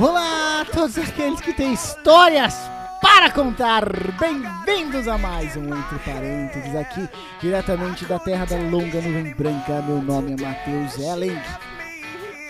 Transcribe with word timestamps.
Olá 0.00 0.62
a 0.62 0.64
todos 0.64 0.96
aqueles 0.96 1.42
que 1.42 1.52
têm 1.52 1.74
histórias 1.74 2.54
para 3.02 3.30
contar. 3.30 3.84
Bem-vindos 4.18 5.06
a 5.06 5.18
mais 5.18 5.54
um 5.56 5.64
Entre 5.76 5.98
Parênteses 5.98 6.74
aqui, 6.74 7.06
diretamente 7.38 8.06
da 8.06 8.18
terra 8.18 8.46
da 8.46 8.56
longa 8.56 8.98
nuvem 9.02 9.34
branca. 9.34 9.82
Meu 9.82 10.00
nome 10.00 10.32
é 10.32 10.42
Matheus 10.42 10.98
Ellen. 10.98 11.38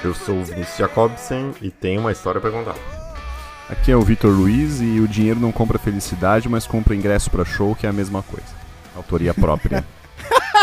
Eu 0.04 0.14
sou 0.14 0.36
o 0.36 0.44
Vinícius 0.44 0.78
Jacobsen 0.78 1.52
e 1.60 1.72
tenho 1.72 2.02
uma 2.02 2.12
história 2.12 2.40
para 2.40 2.52
contar. 2.52 2.76
Aqui 3.68 3.90
é 3.90 3.96
o 3.96 4.02
Vitor 4.02 4.30
Luiz 4.30 4.80
e 4.80 5.00
o 5.00 5.08
dinheiro 5.08 5.40
não 5.40 5.50
compra 5.50 5.76
felicidade, 5.76 6.48
mas 6.48 6.68
compra 6.68 6.94
ingresso 6.94 7.32
para 7.32 7.44
show, 7.44 7.74
que 7.74 7.84
é 7.84 7.88
a 7.90 7.92
mesma 7.92 8.22
coisa. 8.22 8.54
Autoria 8.94 9.34
própria. 9.34 9.84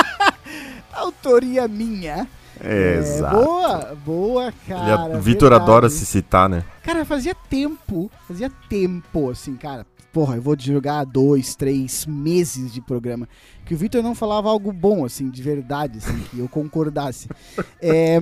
Autoria 0.95 1.67
minha. 1.67 2.29
É, 2.70 2.98
exato. 2.98 3.35
Boa, 3.35 3.98
boa, 4.05 4.53
cara. 4.67 5.09
Ele- 5.13 5.20
Vitor 5.21 5.53
adora 5.53 5.89
se 5.89 6.05
citar, 6.05 6.49
né? 6.49 6.63
Cara, 6.84 7.05
fazia 7.05 7.34
tempo, 7.49 8.12
fazia 8.27 8.52
tempo, 8.70 9.30
assim, 9.30 9.55
cara. 9.55 9.85
Porra, 10.12 10.35
eu 10.38 10.41
vou 10.41 10.55
jogar 10.57 11.03
dois, 11.05 11.55
três 11.55 12.05
meses 12.05 12.73
de 12.73 12.81
programa. 12.81 13.27
Que 13.66 13.73
o 13.73 13.77
Vitor 13.77 14.02
não 14.02 14.16
falava 14.16 14.49
algo 14.49 14.71
bom, 14.71 15.05
assim, 15.05 15.30
de 15.30 15.41
verdade, 15.43 15.99
assim, 15.99 16.17
que 16.31 16.40
eu 16.40 16.48
concordasse. 16.49 17.27
É, 17.81 18.20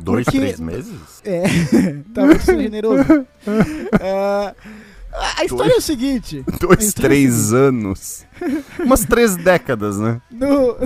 Dois, 0.00 0.24
Porque- 0.24 0.38
três 0.40 0.58
meses? 0.60 1.22
é, 1.24 1.42
tá 2.12 2.26
muito 2.26 2.44
generoso. 2.44 3.26
É, 4.00 4.54
a 5.38 5.44
história 5.44 5.72
é 5.72 5.76
o 5.76 5.80
seguinte: 5.80 6.44
Dois, 6.60 6.92
três 6.92 7.52
anos. 7.52 8.24
Umas 8.80 9.04
três 9.04 9.36
décadas, 9.36 9.98
né? 9.98 10.20
no, 10.30 10.76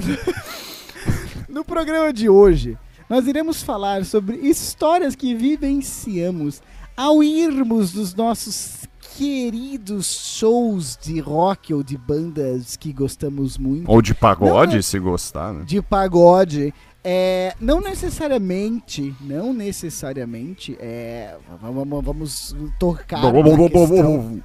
no 1.48 1.64
programa 1.64 2.12
de 2.12 2.28
hoje, 2.28 2.77
nós 3.11 3.27
iremos 3.27 3.61
falar 3.61 4.05
sobre 4.05 4.36
histórias 4.36 5.16
que 5.16 5.34
vivenciamos 5.34 6.62
ao 6.97 7.25
irmos 7.25 7.92
dos 7.92 8.14
nossos 8.14 8.86
queridos 9.16 10.06
shows 10.39 10.97
de 10.97 11.19
rock 11.19 11.75
ou 11.75 11.83
de 11.83 11.98
bandas 11.98 12.77
que 12.77 12.92
gostamos 12.92 13.58
muito. 13.58 13.91
Ou 13.91 14.00
de 14.00 14.14
pagode, 14.14 14.77
Não. 14.77 14.83
se 14.83 14.98
gostar, 15.00 15.53
né? 15.53 15.64
de 15.66 15.83
pagode. 15.83 16.72
É, 17.03 17.53
não 17.61 17.81
necessariamente, 17.81 19.12
não 19.20 19.53
necessariamente, 19.53 20.77
é, 20.78 21.36
vamos, 21.61 22.05
vamos 22.05 22.56
tocar 22.78 23.22
na 23.22 23.33
questão, 23.69 24.42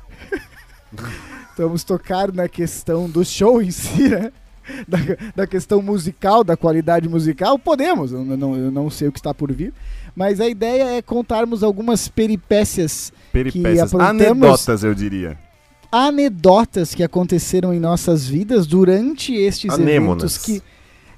vamos 1.55 1.83
tocar 1.83 2.31
na 2.31 2.49
questão 2.49 3.07
do 3.07 3.23
show 3.23 3.61
em 3.61 3.69
si, 3.69 4.09
né? 4.09 4.31
Da, 4.87 4.97
da 5.35 5.47
questão 5.47 5.81
musical, 5.81 6.43
da 6.43 6.57
qualidade 6.57 7.07
musical, 7.07 7.57
podemos, 7.59 8.11
eu 8.11 8.23
não, 8.25 8.55
eu 8.55 8.71
não 8.71 8.89
sei 8.89 9.07
o 9.07 9.11
que 9.11 9.19
está 9.19 9.33
por 9.33 9.51
vir, 9.51 9.71
mas 10.15 10.39
a 10.41 10.47
ideia 10.49 10.97
é 10.97 11.01
contarmos 11.01 11.63
algumas 11.63 12.07
peripécias, 12.07 13.13
Peripécias. 13.31 13.93
Anedotas, 13.93 14.83
eu 14.83 14.93
diria. 14.95 15.37
anedotas 15.91 16.93
que 16.95 17.03
aconteceram 17.03 17.73
em 17.73 17.79
nossas 17.79 18.27
vidas 18.27 18.65
durante 18.67 19.33
estes 19.33 19.71
Anêmonas. 19.73 20.23
eventos 20.23 20.37
que, 20.37 20.63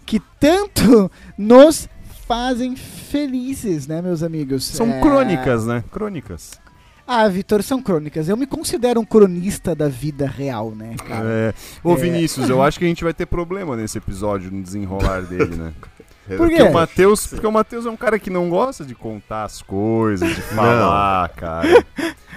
que 0.05 0.25
tanto 0.39 1.09
nos 1.37 1.87
fazem 2.27 2.75
felizes, 2.75 3.87
né, 3.87 4.01
meus 4.01 4.21
amigos? 4.23 4.65
São 4.65 4.89
É, 4.91 4.99
crônicas, 5.01 5.65
né? 5.65 5.83
Crônicas. 5.91 6.59
Ah, 7.07 7.27
Vitor, 7.29 7.63
são 7.63 7.81
crônicas. 7.81 8.27
Eu 8.27 8.35
me 8.35 8.45
considero 8.45 8.99
um 8.99 9.05
cronista 9.05 9.73
da 9.73 9.87
vida 9.87 10.27
real, 10.27 10.71
né, 10.71 10.95
cara? 11.07 11.25
É. 11.29 11.53
Ô, 11.83 11.93
É. 11.93 11.95
Vinícius, 11.95 12.49
eu 12.49 12.61
acho 12.61 12.77
que 12.77 12.83
a 12.85 12.87
gente 12.87 13.03
vai 13.03 13.13
ter 13.13 13.25
problema 13.25 13.75
nesse 13.77 13.97
episódio, 13.97 14.51
no 14.51 14.61
desenrolar 14.61 15.21
dele, 15.21 15.55
né? 15.55 15.73
Por 16.27 16.49
quê? 16.49 16.57
Porque 16.57 16.61
o 16.63 16.73
Matheus, 16.73 17.25
porque 17.27 17.47
o 17.47 17.51
Matheus 17.53 17.85
é 17.85 17.89
um 17.89 17.95
cara 17.95 18.19
que 18.19 18.29
não 18.29 18.49
gosta 18.49 18.83
de 18.83 18.93
contar 18.93 19.45
as 19.45 19.61
coisas, 19.61 20.27
de 20.27 20.41
falar, 20.41 21.29
cara. 21.29 21.69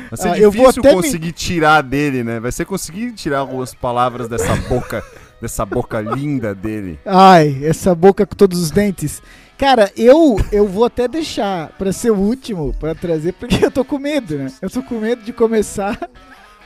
Vai 0.08 0.16
ser 0.16 0.28
Ah, 0.28 0.38
eu 0.38 0.52
vou 0.52 0.60
difícil 0.66 0.80
até 0.80 0.90
me- 0.90 1.02
conseguir 1.02 1.32
tirar 1.32 1.82
dele, 1.82 2.22
né? 2.22 2.38
Vai 2.38 2.52
ser 2.52 2.64
conseguir 2.64 3.10
tirar 3.14 3.40
algumas 3.40 3.74
palavras 3.74 4.28
dessa 4.28 4.54
boca, 4.68 5.02
dessa 5.42 5.66
boca 5.66 6.00
linda 6.00 6.54
dele. 6.54 7.00
Ai, 7.04 7.58
essa 7.64 7.92
boca 7.92 8.24
com 8.24 8.36
todos 8.36 8.60
os 8.62 8.70
dentes. 8.70 9.20
Cara, 9.60 9.92
eu 9.94 10.40
eu 10.50 10.66
vou 10.66 10.86
até 10.86 11.06
deixar 11.06 11.68
pra 11.76 11.92
ser 11.92 12.10
o 12.10 12.16
último 12.16 12.74
pra 12.80 12.94
trazer, 12.94 13.32
porque 13.34 13.62
eu 13.62 13.70
tô 13.70 13.84
com 13.84 13.98
medo, 13.98 14.38
né? 14.38 14.50
Eu 14.62 14.70
tô 14.70 14.82
com 14.82 14.98
medo 14.98 15.20
de 15.22 15.34
começar. 15.34 15.98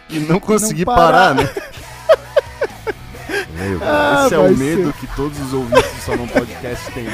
E 0.08 0.20
não 0.20 0.38
conseguir 0.38 0.84
parar. 0.84 1.34
parar, 1.34 1.36
né? 1.36 1.42
Meu. 3.58 3.80
Ah, 3.82 4.22
Esse 4.26 4.34
é 4.36 4.38
o 4.38 4.56
medo 4.56 4.92
que 4.92 5.08
todos 5.16 5.36
os 5.40 5.52
ouvintes 5.52 5.90
do 5.92 6.00
Salão 6.02 6.28
Podcast 6.28 6.88
têm. 6.92 7.06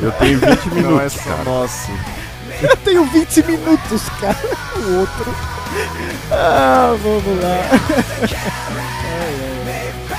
Eu 0.00 0.12
tenho 0.12 0.38
20 0.38 0.66
Não 0.66 0.78
é 0.78 0.82
minutos, 0.82 1.12
só 1.12 1.30
cara. 1.30 1.44
nosso. 1.44 1.90
Eu 2.62 2.76
tenho 2.78 3.04
20 3.04 3.42
minutos, 3.42 4.08
cara. 4.18 4.38
O 4.76 5.00
outro. 5.00 5.34
Ah, 6.30 6.96
vamos 7.02 7.42
lá. 7.42 7.58
Tá, 10.08 10.16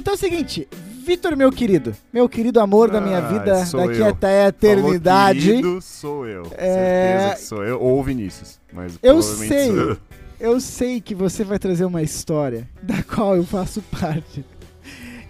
então 0.00 0.14
é 0.14 0.16
o 0.16 0.18
seguinte. 0.18 0.66
Vitor, 1.06 1.36
meu 1.36 1.50
querido. 1.50 1.94
Meu 2.12 2.28
querido 2.28 2.60
amor 2.60 2.90
da 2.90 3.00
minha 3.00 3.18
Ah, 3.18 3.20
vida, 3.20 3.64
daqui 3.86 3.98
eu. 4.00 4.06
até 4.06 4.44
a 4.44 4.48
eternidade. 4.48 5.40
Falou, 5.40 5.56
querido, 5.62 5.82
sou 5.82 6.26
eu. 6.26 6.42
É- 6.56 7.18
Certeza 7.18 7.34
que 7.36 7.42
sou 7.48 7.64
eu. 7.64 7.80
Ou 7.80 8.02
Vinícius. 8.02 8.60
Mas 8.72 8.98
Eu 9.02 9.22
sei. 9.22 9.70
Eu 10.38 10.58
sei 10.60 11.00
que 11.00 11.14
você 11.14 11.44
vai 11.44 11.58
trazer 11.58 11.84
uma 11.84 12.02
história 12.02 12.66
da 12.82 13.02
qual 13.02 13.36
eu 13.36 13.44
faço 13.44 13.82
parte. 14.00 14.44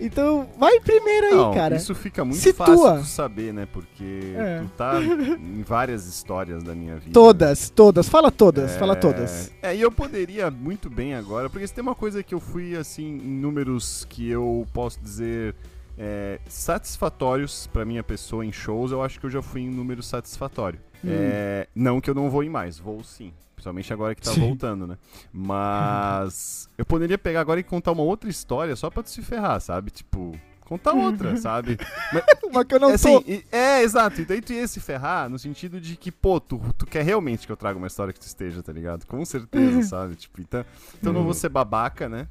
Então, 0.00 0.48
vai 0.58 0.80
primeiro 0.80 1.26
aí, 1.26 1.34
Não, 1.34 1.52
cara. 1.54 1.76
Isso 1.76 1.94
fica 1.94 2.24
muito 2.24 2.40
Situa. 2.40 2.66
fácil 2.66 3.02
de 3.02 3.08
saber, 3.08 3.52
né? 3.52 3.68
Porque 3.70 4.32
É. 4.34 4.60
tu 4.60 4.68
tá 4.76 4.94
em 5.02 5.62
várias 5.62 6.06
histórias 6.06 6.62
da 6.62 6.74
minha 6.74 6.96
vida. 6.96 7.12
Todas, 7.12 7.68
todas. 7.68 8.08
Fala 8.08 8.30
todas, 8.30 8.72
É, 8.74 8.78
fala 8.78 8.96
todas. 8.96 9.52
É, 9.62 9.76
e 9.76 9.80
eu 9.80 9.92
poderia 9.92 10.50
muito 10.50 10.88
bem 10.88 11.14
agora, 11.14 11.50
porque 11.50 11.66
se 11.66 11.74
tem 11.74 11.82
uma 11.82 11.94
coisa 11.94 12.22
que 12.22 12.34
eu 12.34 12.40
fui, 12.40 12.74
assim, 12.76 13.06
em 13.18 13.40
números 13.40 14.06
que 14.08 14.28
eu 14.28 14.66
posso 14.72 14.98
dizer 15.00 15.54
é, 15.98 16.40
satisfatórios 16.48 17.66
pra 17.66 17.84
minha 17.84 18.02
pessoa 18.02 18.44
em 18.44 18.50
shows, 18.52 18.90
eu 18.92 19.02
acho 19.02 19.20
que 19.20 19.26
eu 19.26 19.30
já 19.30 19.42
fui 19.42 19.60
em 19.60 19.68
número 19.70 20.02
satisfatório. 20.02 20.80
Hum. 21.04 21.08
É, 21.10 21.66
não 21.74 22.00
que 22.00 22.08
eu 22.08 22.14
não 22.14 22.30
vou 22.30 22.42
em 22.42 22.48
mais, 22.48 22.78
vou 22.78 23.02
sim. 23.04 23.32
Principalmente 23.60 23.92
agora 23.92 24.14
que 24.14 24.22
tá 24.22 24.32
Sim. 24.32 24.40
voltando, 24.40 24.86
né? 24.86 24.96
Mas 25.30 26.66
eu 26.78 26.86
poderia 26.86 27.18
pegar 27.18 27.42
agora 27.42 27.60
e 27.60 27.62
contar 27.62 27.92
uma 27.92 28.02
outra 28.02 28.30
história 28.30 28.74
só 28.74 28.88
pra 28.88 29.02
tu 29.02 29.10
se 29.10 29.20
ferrar, 29.20 29.60
sabe? 29.60 29.90
Tipo, 29.90 30.34
contar 30.64 30.94
outra, 30.94 31.36
sabe? 31.40 31.76
Mas, 32.10 32.24
Uma 32.42 32.64
que 32.64 32.74
eu 32.74 32.80
não 32.80 32.90
é, 32.90 32.94
assim, 32.94 33.20
tô. 33.20 33.42
é, 33.54 33.82
exato. 33.82 34.22
E 34.22 34.24
daí 34.24 34.40
tu 34.40 34.54
ia 34.54 34.66
se 34.66 34.80
ferrar 34.80 35.28
no 35.28 35.38
sentido 35.38 35.78
de 35.78 35.94
que, 35.94 36.10
pô, 36.10 36.40
tu, 36.40 36.58
tu 36.78 36.86
quer 36.86 37.04
realmente 37.04 37.46
que 37.46 37.52
eu 37.52 37.56
traga 37.56 37.76
uma 37.76 37.86
história 37.86 38.14
que 38.14 38.20
tu 38.20 38.26
esteja, 38.26 38.62
tá 38.62 38.72
ligado? 38.72 39.04
Com 39.06 39.22
certeza, 39.26 39.82
sabe? 39.86 40.14
Tipo, 40.14 40.40
então, 40.40 40.64
então 40.98 41.12
eu 41.12 41.18
não 41.18 41.24
vou 41.24 41.34
ser 41.34 41.50
babaca, 41.50 42.08
né? 42.08 42.28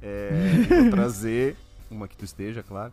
É, 0.00 0.30
vou 0.82 0.90
trazer 0.90 1.56
uma 1.90 2.06
que 2.08 2.16
tu 2.16 2.24
esteja, 2.24 2.62
claro. 2.62 2.92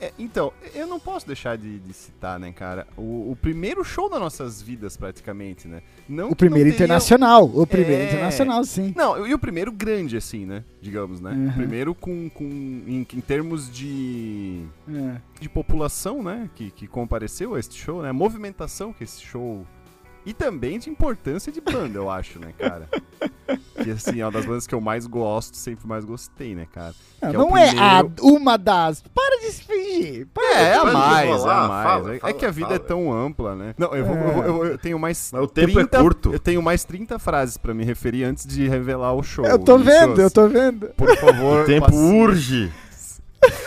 É, 0.00 0.06
é, 0.06 0.12
então, 0.18 0.52
eu 0.74 0.86
não 0.86 0.98
posso 0.98 1.26
deixar 1.26 1.56
de, 1.58 1.78
de 1.78 1.92
citar, 1.92 2.38
né, 2.40 2.52
cara? 2.52 2.86
O, 2.96 3.30
o 3.32 3.36
primeiro 3.40 3.84
show 3.84 4.08
das 4.08 4.20
nossas 4.20 4.60
vidas, 4.62 4.96
praticamente, 4.96 5.68
né? 5.68 5.82
Não 6.08 6.30
O 6.30 6.36
primeiro 6.36 6.68
não 6.68 6.72
teria- 6.72 6.84
internacional. 6.86 7.44
O 7.44 7.66
primeiro 7.66 8.02
É. 8.02 8.06
internacional, 8.08 8.64
sim. 8.64 8.92
Não, 8.96 9.26
e 9.26 9.34
o 9.34 9.38
primeiro 9.38 9.70
grande, 9.72 10.16
assim, 10.16 10.44
né? 10.46 10.64
Digamos, 10.80 11.20
né? 11.20 11.30
Uhum. 11.32 11.48
O 11.48 11.52
primeiro 11.52 11.94
com, 11.94 12.28
com 12.30 12.44
em, 12.44 13.06
em 13.12 13.20
termos 13.20 13.70
de 13.70 14.64
É. 14.88 15.20
de 15.40 15.48
população, 15.48 16.22
né, 16.22 16.48
que, 16.54 16.70
que 16.70 16.86
compareceu 16.86 17.54
a 17.54 17.60
este 17.60 17.76
show, 17.76 18.00
né, 18.02 18.10
a 18.10 18.12
movimentação 18.12 18.92
que 18.92 19.02
esse 19.04 19.20
show 19.20 19.66
e 20.24 20.32
também 20.32 20.78
de 20.78 20.88
importância 20.90 21.50
de 21.52 21.60
banda, 21.60 21.98
eu 21.98 22.08
acho, 22.10 22.38
né, 22.38 22.52
cara. 22.58 22.88
Que 23.82 23.90
assim, 23.90 24.20
é 24.20 24.24
uma 24.24 24.30
das 24.32 24.44
bandas 24.46 24.66
que 24.66 24.74
eu 24.74 24.80
mais 24.80 25.06
gosto, 25.06 25.56
sempre 25.56 25.86
mais 25.86 26.04
gostei, 26.04 26.54
né, 26.54 26.66
cara. 26.72 26.94
Não, 27.20 27.28
é 27.30 27.32
não 27.32 27.56
é 27.56 27.68
a, 27.70 28.04
primeiro- 28.04 28.14
uma 28.36 28.56
das. 28.56 29.02
Para 29.14 29.40
de 29.40 29.52
se 29.52 29.64
fingir. 29.64 30.26
Para. 30.32 30.44
É, 30.44 30.62
é 30.62 30.74
a 30.76 30.84
mais, 30.84 31.28
é 31.28 31.32
a 31.50 31.68
mais. 31.68 31.86
fala, 31.88 32.12
É- 32.12 32.16
é 32.16 32.20
fala, 32.20 32.32
que 32.34 32.46
a 32.46 32.50
vida 32.50 32.66
é 32.74 32.76
fala. 32.76 32.88
tão 32.88 33.12
ampla, 33.12 33.54
né? 33.56 33.74
Não, 33.78 33.94
eu, 33.94 34.04
vou, 34.04 34.16
eu, 34.16 34.32
vou- 34.32 34.44
eu 34.44 34.52
vou- 34.54 34.66
eu 34.66 34.78
tenho 34.78 34.98
mais. 34.98 35.30
Mas 35.32 35.42
o 35.42 35.46
tempo 35.48 35.78
é 35.80 35.84
curto. 35.86 36.32
Eu 36.32 36.38
tenho 36.40 36.62
mais 36.62 36.84
30 36.84 37.18
frases 37.18 37.56
pra 37.56 37.74
me 37.74 37.84
referir 37.84 38.24
antes 38.24 38.46
de 38.46 38.68
revelar 38.68 39.12
o 39.14 39.22
show. 39.22 39.44
Eu 39.44 39.58
tô 39.58 39.76
vendo, 39.78 40.20
eu 40.20 40.30
tô 40.30 40.48
vendo. 40.48 40.88
Por 40.96 41.16
favor, 41.16 41.62
O 41.62 41.64
tempo 41.66 41.86
passe- 41.86 41.98
urge. 41.98 42.72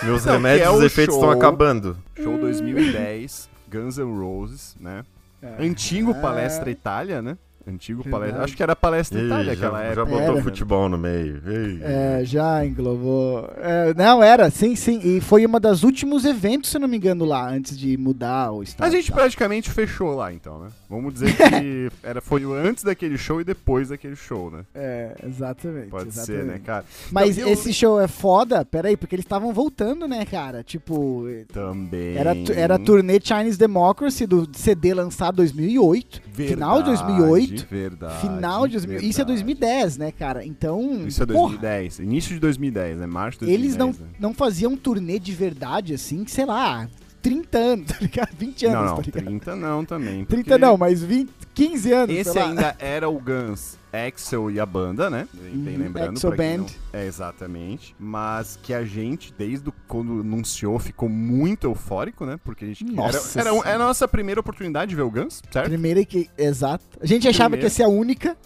Meus 0.04 0.24
Não, 0.26 0.34
remédios 0.34 0.68
é 0.68 0.72
e 0.72 0.74
o 0.74 0.78
os 0.78 0.84
efeitos 0.84 1.16
estão 1.16 1.30
acabando. 1.32 1.98
Show 2.16 2.38
2010, 2.38 3.50
Guns 3.70 3.98
N' 3.98 4.18
Roses, 4.18 4.74
né? 4.80 5.04
É. 5.46 5.64
Antigo 5.64 6.12
É. 6.12 6.22
Palestra 6.22 6.70
Itália, 6.70 7.22
né? 7.22 7.38
Antigo 7.68 8.04
Verdade. 8.04 8.22
palestra. 8.22 8.44
Acho 8.44 8.56
que 8.58 8.64
era 8.64 8.76
Palestra 8.76 9.20
Ih, 9.20 9.26
Itália 9.26 9.46
já, 9.46 9.52
aquela 9.54 9.80
já 9.80 9.86
época. 9.86 10.06
botou 10.06 10.34
Era. 10.36 10.42
futebol 10.44 10.88
no 10.90 10.98
meio. 10.98 11.42
Ei. 11.48 11.80
É, 11.82 12.22
já 12.24 12.66
englobou. 12.66 13.50
É, 13.58 13.94
não, 13.96 14.22
era, 14.22 14.50
sim, 14.52 14.76
sim. 14.76 15.00
E 15.04 15.20
foi 15.20 15.46
uma 15.46 15.60
das 15.60 15.84
últimos 15.84 16.26
eventos, 16.26 16.70
se 16.70 16.78
não 16.78 16.88
me 16.88 16.98
engano, 16.98 17.26
lá, 17.26 17.50
antes 17.50 17.78
de 17.78 17.98
mudar 17.98 18.52
o 18.52 18.62
A 18.62 18.64
estado. 18.64 18.92
gente 18.92 19.06
e 19.06 19.12
tal. 19.12 19.18
praticamente 19.18 19.70
fechou 19.72 20.16
lá, 20.16 20.32
então, 20.32 20.60
né? 20.60 20.68
Vamos 20.90 21.14
dizer 21.14 21.36
que 21.36 21.90
era, 22.04 22.22
foi 22.22 22.44
antes 22.44 22.84
daquele 22.84 23.18
show 23.18 23.42
e 23.42 23.44
depois 23.44 23.90
daquele 23.90 24.16
show, 24.16 24.52
né? 24.52 24.60
É, 24.76 25.16
exatamente. 25.26 25.88
Pode 25.88 26.10
exatamente. 26.10 26.46
ser, 26.46 26.52
né, 26.52 26.62
cara? 26.64 26.86
Mas 27.12 27.38
Não, 27.38 27.48
eu- 27.48 27.54
esse 27.54 27.74
show 27.74 28.00
é 28.00 28.08
foda, 28.08 28.64
peraí, 28.64 28.96
porque 28.96 29.16
eles 29.16 29.26
estavam 29.26 29.52
voltando, 29.54 30.08
né, 30.08 30.24
cara? 30.26 30.64
Tipo, 30.64 31.26
Também. 31.52 32.16
era, 32.16 32.36
era 32.56 32.76
a 32.76 32.80
turnê 32.80 33.20
Chinese 33.22 33.58
Democracy 33.58 34.28
do 34.28 34.48
CD 34.54 34.94
lançado 34.94 35.36
em 35.36 35.38
2008. 35.38 36.22
final 36.36 36.80
de 36.84 36.90
2008. 36.90 37.55
Verdade. 37.64 38.22
final 38.22 38.68
de 38.68 38.74
2000. 38.74 38.98
Isso 38.98 39.22
é 39.22 39.26
verdade. 39.26 39.44
2010, 39.44 39.98
né, 39.98 40.12
cara? 40.12 40.46
Então. 40.46 41.06
Isso 41.08 41.24
é 41.24 41.26
porra, 41.26 41.58
2010. 41.58 42.00
Início 42.00 42.34
de 42.34 42.40
2010, 42.40 42.98
né? 43.00 43.06
Março 43.06 43.40
de 43.40 43.46
2010. 43.46 43.64
eles 43.64 43.78
não, 43.78 43.88
né? 43.90 44.14
não 44.20 44.34
faziam 44.34 44.76
turnê 44.76 45.20
de 45.20 45.32
verdade, 45.32 45.94
assim, 45.94 46.26
sei 46.28 46.46
lá, 46.46 46.90
30 47.22 47.58
anos, 47.58 47.88
tá 47.92 47.98
ligado? 48.00 48.30
20 48.38 48.66
anos, 48.68 48.78
Não, 48.78 48.86
não, 48.86 48.96
tá 48.96 49.02
ligado? 49.02 49.24
30 49.26 49.56
não 49.56 49.86
também. 49.86 50.26
30 50.26 50.28
porque 50.28 50.58
não, 50.58 50.78
mas 50.78 51.02
20, 51.02 51.32
15 51.54 51.92
anos. 51.92 52.16
Esse 52.16 52.38
ainda 52.38 52.76
era 52.78 53.10
o 53.10 53.20
Guns, 53.20 53.78
Axel 53.96 54.52
e 54.52 54.60
a 54.60 54.66
banda, 54.66 55.10
né? 55.10 55.28
Bem 55.34 55.54
Uhum, 55.76 55.84
lembrando. 55.84 56.20
Quem 56.20 56.30
Band. 56.32 56.58
não- 56.58 56.66
É, 56.94 57.06
exatamente. 57.06 57.96
Mas 58.00 58.60
que 58.62 58.74
a 58.74 58.84
gente, 58.84 59.34
desde 59.38 59.72
quando 59.88 60.20
anunciou, 60.22 60.78
ficou 60.80 61.08
muito 61.10 61.66
eufórico, 61.68 62.26
né? 62.26 62.40
Porque 62.44 62.66
a 62.66 62.68
gente... 62.68 62.84
Nossa 62.86 63.40
era, 63.40 63.50
era, 63.50 63.60
era 63.70 63.76
a 63.84 63.88
nossa 63.88 64.08
primeira 64.08 64.40
oportunidade 64.40 64.90
de 64.90 64.96
ver 64.96 65.04
o 65.04 65.12
Guns, 65.12 65.42
certo? 65.52 65.68
Primeira 65.68 66.04
que. 66.06 66.30
Exato. 66.38 66.84
A 67.00 67.06
gente 67.06 67.28
achava 67.28 67.52
Primeiro. 67.52 67.62
que 67.62 67.66
ia 67.66 67.70
ser 67.70 67.84
a 67.84 67.88
única. 67.88 68.38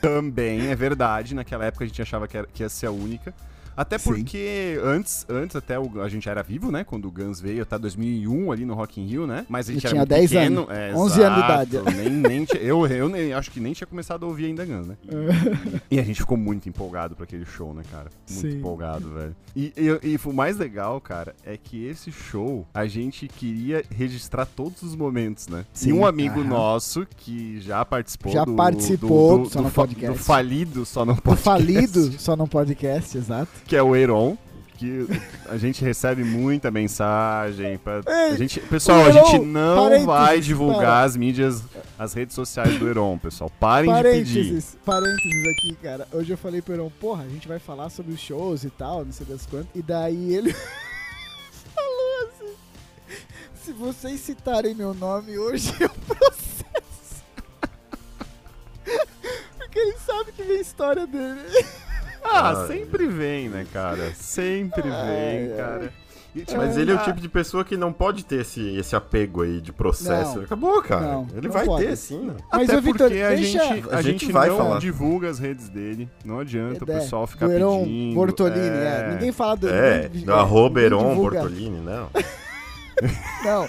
Também 0.00 0.68
é 0.68 0.74
verdade. 0.76 1.34
Naquela 1.34 1.64
época 1.64 1.84
a 1.84 1.86
gente 1.86 2.00
achava 2.00 2.28
que, 2.28 2.36
era- 2.36 2.46
que 2.52 2.62
ia 2.62 2.68
ser 2.68 2.86
a 2.86 2.90
única. 2.90 3.34
Até 3.78 3.96
Sim. 3.96 4.10
porque 4.10 4.76
antes, 4.82 5.24
antes 5.28 5.54
até 5.54 5.78
o- 5.78 6.02
a 6.02 6.08
gente 6.08 6.28
era 6.28 6.42
vivo, 6.42 6.72
né? 6.72 6.82
Quando 6.82 7.06
o 7.06 7.12
Guns 7.12 7.40
veio, 7.40 7.62
até 7.62 7.78
2001 7.78 8.50
ali 8.50 8.64
no 8.64 8.74
Rock 8.74 9.00
in 9.00 9.06
Rio, 9.06 9.24
né? 9.26 9.46
Mas 9.48 9.68
a 9.68 9.72
gente 9.72 9.84
Eu 9.84 9.90
tinha 9.90 10.00
muito 10.00 10.08
10 10.10 10.30
pequeno. 10.32 10.60
anos, 10.68 10.76
É, 10.76 10.92
11 10.94 11.22
anos 11.22 11.38
de 11.38 11.44
exato. 11.44 11.76
idade. 11.76 11.96
Nem, 11.96 12.10
nem 12.10 12.46
eu, 12.60 12.86
eu 12.88 13.08
nem, 13.08 13.32
acho 13.32 13.50
que 13.52 13.60
nem 13.60 13.72
tinha 13.72 13.86
começado 13.86 14.24
a 14.24 14.28
ouvir 14.28 14.46
ainda 14.46 14.64
Guns, 14.66 14.86
né? 14.88 14.96
E, 15.90 15.94
e 15.96 16.00
a 16.00 16.02
gente 16.02 16.20
ficou 16.20 16.36
muito 16.36 16.68
empolgado 16.68 17.14
pra 17.14 17.22
aquele 17.24 17.44
show, 17.44 17.72
né, 17.72 17.82
cara? 17.90 18.10
Muito 18.28 18.50
Sim. 18.50 18.58
empolgado, 18.58 19.10
velho. 19.14 19.36
E, 19.54 19.72
e, 19.76 20.08
e 20.14 20.18
o 20.24 20.32
mais 20.32 20.56
legal, 20.58 21.00
cara, 21.00 21.34
é 21.46 21.56
que 21.56 21.86
esse 21.86 22.10
show 22.10 22.66
a 22.74 22.84
gente 22.86 23.28
queria 23.28 23.84
registrar 23.94 24.44
todos 24.44 24.82
os 24.82 24.96
momentos, 24.96 25.46
né? 25.46 25.64
Sim, 25.72 25.90
e 25.90 25.92
um 25.92 26.04
amigo 26.04 26.40
aham. 26.40 26.48
nosso 26.48 27.06
que 27.16 27.60
já 27.60 27.84
participou 27.84 28.32
Já 28.32 28.44
do, 28.44 28.54
participou 28.54 29.38
do 29.44 29.50
Só 29.50 29.62
no 29.62 29.70
Podcast. 29.70 30.18
do 30.18 30.24
falido 30.24 30.84
Só 30.84 31.04
no 31.04 31.14
Do 31.14 31.22
Podcast. 31.22 31.44
falido, 31.44 32.12
só 32.18 32.36
num 32.36 32.46
podcast, 32.46 33.16
exato. 33.16 33.48
Que 33.68 33.76
é 33.76 33.82
o 33.82 33.94
Eiron. 33.94 34.36
Que 34.78 35.06
a 35.48 35.56
gente 35.56 35.84
recebe 35.84 36.22
muita 36.22 36.70
mensagem. 36.70 37.76
Pra, 37.78 38.00
a 38.06 38.30
Ei, 38.30 38.36
gente, 38.36 38.60
pessoal, 38.60 39.00
o 39.00 39.06
a 39.06 39.10
gente 39.10 39.34
Heron, 39.34 39.44
não 39.44 39.76
parênteses, 39.82 40.06
vai 40.06 40.40
divulgar 40.40 40.80
pera. 40.80 41.02
as 41.02 41.16
mídias, 41.16 41.64
as 41.98 42.14
redes 42.14 42.34
sociais 42.34 42.78
do 42.78 42.88
Heron, 42.88 43.18
pessoal. 43.18 43.50
Parem 43.60 43.92
de 43.92 44.02
pedir. 44.02 44.34
Parênteses, 44.44 44.78
parênteses 44.84 45.48
aqui, 45.48 45.76
cara. 45.82 46.06
Hoje 46.12 46.32
eu 46.32 46.38
falei 46.38 46.62
pro 46.62 46.74
Heron, 46.74 46.90
porra, 47.00 47.24
a 47.24 47.28
gente 47.28 47.48
vai 47.48 47.58
falar 47.58 47.90
sobre 47.90 48.12
os 48.12 48.20
shows 48.20 48.62
e 48.62 48.70
tal, 48.70 49.04
não 49.04 49.12
sei 49.12 49.26
das 49.26 49.44
quantas. 49.46 49.68
E 49.74 49.82
daí 49.82 50.32
ele 50.32 50.54
falou 51.74 52.28
assim: 52.28 52.54
se 53.64 53.72
vocês 53.72 54.20
citarem 54.20 54.76
meu 54.76 54.94
nome 54.94 55.36
hoje, 55.36 55.74
eu 55.82 55.90
processo. 56.06 57.24
Porque 59.58 59.78
ele 59.78 59.96
sabe 59.98 60.30
que 60.32 60.42
vem 60.44 60.58
a 60.58 60.60
história 60.60 61.04
dele. 61.06 61.42
Ah, 62.22 62.66
sempre 62.66 63.06
vem, 63.06 63.48
né, 63.48 63.66
cara? 63.72 64.12
Sempre 64.14 64.82
vem, 64.82 65.56
cara. 65.56 65.92
Tipo, 66.34 66.56
Mas 66.58 66.76
ele 66.76 66.92
é 66.92 66.94
o 66.94 66.98
tipo 66.98 67.20
de 67.20 67.28
pessoa 67.28 67.64
que 67.64 67.76
não 67.76 67.92
pode 67.92 68.24
ter 68.24 68.42
esse, 68.42 68.60
esse 68.76 68.94
apego 68.94 69.42
aí 69.42 69.60
de 69.60 69.72
processo. 69.72 70.36
Não. 70.36 70.44
Acabou, 70.44 70.80
cara. 70.82 71.00
Não, 71.00 71.26
ele 71.34 71.48
não 71.48 71.52
vai 71.54 71.64
pode. 71.64 71.86
ter, 71.86 71.96
sim. 71.96 72.30
Mas, 72.52 72.68
Até 72.68 72.78
ô, 72.78 72.82
Vitor, 72.82 73.08
porque 73.08 73.22
a 73.22 73.28
deixa- 73.30 73.58
gente, 73.74 73.88
a 73.90 73.96
A 73.96 74.02
gente 74.02 74.20
gente 74.20 74.32
vai 74.32 74.48
não 74.48 74.56
falar. 74.58 74.78
divulga 74.78 75.28
as 75.30 75.38
redes 75.40 75.68
dele. 75.68 76.08
Não 76.24 76.38
adianta 76.38 76.78
É, 76.78 76.82
o 76.82 76.86
pessoal 76.86 77.26
ficar 77.26 77.48
Heron 77.50 77.80
pedindo. 77.82 78.14
Bortolini, 78.14 78.60
é. 78.60 79.04
é. 79.08 79.10
Ninguém 79.14 79.32
fala 79.32 79.56
do. 79.56 79.68
É, 79.68 80.08
do 80.08 80.32
arroba 80.34 80.80
Heron. 80.80 81.14
Bortolini, 81.16 81.80
não. 81.80 82.08
Não. 83.44 83.68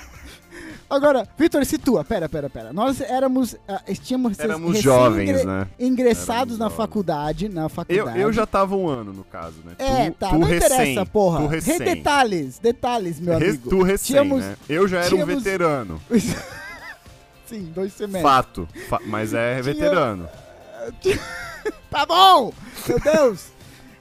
Agora, 0.90 1.28
Vitor, 1.38 1.64
situa. 1.66 2.04
Pera, 2.04 2.28
pera, 2.28 2.50
pera. 2.50 2.74
Nós 2.74 3.00
éramos. 3.00 3.56
ah, 3.68 3.82
tínhamos 4.04 4.40
Éramos 4.40 4.80
jovens, 4.82 5.30
ingre- 5.30 5.44
né? 5.46 5.68
Ingressados 5.80 6.56
Éramos 6.56 6.58
na 6.60 6.66
jovens. 6.66 6.78
faculdade. 6.78 7.50
Na 7.50 7.62
Eu, 7.64 7.70
faculdade. 7.70 8.20
eu 8.20 8.34
já 8.34 8.46
tava 8.48 8.76
um 8.76 8.88
ano, 8.88 9.14
no 9.14 9.24
caso, 9.24 9.56
né? 9.64 9.74
É, 9.78 10.10
tu, 10.10 10.16
tá. 10.18 10.30
tu 10.30 10.40
não 10.40 10.48
recém, 10.48 10.68
interessa, 10.94 11.06
porra. 11.06 11.40
Tu 11.42 11.48
Re- 11.48 11.56
recém. 11.58 11.78
Detalhes, 11.80 12.58
detalhes, 12.60 13.20
meu 13.20 13.38
Re- 13.38 13.50
amigo. 13.50 13.70
tu 13.70 13.84
recém, 13.84 14.08
Tínhamos- 14.08 14.44
né? 14.44 14.56
Eu 14.68 14.88
já 14.88 15.00
era 15.02 15.10
tínhamos- 15.10 15.36
um 15.36 15.38
veterano. 15.40 16.02
Sim, 17.46 17.72
dois 17.74 17.94
semestres. 17.94 18.24
Fato. 18.24 18.68
Fa- 18.90 19.02
mas 19.06 19.34
é 19.34 19.62
veterano. 19.62 20.28
Tá 21.90 22.06
bom! 22.06 22.54
Meu 22.88 23.00
Deus! 23.00 23.46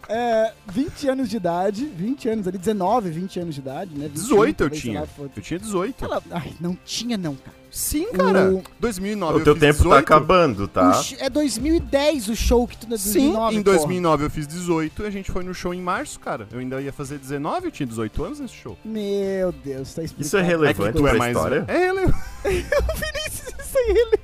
É, 0.08 0.52
20 0.72 1.08
anos 1.08 1.28
de 1.28 1.36
idade, 1.36 1.84
20 1.84 2.28
anos 2.30 2.48
ali, 2.48 2.56
19, 2.56 3.10
20 3.10 3.40
anos 3.40 3.54
de 3.54 3.60
idade, 3.60 3.90
né? 3.94 4.06
21, 4.08 4.22
18 4.22 4.64
eu 4.64 4.70
tinha. 4.70 5.00
lá. 5.02 5.06
Eu 5.36 5.42
tinha 5.42 5.58
18. 5.60 6.04
Ela- 6.04 6.22
Ai, 6.30 6.54
não 6.60 6.76
tinha 6.84 7.18
não, 7.18 7.34
cara. 7.36 7.56
Sim, 7.70 8.10
cara. 8.12 8.50
O- 8.50 8.62
2009 8.80 9.34
O 9.34 9.40
eu 9.40 9.44
teu 9.44 9.54
fiz 9.54 9.60
tempo 9.60 9.76
18. 9.82 9.92
tá 9.92 9.98
acabando, 9.98 10.66
tá? 10.66 10.94
Sh- 10.94 11.16
é 11.20 11.28
2010 11.28 12.28
o 12.30 12.34
show 12.34 12.66
que 12.66 12.78
tu... 12.78 12.84
Sim, 12.96 13.32
2009, 13.32 13.56
em 13.56 13.62
porra. 13.62 13.76
2009 13.76 14.24
eu 14.24 14.30
fiz 14.30 14.46
18 14.46 15.02
e 15.02 15.06
a 15.06 15.10
gente 15.10 15.30
foi 15.30 15.44
no 15.44 15.52
show 15.52 15.74
em 15.74 15.80
março, 15.82 16.18
cara. 16.18 16.48
Eu 16.50 16.60
ainda 16.60 16.80
ia 16.80 16.92
fazer 16.92 17.18
19, 17.18 17.66
eu 17.66 17.70
tinha 17.70 17.86
18 17.86 18.24
anos 18.24 18.40
nesse 18.40 18.54
show. 18.54 18.78
Meu 18.82 19.52
Deus, 19.52 19.92
tá 19.92 20.02
explicado. 20.02 20.26
Isso 20.26 20.36
é 20.38 20.42
relevante 20.42 20.92
tu 20.96 21.02
pra 21.02 21.10
é 21.12 21.18
mais 21.18 21.36
história? 21.36 21.64
É 21.68 21.78
relevante. 21.78 22.18
Isso 22.48 23.76
é 23.76 23.90
irrelevante. 23.90 24.22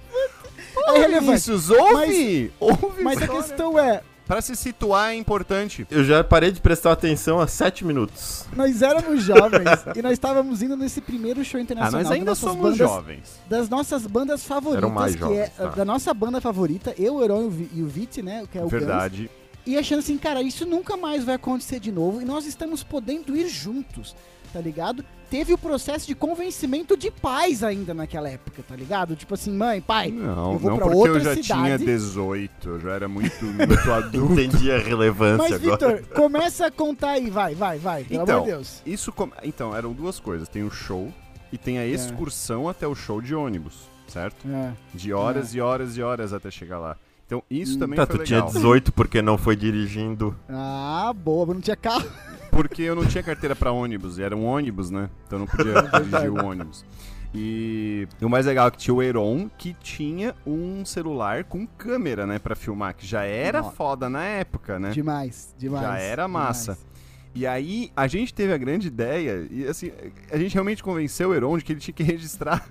É 0.87 0.99
relevante. 0.99 1.25
Vinícius, 1.26 1.71
ouve! 1.71 2.53
ouve 2.59 3.03
Mas 3.03 3.21
a 3.23 3.29
questão 3.29 3.79
é, 3.79 4.03
Pra 4.26 4.40
se 4.40 4.57
situar 4.57 5.11
é 5.12 5.14
importante. 5.16 5.87
Eu 5.90 6.02
já 6.02 6.25
parei 6.25 6.50
de 6.50 6.59
prestar 6.61 6.93
atenção 6.93 7.40
há 7.40 7.47
sete 7.47 7.85
minutos. 7.85 8.47
nós 8.57 8.81
éramos 8.81 9.23
jovens 9.23 9.69
e 9.95 10.00
nós 10.00 10.12
estávamos 10.14 10.62
indo 10.62 10.76
nesse 10.76 11.00
primeiro 11.02 11.45
show 11.45 11.59
Ah, 11.61 11.62
internacional. 11.62 12.00
nós 12.00 12.09
das 12.09 12.12
ainda 12.19 12.31
nossas 12.31 12.45
somos 12.49 12.62
bandas, 12.62 12.78
jovens. 12.78 13.40
Das 13.49 13.69
nossas 13.69 14.07
bandas 14.07 14.45
favoritas, 14.45 14.83
Eram 14.83 14.95
mais 14.95 15.14
que 15.14 15.21
jovens, 15.21 15.38
é 15.40 15.47
tá. 15.49 15.66
da 15.69 15.85
nossa 15.85 16.14
banda 16.14 16.40
favorita, 16.40 16.95
eu, 16.99 17.16
o 17.16 17.23
Heron 17.23 17.43
e 17.43 17.45
o 17.45 17.50
Vi- 17.50 17.71
e 17.75 17.83
o 17.83 17.87
Vit, 17.87 18.23
né, 18.23 18.45
que 18.50 18.57
é 18.57 18.61
o 18.62 18.64
Guns. 18.64 18.73
Verdade. 18.73 19.31
E 19.66 19.76
achando 19.78 19.99
assim, 19.99 20.16
cara, 20.16 20.40
isso 20.43 20.64
nunca 20.64 20.97
mais 20.97 21.23
vai 21.25 21.35
acontecer 21.35 21.78
de 21.78 21.93
novo 21.93 22.21
e 22.23 22.25
nós 22.25 22.47
estamos 22.47 22.83
podendo 22.83 23.37
ir 23.37 23.49
juntos, 23.49 24.14
tá 24.54 24.61
ligado? 24.61 25.04
Teve 25.28 25.52
o 25.52 25.58
processo 25.58 26.06
de 26.06 26.14
convencimento 26.14 26.96
de 26.96 27.11
pais 27.11 27.64
ainda 27.64 27.92
naquela 27.92 28.28
época, 28.30 28.62
tá 28.66 28.76
ligado? 28.76 29.16
Tipo 29.16 29.34
assim, 29.34 29.50
mãe, 29.50 29.80
pai, 29.80 30.12
Não, 30.12 30.52
eu 30.52 30.58
vou 30.61 30.70
não 30.70 30.78
pra 30.78 30.87
porque 30.87 31.08
eu 31.08 31.20
já 31.20 31.34
cidade. 31.34 31.42
tinha 31.64 31.78
18, 31.78 32.68
eu 32.68 32.80
já 32.80 32.90
era 32.92 33.08
muito, 33.08 33.44
muito 33.44 33.75
adulto. 33.92 34.32
Entendi 34.40 34.70
a 34.70 34.78
relevância 34.78 35.49
Mas, 35.49 35.52
agora. 35.66 35.96
Vitor, 35.96 36.14
começa 36.14 36.66
a 36.66 36.70
contar 36.70 37.11
aí, 37.11 37.28
vai, 37.30 37.54
vai, 37.54 37.78
vai, 37.78 38.04
pelo 38.04 38.23
Então, 38.23 38.37
amor 38.37 38.46
de 38.46 38.52
Deus. 38.52 38.80
Isso 38.87 39.11
com- 39.12 39.30
Então, 39.42 39.75
eram 39.76 39.92
duas 39.92 40.20
coisas. 40.20 40.49
Tem 40.49 40.62
o 40.62 40.70
show 40.70 41.12
e 41.52 41.58
tem 41.58 41.78
É. 41.78 41.80
a 41.80 41.87
excursão 41.87 42.68
até 42.68 42.87
o 42.87 42.94
show 42.94 43.20
de 43.20 43.34
ônibus, 43.34 43.75
certo? 44.06 44.46
É. 44.49 44.73
De 44.94 45.12
horas 45.12 45.52
e 45.52 45.61
horas 45.61 45.96
e 45.96 46.02
horas 46.02 46.32
até 46.32 46.49
chegar 46.49 46.78
lá. 46.78 46.96
Então, 47.26 47.42
isso 47.50 47.75
Hum. 47.76 47.78
também 47.80 47.96
Tá, 47.96 48.06
foi 48.06 48.18
tu 48.18 48.25
tinha 48.25 48.38
legal. 48.40 48.52
18 48.52 48.92
porque 48.92 49.20
não 49.20 49.37
foi 49.37 49.56
dirigindo. 49.56 50.37
Ah, 50.49 51.12
boa, 51.16 51.46
mas 51.46 51.54
não 51.56 51.62
tinha 51.62 51.75
carro. 51.76 52.06
Porque 52.54 52.82
eu 52.82 52.94
não 52.94 53.04
tinha 53.04 53.23
carteira 53.23 53.56
pra 53.56 53.73
ônibus, 53.73 54.18
e 54.18 54.23
era 54.23 54.37
um 54.37 54.44
ônibus, 54.44 54.90
né? 54.90 55.11
Então 55.26 55.38
eu 55.38 55.40
não 55.40 55.46
podia 55.46 55.82
dirigir 56.00 56.30
o 56.30 56.46
ônibus. 56.46 56.84
E 57.34 58.06
o 58.23 58.28
mais 58.28 58.46
legal 58.46 58.68
é 58.68 58.70
que 58.70 58.78
tinha 58.78 58.94
o 58.94 59.02
Heron, 59.02 59.50
que 59.58 59.75
tinha 59.75 60.37
um 60.46 60.84
celular 60.84 61.42
com 61.42 61.66
câmera, 61.66 62.26
né, 62.26 62.38
pra 62.38 62.54
filmar, 62.54 62.94
que 62.94 63.04
já 63.04 63.25
era 63.25 63.61
Nossa. 63.61 63.75
foda 63.75 64.08
na 64.08 64.23
época, 64.23 64.78
né? 64.78 64.90
Demais, 64.90 65.52
demais. 65.58 65.82
Já 65.82 65.99
era 65.99 66.28
massa. 66.28 66.75
demais. 66.75 66.94
E 67.34 67.44
aí 67.44 67.90
a 67.96 68.06
gente 68.06 68.32
teve 68.32 68.52
a 68.52 68.56
grande 68.56 68.87
ideia, 68.87 69.49
e 69.50 69.66
assim, 69.66 69.90
a 70.30 70.38
gente 70.38 70.54
realmente 70.54 70.80
convenceu 70.80 71.30
o 71.30 71.34
Heron 71.34 71.58
de 71.58 71.64
que 71.64 71.73
ele 71.73 71.80
tinha 71.80 71.94
que 71.94 72.04
registrar 72.04 72.64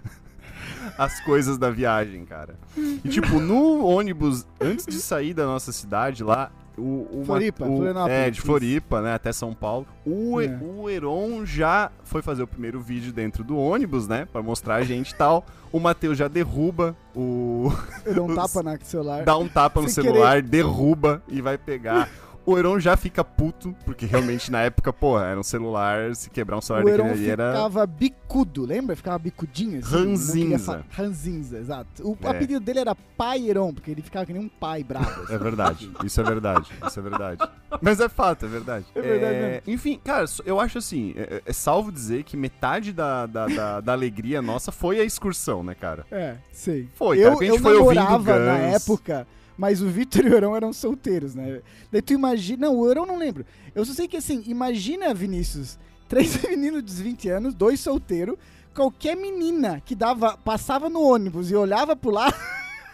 as 0.98 1.20
coisas 1.20 1.58
da 1.58 1.70
viagem, 1.70 2.24
cara. 2.24 2.58
E 2.78 3.10
tipo, 3.10 3.42
no 3.42 3.86
ônibus, 3.86 4.48
antes 4.62 4.86
de 4.86 5.02
sair 5.02 5.34
da 5.34 5.46
nossa 5.46 5.74
cidade 5.74 6.24
lá, 6.24 6.50
o, 6.78 7.08
o 7.22 7.24
Floripa, 7.26 7.66
o, 7.66 7.76
Florianópolis, 7.78 8.18
É, 8.18 8.30
de. 8.30 8.42
Floripa, 8.42 9.02
né, 9.02 9.14
até 9.14 9.32
São 9.32 9.54
Paulo. 9.54 9.86
O, 10.06 10.42
É. 10.42 10.48
o 10.62 10.90
Heron 10.90 11.46
já 11.46 11.92
foi 12.04 12.22
fazer 12.22 12.44
o 12.44 12.48
primeiro 12.48 12.80
vídeo 12.80 13.12
dentro 13.14 13.44
do 13.44 13.58
ônibus, 13.58 14.08
né, 14.08 14.28
pra 14.32 14.42
mostrar 14.42 14.76
a 14.76 14.84
gente 14.84 15.12
e 15.12 15.16
tal. 15.16 15.46
O 15.72 15.80
Matheus 15.80 16.18
já 16.18 16.28
derruba 16.28 16.96
o... 17.16 17.72
Eu 18.06 18.14
dou 18.14 18.30
um 18.30 18.36
tapa 18.36 18.62
na 18.62 18.78
celular. 18.84 19.24
dá 19.24 19.38
um 19.38 19.48
tapa 19.48 19.82
no 19.82 19.90
Sem 19.90 20.04
celular, 20.04 20.42
derruba 20.42 21.22
e 21.28 21.42
vai 21.42 21.58
pegar 21.58 22.10
o 22.46 22.58
Euron 22.58 22.80
já 22.80 22.96
fica 22.98 23.24
puto, 23.24 23.76
porque 23.86 24.06
realmente 24.06 24.52
na 24.52 24.62
época, 24.62 24.92
pô, 24.92 25.20
era 25.20 25.40
um 25.40 25.44
celular, 25.44 26.16
se 26.16 26.30
quebrar 26.30 26.58
um 26.58 26.62
celular 26.62 26.84
O 26.84 26.90
daquele 26.98 27.10
ali 27.10 27.30
era. 27.30 27.52
ficava 27.54 27.86
bicudo, 27.88 28.66
lembra? 28.66 28.96
Ficava 28.96 29.18
bicudinho 29.20 29.80
assim. 29.80 29.96
Ranzinza. 29.96 30.86
Ranzinza, 30.92 31.58
exato. 31.60 32.04
O 32.08 32.18
É. 32.24 32.28
apelido 32.30 32.60
dele 32.60 32.80
era 32.80 32.96
Pai 32.96 33.50
Euron, 33.50 33.74
porque 33.74 33.92
ele 33.92 34.02
ficava 34.02 34.26
que 34.26 34.34
nem 34.34 34.42
um 34.44 34.50
pai 34.50 34.84
bravo. 34.84 35.24
assim. 35.24 35.34
É 35.34 35.38
verdade, 35.38 35.92
isso 36.04 36.20
é 36.20 36.24
verdade, 36.24 36.72
isso 36.86 37.00
é 37.00 37.04
verdade. 37.04 37.50
Mas 37.82 38.00
é 38.00 38.10
fato, 38.10 38.46
é 38.46 38.50
verdade. 38.50 38.86
É 38.96 39.02
verdade 39.02 39.36
mesmo. 39.38 39.62
Enfim, 39.68 40.00
cara, 40.04 40.26
eu 40.46 40.60
acho 40.60 40.78
assim, 40.78 41.14
é, 41.16 41.42
é 41.46 41.54
salvo 41.54 41.92
dizer 41.92 42.24
que 42.24 42.36
metade 42.36 42.92
da, 42.92 43.26
da, 43.26 43.48
da, 43.48 43.82
da 43.82 43.92
alegria 43.94 44.42
nossa 44.42 44.72
foi 44.72 45.00
a 45.00 45.04
excursão, 45.04 45.64
né, 45.64 45.74
cara? 45.76 46.06
É, 46.12 46.36
sei. 46.52 46.90
Foi, 46.96 47.18
cara, 47.18 47.30
eu, 47.34 47.40
a 47.40 47.44
gente 47.44 47.50
eu 47.56 47.60
foi 47.60 47.78
ouvindo 47.78 47.96
namorava 48.04 48.40
na 48.40 48.58
Guns. 48.58 48.76
época, 48.76 49.28
mas 49.58 49.82
o 49.82 49.88
Vitor 49.88 50.26
e 50.26 50.30
o 50.30 50.34
Eurão 50.34 50.56
eram 50.56 50.74
solteiros, 50.74 51.36
né? 51.36 51.62
Daí 51.92 52.02
tu 52.02 52.14
imagina. 52.14 52.68
Não, 52.68 52.78
o 52.78 52.88
Eurão 52.88 53.06
não 53.06 53.18
lembro. 53.18 53.46
Eu 53.74 53.86
só 53.86 53.94
sei 53.94 54.08
que 54.08 54.18
assim, 54.18 54.44
imagina, 54.48 55.14
Vinícius, 55.14 55.78
três 56.08 56.42
meninos 56.42 56.84
de 56.84 57.04
20 57.04 57.30
anos, 57.30 57.54
dois 57.54 57.80
solteiros, 57.80 58.38
qualquer 58.74 59.16
menina 59.16 59.82
que 59.86 59.96
dava, 59.96 60.38
passava 60.38 60.90
no 60.90 61.02
ônibus 61.02 61.52
e 61.52 61.56
olhava 61.56 61.96
pro 61.96 62.12
lado. 62.12 62.36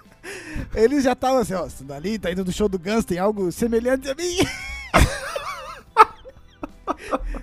Eles 0.75 1.03
já 1.03 1.13
estavam 1.13 1.39
assim, 1.39 1.53
ó, 1.53 1.65
isso 1.65 1.83
dali 1.83 2.19
tá 2.19 2.31
indo 2.31 2.43
do 2.43 2.51
show 2.51 2.67
do 2.67 2.77
Guns, 2.77 3.05
tem 3.05 3.17
algo 3.17 3.51
semelhante 3.51 4.09
a 4.09 4.15
mim. 4.15 4.37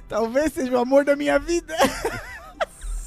Talvez 0.09 0.53
seja 0.53 0.73
o 0.73 0.79
amor 0.79 1.05
da 1.05 1.17
minha 1.17 1.39
vida. 1.39 1.75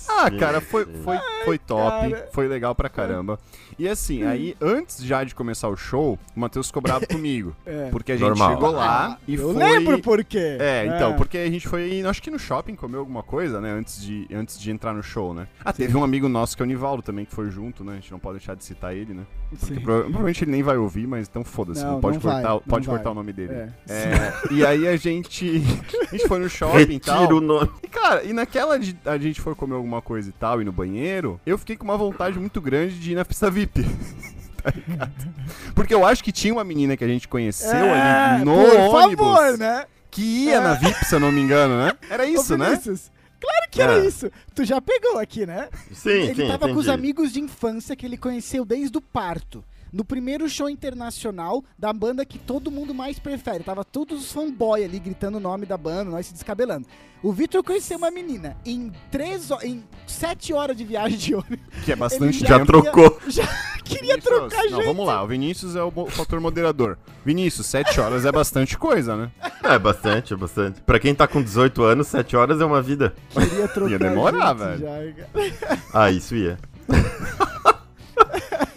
Ah, 0.08 0.32
cara, 0.32 0.60
foi, 0.60 0.86
foi, 0.86 1.18
foi 1.46 1.58
top, 1.60 2.12
cara. 2.12 2.30
foi 2.34 2.48
legal 2.48 2.74
pra 2.74 2.90
caramba. 2.90 3.40
E 3.80 3.88
assim, 3.88 4.24
aí, 4.24 4.56
antes 4.60 5.02
já 5.04 5.24
de 5.24 5.34
começar 5.34 5.70
o 5.70 5.76
show, 5.78 6.20
o 6.36 6.40
Matheus 6.40 6.68
ficou 6.68 6.82
bravo 6.82 7.08
comigo. 7.10 7.56
É. 7.66 7.90
Porque 7.90 8.12
a 8.12 8.18
gente 8.18 8.28
Normal. 8.28 8.52
chegou 8.54 8.72
lá 8.72 9.14
Ah, 9.14 9.18
e 9.28 9.36
eu 9.36 9.54
foi... 9.54 9.64
lembro 9.64 10.00
por 10.02 10.24
quê. 10.24 10.58
É, 10.60 10.86
então, 10.86 11.16
porque 11.16 11.38
a 11.38 11.50
gente 11.50 11.68
foi, 11.68 12.02
acho 12.02 12.22
que 12.22 12.30
no 12.30 12.38
shopping 12.38 12.76
comer 12.76 12.98
alguma 12.98 13.24
coisa, 13.24 13.62
né, 13.62 13.72
antes 13.72 14.02
de, 14.02 14.28
antes 14.34 14.60
de 14.60 14.70
entrar 14.70 14.94
no 14.94 15.02
show, 15.02 15.34
né? 15.34 15.48
Ah, 15.64 15.72
teve 15.72 15.96
um 15.96 16.04
amigo 16.04 16.28
nosso 16.28 16.58
que 16.58 16.62
é 16.62 16.66
o 16.66 16.68
Nivaldo 16.68 17.02
também, 17.02 17.24
que 17.26 17.34
foi 17.34 17.50
junto, 17.50 17.84
né? 17.84 17.94
A 17.94 17.96
gente 17.96 18.12
não 18.12 18.20
pode 18.20 18.38
deixar 18.40 18.56
de 18.56 18.64
citar 18.66 18.94
ele, 18.96 19.14
né? 19.14 19.24
Porque 19.50 19.66
Sim. 19.76 19.80
prova- 19.80 20.02
provavelmente 20.02 20.44
ele 20.44 20.52
nem 20.52 20.62
vai 20.64 20.78
ouvir, 20.78 21.08
mas 21.08 21.28
então 21.30 21.44
foda-se, 21.44 21.84
não, 21.84 21.94
Não, 21.94 22.02
pode 22.02 22.18
não 22.18 22.22
vai, 22.22 22.34
cortar, 22.34 22.50
não 22.50 22.60
pode 22.60 22.86
vai. 22.88 22.96
cortar 22.98 23.12
o 23.12 23.14
nome 23.14 23.32
dele. 23.34 23.54
É. 23.54 23.70
É, 23.88 24.34
e 24.52 24.66
aí 24.66 24.88
a 24.88 24.98
gente, 24.98 25.64
a 26.12 26.16
gente 26.16 26.28
foi 26.28 26.40
no 26.40 26.50
shopping 26.50 26.94
e 26.96 27.00
tal. 27.00 27.30
O 27.34 27.40
nome. 27.40 27.70
E 28.10 28.12
cara, 28.12 28.24
e 28.26 28.34
naquela 28.34 28.80
de 28.80 28.98
a 29.06 29.18
gente 29.18 29.40
foi 29.40 29.54
comer 29.54 29.76
alguma 29.76 30.02
coisa 30.02 30.30
e 30.30 30.32
tal, 30.34 30.62
e 30.62 30.66
no 30.66 30.72
banheiro, 30.72 31.40
eu 31.46 31.58
fiquei 31.58 31.78
com 31.78 31.84
uma 31.84 31.98
vontade 31.98 32.40
muito 32.40 32.60
grande 32.60 33.00
de 33.00 33.12
ir 33.12 33.16
na 33.16 33.24
pista 33.24 33.50
VIP. 33.52 33.84
tá 34.64 34.72
ligado? 34.76 35.12
Porque 35.76 35.94
eu 35.94 36.06
acho 36.06 36.24
que 36.24 36.32
tinha 36.32 36.54
uma 36.54 36.64
menina 36.64 36.98
que 36.98 37.04
a 37.04 37.08
gente 37.08 37.28
conheceu 37.28 37.70
É, 37.72 38.36
ali 38.36 38.46
no 38.46 38.54
por 38.54 38.96
ônibus 38.96 39.28
favor, 39.28 39.58
né? 39.58 39.86
que 40.12 40.46
ia 40.46 40.60
na 40.60 40.74
VIP, 40.74 41.06
se 41.06 41.14
eu 41.16 41.20
não 41.20 41.32
me 41.32 41.40
engano, 41.40 41.78
né? 41.78 41.92
Era 42.10 42.26
isso, 42.26 42.56
Ô, 42.56 42.58
né? 42.58 42.82
Claro 43.40 43.68
que 43.72 43.82
era 43.82 44.00
É. 44.00 44.06
isso. 44.06 44.30
Tu 44.56 44.66
já 44.66 44.82
pegou 44.82 45.20
aqui, 45.20 45.46
né? 45.46 45.70
Sim, 45.94 46.10
ele 46.10 46.44
sim, 46.44 46.48
tava 46.48 46.68
com 46.68 46.74
os 46.74 46.88
entendi. 46.88 46.90
amigos 46.90 47.32
de 47.32 47.40
infância 47.40 47.96
que 47.96 48.06
ele 48.06 48.18
conheceu 48.18 48.66
desde 48.66 48.98
o 48.98 49.02
parto. 49.02 49.64
No 49.92 50.06
primeiro 50.06 50.48
show 50.50 50.70
internacional 50.70 51.64
da 51.78 51.92
banda 51.92 52.26
que 52.26 52.38
todo 52.38 52.70
mundo 52.72 52.94
mais 52.94 53.18
prefere. 53.20 53.64
Tava 53.64 53.84
todos 53.84 54.22
os 54.26 54.32
fanboy 54.32 54.84
ali 54.84 55.00
gritando 55.00 55.38
o 55.38 55.42
nome 55.42 55.66
da 55.66 55.78
banda, 55.78 56.12
nós 56.12 56.28
se 56.28 56.34
descabelando. 56.34 56.86
O 57.22 57.34
Vitor 57.34 57.62
conheceu 57.64 57.98
uma 57.98 58.10
menina 58.10 58.56
em 58.66 58.92
três 59.12 59.50
em 59.64 59.84
sete 60.08 60.54
horas 60.54 60.78
de 60.78 60.86
viagem 60.86 61.18
de 61.18 61.36
ônibus. 61.36 61.60
Que 61.84 61.92
é 61.92 61.96
bastante 61.96 62.40
Ele 62.40 62.48
Já 62.48 62.60
tempo. 62.60 62.66
trocou. 62.68 63.20
Já 63.28 63.46
queria 63.84 64.16
Vinícius, 64.16 64.24
trocar 64.24 64.64
Não, 64.66 64.78
gente. 64.78 64.86
vamos 64.86 65.06
lá. 65.08 65.22
O 65.24 65.28
Vinícius 65.28 65.76
é 65.76 65.84
o 65.84 65.92
fator 66.08 66.40
moderador. 66.40 66.98
Vinícius, 67.26 67.66
7 67.68 68.00
horas 68.00 68.26
é 68.26 68.32
bastante 68.32 68.78
coisa, 68.78 69.16
né? 69.18 69.32
É, 69.64 69.78
bastante, 69.78 70.34
é 70.34 70.38
bastante. 70.38 70.80
Pra 70.82 70.98
quem 71.00 71.14
tá 71.14 71.28
com 71.28 71.42
18 71.44 71.84
anos, 71.84 72.08
7 72.08 72.38
horas 72.38 72.62
é 72.62 72.66
uma 72.66 72.82
vida. 72.82 73.14
Queria 73.32 73.68
trocar 73.68 73.92
Ia 73.92 74.00
demorar, 74.00 74.56
gente 74.56 74.82
velho. 74.84 75.16
já. 75.18 75.78
Ah, 75.94 76.12
isso 76.12 76.36
ia. 76.36 76.58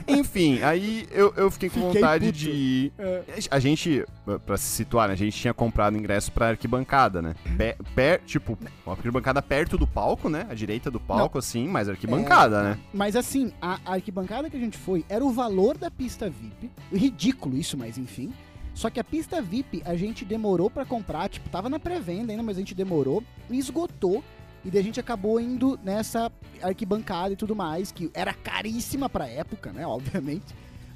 Enfim, 0.09 0.63
aí 0.63 1.07
eu, 1.11 1.33
eu 1.37 1.51
fiquei 1.51 1.69
com 1.69 1.75
Fiquei 1.87 2.01
vontade 2.01 2.27
puto. 2.27 2.39
de 2.39 2.51
ir. 2.51 2.93
É. 2.99 3.23
A 3.51 3.59
gente, 3.59 4.05
pra 4.47 4.57
se 4.57 4.65
situar, 4.67 5.09
né? 5.09 5.15
A 5.15 5.17
gente 5.17 5.37
tinha 5.39 5.55
comprado 5.55 5.97
ingresso 5.97 6.31
pra 6.33 6.49
arquibancada, 6.49 7.21
né? 7.23 7.35
Pe- 7.57 7.77
per- 7.95 8.21
tipo, 8.25 8.59
uma 8.87 8.95
arquibancada 8.95 9.41
perto 9.43 9.77
do 9.79 9.87
palco, 9.87 10.29
né? 10.29 10.47
À 10.51 10.55
direita 10.55 10.91
do 10.91 11.01
palco, 11.01 11.39
assim, 11.39 11.67
mas 11.69 11.89
arquibancada, 11.89 12.63
né? 12.63 12.79
Mas 12.93 13.17
assim, 13.17 13.53
a 13.61 13.79
a 13.85 13.95
arquibancada 13.95 14.49
que 14.49 14.57
a 14.57 14.61
gente 14.61 14.77
foi 14.79 15.05
era 15.09 15.25
o 15.25 15.31
valor 15.33 15.77
da 15.77 15.91
pista 15.91 16.29
VIP. 16.31 16.71
Ridículo 16.93 17.57
isso, 17.57 17.77
mas 17.77 17.99
enfim. 17.99 18.33
Só 18.75 18.89
que 18.89 18.99
a 18.99 19.05
pista 19.05 19.43
VIP 19.43 19.83
a 19.85 19.95
gente 19.97 20.25
demorou 20.25 20.71
pra 20.71 20.85
comprar, 20.87 21.29
tipo, 21.29 21.49
tava 21.51 21.69
na 21.69 21.79
pré-venda 21.79 22.33
ainda, 22.33 22.43
mas 22.43 22.57
a 22.57 22.61
gente 22.61 22.75
demorou 22.75 23.23
e 23.51 23.59
esgotou. 23.59 24.25
E 24.64 24.71
daí 24.71 24.81
a 24.81 24.85
gente 24.85 25.00
acabou 25.00 25.40
indo 25.40 25.78
nessa 25.83 26.31
arquibancada 26.62 27.33
e 27.33 27.37
tudo 27.37 27.54
mais, 27.57 27.90
que 27.90 28.11
era 28.14 28.33
caríssima 28.33 29.09
pra 29.09 29.26
época, 29.26 29.73
né? 29.73 29.85
Obviamente. 29.88 30.54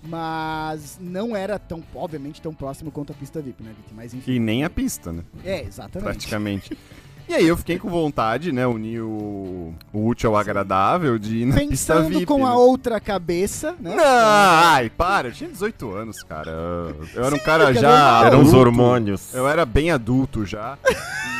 Mas 0.08 0.98
não 1.00 1.34
era 1.34 1.58
tão, 1.58 1.82
obviamente, 1.92 2.40
tão 2.40 2.54
próximo 2.54 2.92
quanto 2.92 3.12
a 3.12 3.14
pista 3.14 3.42
VIP, 3.42 3.64
né, 3.64 3.72
Vicky? 3.76 3.92
Mas 3.92 4.14
enfim. 4.14 4.34
E 4.34 4.38
nem 4.38 4.62
a 4.62 4.70
pista, 4.70 5.10
né? 5.10 5.24
É, 5.44 5.62
exatamente. 5.62 6.04
Praticamente. 6.04 6.78
E 7.28 7.34
aí 7.34 7.44
eu 7.44 7.56
fiquei 7.56 7.76
com 7.76 7.88
vontade, 7.88 8.52
né? 8.52 8.64
Unir 8.68 9.00
o, 9.00 9.74
o 9.92 10.06
útil 10.06 10.30
ao 10.30 10.36
agradável 10.36 11.18
de 11.18 11.38
ir 11.38 11.44
na 11.46 11.56
pista 11.56 11.94
Pensando 11.94 12.08
VIP. 12.10 12.26
com 12.26 12.38
né? 12.38 12.44
a 12.44 12.54
outra 12.54 13.00
cabeça, 13.00 13.74
né? 13.80 13.96
Não, 13.96 14.04
ai, 14.04 14.88
para, 14.90 15.28
eu 15.28 15.32
tinha 15.32 15.50
18 15.50 15.90
anos, 15.92 16.22
cara. 16.22 16.52
Eu 17.14 17.24
era 17.24 17.34
um 17.34 17.38
cara 17.40 17.74
já. 17.74 18.26
Eram 18.26 18.42
os 18.42 18.52
hormônios. 18.52 19.34
Eu 19.34 19.48
era 19.48 19.66
bem 19.66 19.90
adulto 19.90 20.46
já. 20.46 20.78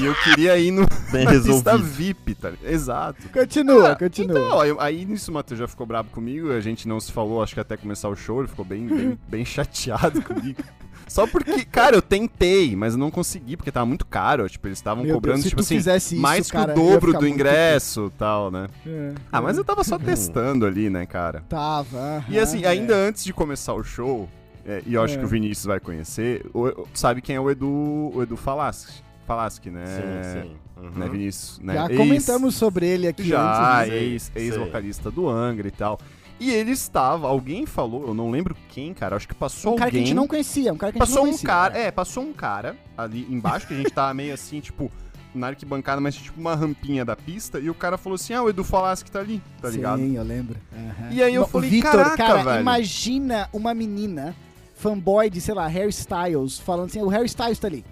E, 0.00 0.04
eu 0.04 0.14
queria 0.24 0.56
ir 0.58 0.70
no, 0.70 0.86
Bem 1.12 1.26
resolvido. 1.28 1.78
VIP, 1.84 2.34
tá? 2.34 2.52
Exato. 2.62 3.28
Continua, 3.32 3.90
Ah, 3.92 3.96
continua. 3.96 4.38
Então, 4.38 4.60
aí, 4.60 4.74
aí 4.78 5.04
nisso 5.04 5.30
o 5.30 5.34
Matheus 5.34 5.58
já 5.60 5.68
ficou 5.68 5.86
bravo 5.86 6.10
comigo, 6.10 6.52
a 6.52 6.60
gente 6.60 6.86
não 6.88 6.98
se 7.00 7.12
falou, 7.12 7.42
acho 7.42 7.54
que 7.54 7.60
até 7.60 7.76
começar 7.76 8.08
o 8.08 8.16
show, 8.16 8.40
ele 8.40 8.48
ficou 8.48 8.64
bem, 8.64 8.86
bem, 8.86 9.18
bem 9.28 9.44
chateado 9.44 10.20
comigo. 10.22 10.62
Só 11.06 11.26
porque, 11.26 11.64
cara, 11.66 11.94
eu 11.94 12.02
tentei, 12.02 12.74
mas 12.74 12.94
eu 12.94 12.98
não 12.98 13.10
consegui, 13.10 13.56
porque 13.58 13.70
tava 13.70 13.84
muito 13.84 14.06
caro. 14.06 14.48
Tipo, 14.48 14.66
eles 14.68 14.78
estavam 14.78 15.04
cobrando, 15.06 15.36
Deus, 15.42 15.48
tipo 15.50 15.60
assim, 15.60 15.76
isso, 15.76 16.16
mais 16.16 16.50
cara, 16.50 16.72
que 16.72 16.80
o 16.80 16.82
dobro 16.82 17.12
do 17.18 17.28
ingresso 17.28 18.10
e 18.12 18.18
tal, 18.18 18.50
né? 18.50 18.68
É, 18.86 19.12
Ah, 19.30 19.40
mas 19.42 19.56
é. 19.56 19.60
eu 19.60 19.64
tava 19.64 19.84
só 19.84 19.98
testando 19.98 20.64
ali, 20.64 20.88
né, 20.88 21.04
cara? 21.04 21.44
Tava. 21.48 22.24
E 22.28 22.38
assim, 22.38 22.60
aham, 22.64 22.68
ainda 22.70 22.94
é. 22.94 23.08
antes 23.08 23.22
de 23.22 23.34
começar 23.34 23.74
o 23.74 23.84
show, 23.84 24.28
é, 24.66 24.82
e 24.86 24.94
eu 24.94 25.02
acho 25.02 25.14
É. 25.14 25.18
que 25.18 25.24
o 25.24 25.28
Vinícius 25.28 25.66
vai 25.66 25.78
conhecer, 25.78 26.44
o- 26.54 26.68
o- 26.68 26.88
sabe 26.94 27.20
quem 27.20 27.36
é 27.36 27.40
o 27.40 27.50
Edu, 27.50 27.68
o 28.14 28.22
Edu 28.22 28.36
Falaschi, 28.36 29.02
Falaschi, 29.26 29.70
né? 29.70 29.84
Sim, 29.86 30.42
sim. 30.42 30.56
Uhum. 30.82 30.90
Né, 30.90 31.08
Vinícius? 31.08 31.58
Né? 31.60 31.74
Já 31.74 31.86
Ex- 31.88 31.96
comentamos 31.96 32.54
sobre 32.54 32.86
ele 32.86 33.06
aqui 33.08 33.24
Já, 33.24 33.80
antes. 33.80 33.92
né? 33.92 33.98
ex- 33.98 34.32
ex-vocalista 34.34 35.10
do 35.10 35.28
Angra 35.28 35.68
e 35.68 35.70
tal. 35.70 35.98
E 36.40 36.50
ele 36.50 36.72
estava, 36.72 37.28
alguém 37.28 37.64
falou, 37.64 38.08
eu 38.08 38.12
não 38.14 38.30
lembro 38.30 38.56
quem, 38.68 38.92
cara, 38.92 39.14
acho 39.16 39.26
que 39.28 39.34
passou 39.34 39.74
Um 39.74 39.76
cara 39.76 39.90
que 39.90 39.96
a 39.96 40.00
alguém. 40.00 40.06
gente 40.08 40.16
não 40.16 40.26
conhecia, 40.26 40.72
um 40.72 40.76
cara 40.76 40.92
que 40.92 40.98
a 40.98 41.00
gente 41.04 41.08
passou 41.08 41.22
não 41.22 41.30
um 41.30 41.32
conhecia. 41.32 41.46
cara, 41.48 41.78
é, 41.78 41.90
passou 41.92 42.22
um 42.24 42.32
cara 42.32 42.76
ali 42.98 43.24
embaixo, 43.30 43.68
que 43.68 43.74
a 43.74 43.76
gente 43.76 43.90
tava 43.90 44.12
meio 44.12 44.34
assim, 44.34 44.58
tipo, 44.58 44.90
na 45.32 45.46
arquibancada, 45.48 46.00
mas 46.00 46.16
tipo 46.16 46.38
uma 46.40 46.56
rampinha 46.56 47.04
da 47.04 47.14
pista, 47.14 47.60
e 47.60 47.70
o 47.70 47.74
cara 47.74 47.96
falou 47.96 48.16
assim, 48.16 48.34
ah, 48.34 48.42
o 48.42 48.50
Edu 48.50 48.64
Falaschi 48.64 49.04
tá 49.10 49.20
ali, 49.20 49.40
tá 49.62 49.70
ligado? 49.70 50.00
Sim, 50.00 50.16
eu 50.16 50.24
lembro. 50.24 50.56
Aham. 50.72 51.12
E 51.12 51.22
aí 51.22 51.34
eu 51.34 51.42
No- 51.42 51.48
falei, 51.48 51.70
Vitor, 51.70 51.92
caraca, 51.92 52.16
cara, 52.16 52.42
velho. 52.42 52.60
imagina 52.60 53.48
uma 53.52 53.72
menina 53.72 54.34
fanboy 54.74 55.30
de, 55.30 55.40
sei 55.40 55.54
lá, 55.54 55.66
Harry 55.68 55.90
Styles, 55.90 56.58
falando 56.58 56.86
assim, 56.86 57.00
o 57.00 57.06
Harry 57.08 57.26
Styles 57.26 57.58
tá 57.60 57.68
ali. 57.68 57.84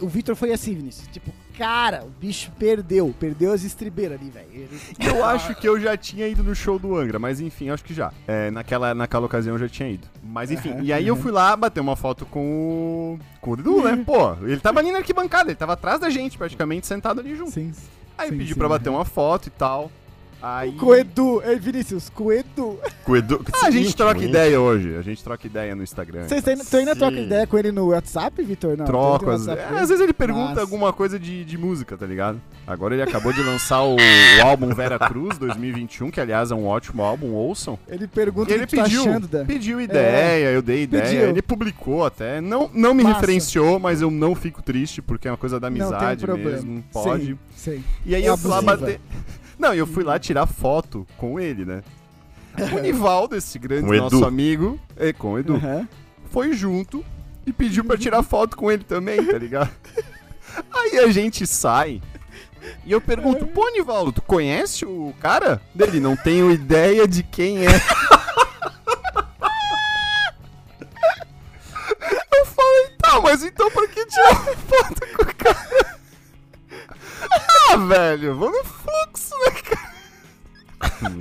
O 0.00 0.08
Vitor 0.08 0.36
foi 0.36 0.52
assim, 0.52 0.74
Vinícius, 0.74 1.08
tipo, 1.08 1.32
cara, 1.56 2.04
o 2.04 2.10
bicho 2.10 2.52
perdeu, 2.58 3.14
perdeu 3.18 3.52
as 3.52 3.64
estribeiras 3.64 4.20
ali, 4.20 4.30
velho. 4.30 4.68
Eu 5.00 5.24
acho 5.24 5.54
que 5.54 5.66
eu 5.66 5.80
já 5.80 5.96
tinha 5.96 6.28
ido 6.28 6.42
no 6.42 6.54
show 6.54 6.78
do 6.78 6.96
Angra, 6.96 7.18
mas 7.18 7.40
enfim, 7.40 7.70
acho 7.70 7.82
que 7.82 7.94
já. 7.94 8.12
É, 8.26 8.50
naquela, 8.50 8.94
naquela 8.94 9.24
ocasião 9.24 9.54
eu 9.54 9.58
já 9.58 9.68
tinha 9.68 9.88
ido. 9.88 10.06
Mas 10.22 10.50
enfim, 10.50 10.70
Aham, 10.70 10.82
e 10.82 10.92
aí 10.92 11.06
eu 11.06 11.16
fui 11.16 11.32
lá 11.32 11.56
bater 11.56 11.80
uma 11.80 11.96
foto 11.96 12.26
com 12.26 12.40
o. 12.40 13.18
com 13.40 13.52
o 13.52 13.54
Edu, 13.54 13.82
né? 13.82 13.96
Pô, 14.04 14.34
ele 14.42 14.60
tava 14.60 14.80
ali 14.80 14.92
na 14.92 14.98
arquibancada, 14.98 15.50
ele 15.50 15.56
tava 15.56 15.72
atrás 15.72 15.98
da 15.98 16.10
gente, 16.10 16.36
praticamente, 16.36 16.86
sentado 16.86 17.20
ali 17.20 17.34
junto. 17.34 17.52
Sim. 17.52 17.72
Aí 18.18 18.28
sim, 18.28 18.36
pedi 18.38 18.52
sim, 18.52 18.58
pra 18.58 18.68
bater 18.68 18.90
aham. 18.90 18.98
uma 18.98 19.04
foto 19.04 19.46
e 19.46 19.50
tal. 19.50 19.90
Aí. 20.46 20.72
Com 20.72 20.86
o 20.86 20.94
Edu, 20.94 21.42
ei, 21.44 21.58
Vinícius, 21.58 22.08
com 22.08 22.24
o 22.24 22.32
Edu. 22.32 22.78
Com 23.04 23.12
o 23.12 23.16
Edu... 23.16 23.44
Ah, 23.52 23.66
a 23.66 23.70
gente 23.70 23.96
troca 23.96 24.22
ideia 24.22 24.60
hoje. 24.60 24.94
A 24.96 25.02
gente 25.02 25.22
troca 25.24 25.44
ideia 25.46 25.74
no 25.74 25.82
Instagram. 25.82 26.28
Vocês 26.28 26.46
ainda, 26.46 26.64
tu 26.64 26.76
ainda 26.76 26.92
Sim. 26.92 26.98
troca 26.98 27.18
ideia 27.18 27.46
com 27.46 27.58
ele 27.58 27.72
no 27.72 27.88
WhatsApp, 27.88 28.42
Vitor? 28.44 28.76
Não, 28.76 28.84
Troco, 28.84 29.28
às, 29.30 29.48
é, 29.48 29.64
às 29.64 29.88
vezes 29.88 30.00
ele 30.00 30.12
pergunta 30.12 30.50
Massa. 30.50 30.60
alguma 30.60 30.92
coisa 30.92 31.18
de, 31.18 31.44
de 31.44 31.58
música, 31.58 31.96
tá 31.96 32.06
ligado? 32.06 32.40
Agora 32.66 32.94
ele 32.94 33.02
acabou 33.02 33.32
de 33.32 33.42
lançar 33.42 33.82
o, 33.82 33.96
o 33.96 34.42
álbum 34.46 34.72
Vera 34.74 34.98
Cruz 34.98 35.36
2021, 35.38 36.10
que 36.10 36.20
aliás 36.20 36.50
é 36.50 36.54
um 36.54 36.66
ótimo 36.66 37.02
álbum, 37.02 37.32
ouçam. 37.32 37.78
Ele 37.88 38.06
pergunta 38.06 38.50
E 38.50 38.54
o 38.54 38.56
ele 38.58 38.66
tá 38.66 38.82
pediu, 38.84 39.00
achando 39.02 39.26
da... 39.28 39.44
pediu 39.44 39.80
ideia, 39.80 40.50
eu 40.50 40.62
dei 40.62 40.82
ideia, 40.82 41.02
Pediu. 41.04 41.28
ele 41.28 41.42
publicou 41.42 42.04
até. 42.04 42.40
Não, 42.40 42.70
não 42.72 42.92
me 42.94 43.02
Massa. 43.02 43.14
referenciou, 43.20 43.78
mas 43.78 44.00
eu 44.02 44.10
não 44.10 44.34
fico 44.34 44.62
triste, 44.62 45.00
porque 45.02 45.26
é 45.26 45.30
uma 45.30 45.36
coisa 45.36 45.58
da 45.58 45.68
Não 45.70 45.76
tem 45.76 45.86
amizade 45.86 46.24
problema. 46.26 46.50
mesmo, 46.50 46.84
pode. 46.92 47.26
Sim, 47.26 47.38
sim. 47.56 47.84
E 48.04 48.14
aí 48.14 48.24
É 48.24 48.28
eu 48.28 48.36
fui 48.36 48.50
lá 48.50 48.60
bater. 48.62 49.00
Não, 49.58 49.74
e 49.74 49.78
eu 49.78 49.86
fui 49.86 50.04
lá 50.04 50.18
tirar 50.18 50.46
foto 50.46 51.06
com 51.16 51.38
ele, 51.40 51.64
né? 51.64 51.82
O 52.74 52.78
Nivaldo, 52.80 53.36
esse 53.36 53.58
grande 53.58 53.86
Com 53.86 53.94
nosso 53.94 54.16
Edu. 54.16 54.24
amigo, 54.26 54.80
é, 54.96 55.12
com 55.12 55.32
o 55.34 55.38
Edu, 55.38 55.56
Aham. 55.56 55.86
foi 56.30 56.52
junto. 56.54 57.04
e 57.46 57.52
pediu 57.52 57.84
pra 57.84 57.96
tirar 57.98 58.22
foto 58.22 58.56
com 58.56 58.70
ele 58.72 58.82
também, 58.82 59.22
tá 59.24 59.36
ligado? 59.38 59.70
Aí 60.72 60.98
a 61.00 61.08
gente 61.08 61.46
sai 61.46 62.00
e 62.84 62.90
eu 62.90 63.00
pergunto, 63.00 63.46
pô, 63.46 63.68
Nivaldo, 63.70 64.10
tu 64.12 64.22
conhece 64.22 64.84
o 64.86 65.14
cara? 65.20 65.60
Dele, 65.74 66.00
não 66.00 66.16
tenho 66.16 66.50
ideia 66.50 67.06
de 67.06 67.22
quem 67.22 67.58
é. 67.66 67.70
Eu 72.38 72.46
falei, 72.46 72.90
tá, 73.00 73.20
mas 73.20 73.42
então 73.44 73.70
pra 73.70 73.86
que 73.88 74.04
tirar 74.06 74.34
foto 74.34 75.00
com 75.16 75.22
o 75.22 75.34
cara? 75.34 75.95
Ah, 77.72 77.76
velho, 77.76 78.34
vamos 78.36 78.58
no 78.58 78.64
fluxo, 78.64 79.34
né, 79.44 79.50
cara? 79.62 79.96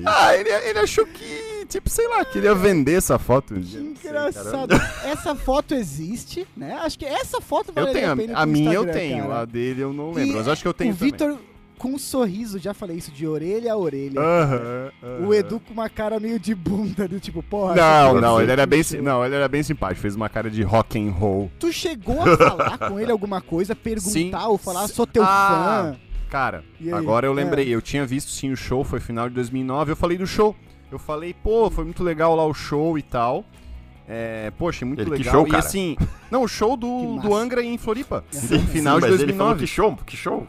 Ah, 0.05 0.35
ele, 0.35 0.49
ele 0.49 0.79
achou 0.79 1.05
que, 1.05 1.65
tipo, 1.69 1.89
sei 1.89 2.07
lá, 2.07 2.23
queria 2.25 2.53
vender 2.53 2.93
essa 2.95 3.17
foto. 3.17 3.55
Que 3.55 3.65
sei, 3.65 3.81
engraçado. 3.81 4.69
cara. 4.77 5.09
essa 5.09 5.35
foto 5.35 5.73
existe, 5.73 6.45
né? 6.55 6.77
Acho 6.81 6.99
que 6.99 7.05
essa 7.05 7.39
foto 7.41 7.71
Eu 7.75 7.83
vale 7.85 7.93
tenho, 7.93 8.11
a 8.11 8.15
pena 8.15 8.37
a, 8.37 8.45
minha 8.45 8.73
eu 8.73 8.85
tenho, 8.85 9.27
cara. 9.27 9.39
a 9.41 9.45
dele 9.45 9.81
eu 9.81 9.93
não 9.93 10.11
E 10.11 10.15
lembro, 10.15 10.37
mas 10.37 10.47
acho 10.47 10.61
que 10.61 10.67
eu 10.67 10.73
tenho 10.73 10.93
O 10.93 10.95
também. 10.97 11.11
Vitor 11.11 11.37
com 11.77 11.89
um 11.89 11.97
sorriso, 11.99 12.57
já 12.59 12.73
falei 12.73 12.97
isso, 12.97 13.11
de 13.11 13.27
orelha 13.27 13.73
a 13.73 13.77
orelha. 13.77 14.19
Aham, 14.19 14.91
aham. 15.03 15.27
O 15.27 15.33
Edu 15.33 15.59
com 15.59 15.73
uma 15.73 15.89
cara 15.89 16.19
meio 16.19 16.39
de 16.39 16.53
bunda, 16.55 17.07
do 17.07 17.19
tipo, 17.19 17.43
porra. 17.43 17.75
Não, 17.75 18.19
não, 18.21 18.41
ele 18.41 18.51
era 18.51 18.65
bem, 18.65 18.81
si- 18.83 18.97
eu- 18.97 19.03
não, 19.03 19.23
ele 19.25 19.35
era 19.35 19.47
bem 19.47 19.61
simpático, 19.63 20.01
fez 20.01 20.15
uma 20.15 20.29
cara 20.29 20.49
de 20.49 20.61
rock 20.63 20.97
and 20.99 21.11
roll. 21.11 21.51
Tu 21.59 21.71
chegou 21.73 22.21
a 22.21 22.37
falar 22.37 22.77
com 22.77 22.99
ele 22.99 23.11
alguma 23.11 23.41
coisa, 23.41 23.75
perguntar 23.75 24.09
Sim. 24.41 24.47
ou 24.47 24.57
falar, 24.57 24.87
sou 24.87 25.05
teu 25.05 25.23
Ah, 25.23 25.93
fã. 25.93 25.99
Cara, 26.29 26.63
agora 26.93 27.27
eu 27.27 27.31
É. 27.31 27.35
lembrei, 27.35 27.67
eu 27.73 27.81
tinha 27.81 28.05
visto 28.05 28.31
sim 28.31 28.51
o 28.51 28.57
show, 28.57 28.83
foi 28.83 28.99
final 28.99 29.29
de 29.29 29.35
2009, 29.35 29.91
eu 29.91 29.95
falei 29.95 30.17
do 30.17 30.25
show. 30.27 30.55
Eu 30.91 30.99
falei, 30.99 31.33
pô, 31.33 31.69
foi 31.69 31.83
muito 31.85 32.03
legal 32.03 32.35
lá 32.35 32.45
o 32.45 32.53
show 32.53 32.97
e 32.97 33.01
tal. 33.01 33.45
É, 34.07 34.51
poxa, 34.57 34.85
muito 34.85 35.01
Ele, 35.01 35.09
que 35.11 35.17
legal. 35.17 35.33
show, 35.33 35.47
e 35.47 35.51
cara? 35.51 35.63
assim, 35.65 35.97
não, 36.29 36.43
o 36.43 36.47
show 36.47 36.77
do, 36.77 37.17
do 37.21 37.33
Angra 37.33 37.63
em 37.63 37.75
Floripa. 37.77 38.23
Sim, 38.29 38.59
no 38.59 38.67
final 38.67 38.99
Sim, 38.99 39.05
de 39.07 39.11
mas 39.11 39.21
ele 39.21 39.33
falou 39.33 39.55
2009. 39.55 39.59
que 39.59 39.67
show, 39.67 39.97
que 40.05 40.17
show. 40.17 40.47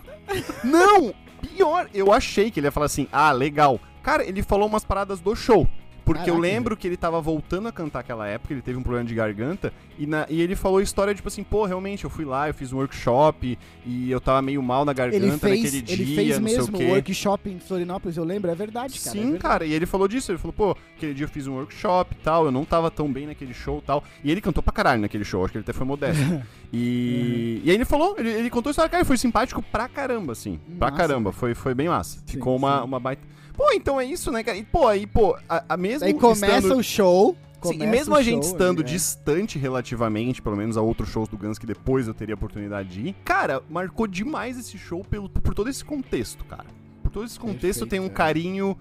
Não, 0.65 1.15
pior, 1.41 1.89
eu 1.95 2.13
achei 2.13 2.51
que 2.51 2.61
ele 2.61 2.67
ia 2.67 2.73
falar 2.73 2.87
assim, 2.87 3.09
ah, 3.13 3.33
legal. 3.33 3.81
Cara, 4.03 4.25
ele 4.25 4.43
falou 4.43 4.69
umas 4.69 4.85
paradas 4.85 5.21
do 5.21 5.35
show. 5.35 5.69
Porque 6.07 6.31
eu 6.31 6.35
Caraca, 6.37 6.41
lembro 6.41 6.77
que 6.77 6.87
ele 6.87 6.97
tava 6.97 7.21
voltando 7.21 7.67
a 7.67 7.73
cantar 7.73 7.99
aquela 7.99 8.27
época, 8.29 8.55
ele 8.55 8.63
teve 8.63 8.79
um 8.79 8.83
problema 8.83 9.05
de 9.07 9.13
garganta, 9.15 9.73
e, 9.99 10.07
na- 10.07 10.25
e 10.31 10.41
ele 10.41 10.55
falou 10.55 10.79
a 10.79 10.83
história, 10.83 11.13
tipo 11.13 11.27
assim, 11.27 11.43
pô, 11.43 11.67
realmente, 11.67 12.05
eu 12.05 12.11
fui 12.11 12.25
lá, 12.25 12.49
eu 12.49 12.55
fiz 12.55 12.73
um 12.73 12.77
workshop, 12.79 13.59
e 13.85 14.09
eu 14.11 14.21
tava 14.21 14.41
meio 14.41 14.63
mal 14.63 14.85
na 14.85 14.93
garganta 14.93 15.17
Ele 15.27 15.37
fez, 15.37 15.65
naquele 15.65 15.83
dia, 15.83 15.95
ele 15.97 16.15
fez 16.15 16.39
não 16.39 16.49
sei 16.49 16.57
mesmo 16.59 16.77
o 16.77 16.79
quê. 16.79 16.87
workshop 16.87 17.51
em 17.51 17.59
Florianópolis, 17.59 18.17
eu 18.17 18.23
lembro, 18.25 18.49
é 18.51 18.55
verdade, 18.55 18.99
cara. 19.01 19.11
é 19.11 19.13
Sim, 19.13 19.21
verdade. 19.33 19.43
cara, 19.43 19.67
e 19.67 19.73
ele 19.73 19.85
falou 19.85 20.07
disso, 20.07 20.31
ele 20.31 20.39
falou, 20.39 20.53
pô, 20.53 20.77
aquele 20.97 21.13
dia 21.13 21.25
eu 21.25 21.29
fiz 21.29 21.49
um 21.49 21.55
workshop 21.55 22.15
e 22.15 22.23
tal, 22.23 22.45
eu 22.47 22.53
não 22.53 22.65
tava 22.65 22.89
tão 22.89 23.13
bem 23.13 23.27
naquele 23.27 23.53
show 23.53 23.79
e 23.79 23.83
tal. 23.83 24.05
E 24.23 24.31
ele 24.31 24.41
cantou 24.41 24.63
pra 24.63 24.73
caralho 24.73 25.01
naquele 25.03 25.25
show, 25.25 25.43
acho 25.45 25.51
que 25.51 25.59
ele 25.59 25.65
até 25.65 25.73
foi 25.73 25.85
modesto. 25.85 26.23
e, 26.73 27.63
e 27.65 27.71
aí 27.71 27.75
ele 27.77 27.85
falou, 27.85 28.15
ele, 28.17 28.31
ele 28.31 28.51
contou 28.51 28.71
a 28.71 28.73
história, 28.73 28.89
cara, 28.89 29.01
ele 29.01 29.07
foi 29.09 29.17
simpático 29.19 29.61
pra 29.61 29.89
caramba, 29.89 30.33
assim. 30.33 30.61
Pra 30.79 30.89
Massa, 30.91 31.03
caramba, 31.03 31.31
velho. 31.31 31.41
foi, 31.41 31.55
foi 31.55 31.75
bem 31.75 31.89
massa. 31.89 32.19
Sim, 32.27 32.35
Ficou 32.35 32.57
uma, 32.57 32.79
sim. 32.79 32.85
uma 32.85 33.01
baita. 33.01 33.23
Pô, 33.57 33.73
então 33.73 34.01
é 34.01 34.05
isso, 34.05 34.31
né, 34.31 34.43
cara? 34.43 34.57
E, 34.59 34.63
pô, 34.65 34.87
aí, 34.87 35.07
pô, 35.07 35.37
a, 35.49 35.65
a 35.71 35.77
mesmo. 35.77 36.01
Daí 36.01 36.15
começa 36.15 36.59
estando- 36.59 36.79
o 36.79 36.83
show. 36.83 37.37
Sim, 37.63 37.83
e 37.83 37.87
mesmo 37.87 38.15
a 38.15 38.23
gente 38.23 38.45
show 38.45 38.53
estando 38.53 38.81
ali, 38.83 38.91
é. 38.91 38.93
distante 38.93 39.59
relativamente, 39.59 40.41
pelo 40.41 40.55
menos 40.57 40.77
a 40.77 40.83
outros 40.83 41.09
shows 41.09 41.29
do 41.29 41.37
Guns 41.37 41.59
que 41.59 41.67
depois 41.67 42.07
eu 42.07 42.15
teria 42.15 42.35
oportunidade 42.37 42.89
de 42.91 43.09
ir, 43.09 43.17
cara, 43.25 43.61
marcou 43.69 44.07
demais 44.07 44.57
esse 44.57 44.79
show 44.79 45.03
pelo, 45.03 45.29
por 45.29 45.53
todo 45.53 45.69
esse 45.69 45.85
contexto, 45.85 46.45
cara. 46.45 46.67
Por 47.03 47.11
todo 47.11 47.25
esse 47.27 47.41
contexto 47.41 47.81
eu 47.81 47.87
tenho 47.89 48.05
um 48.05 48.07
é. 48.07 48.11
carinho 48.11 48.79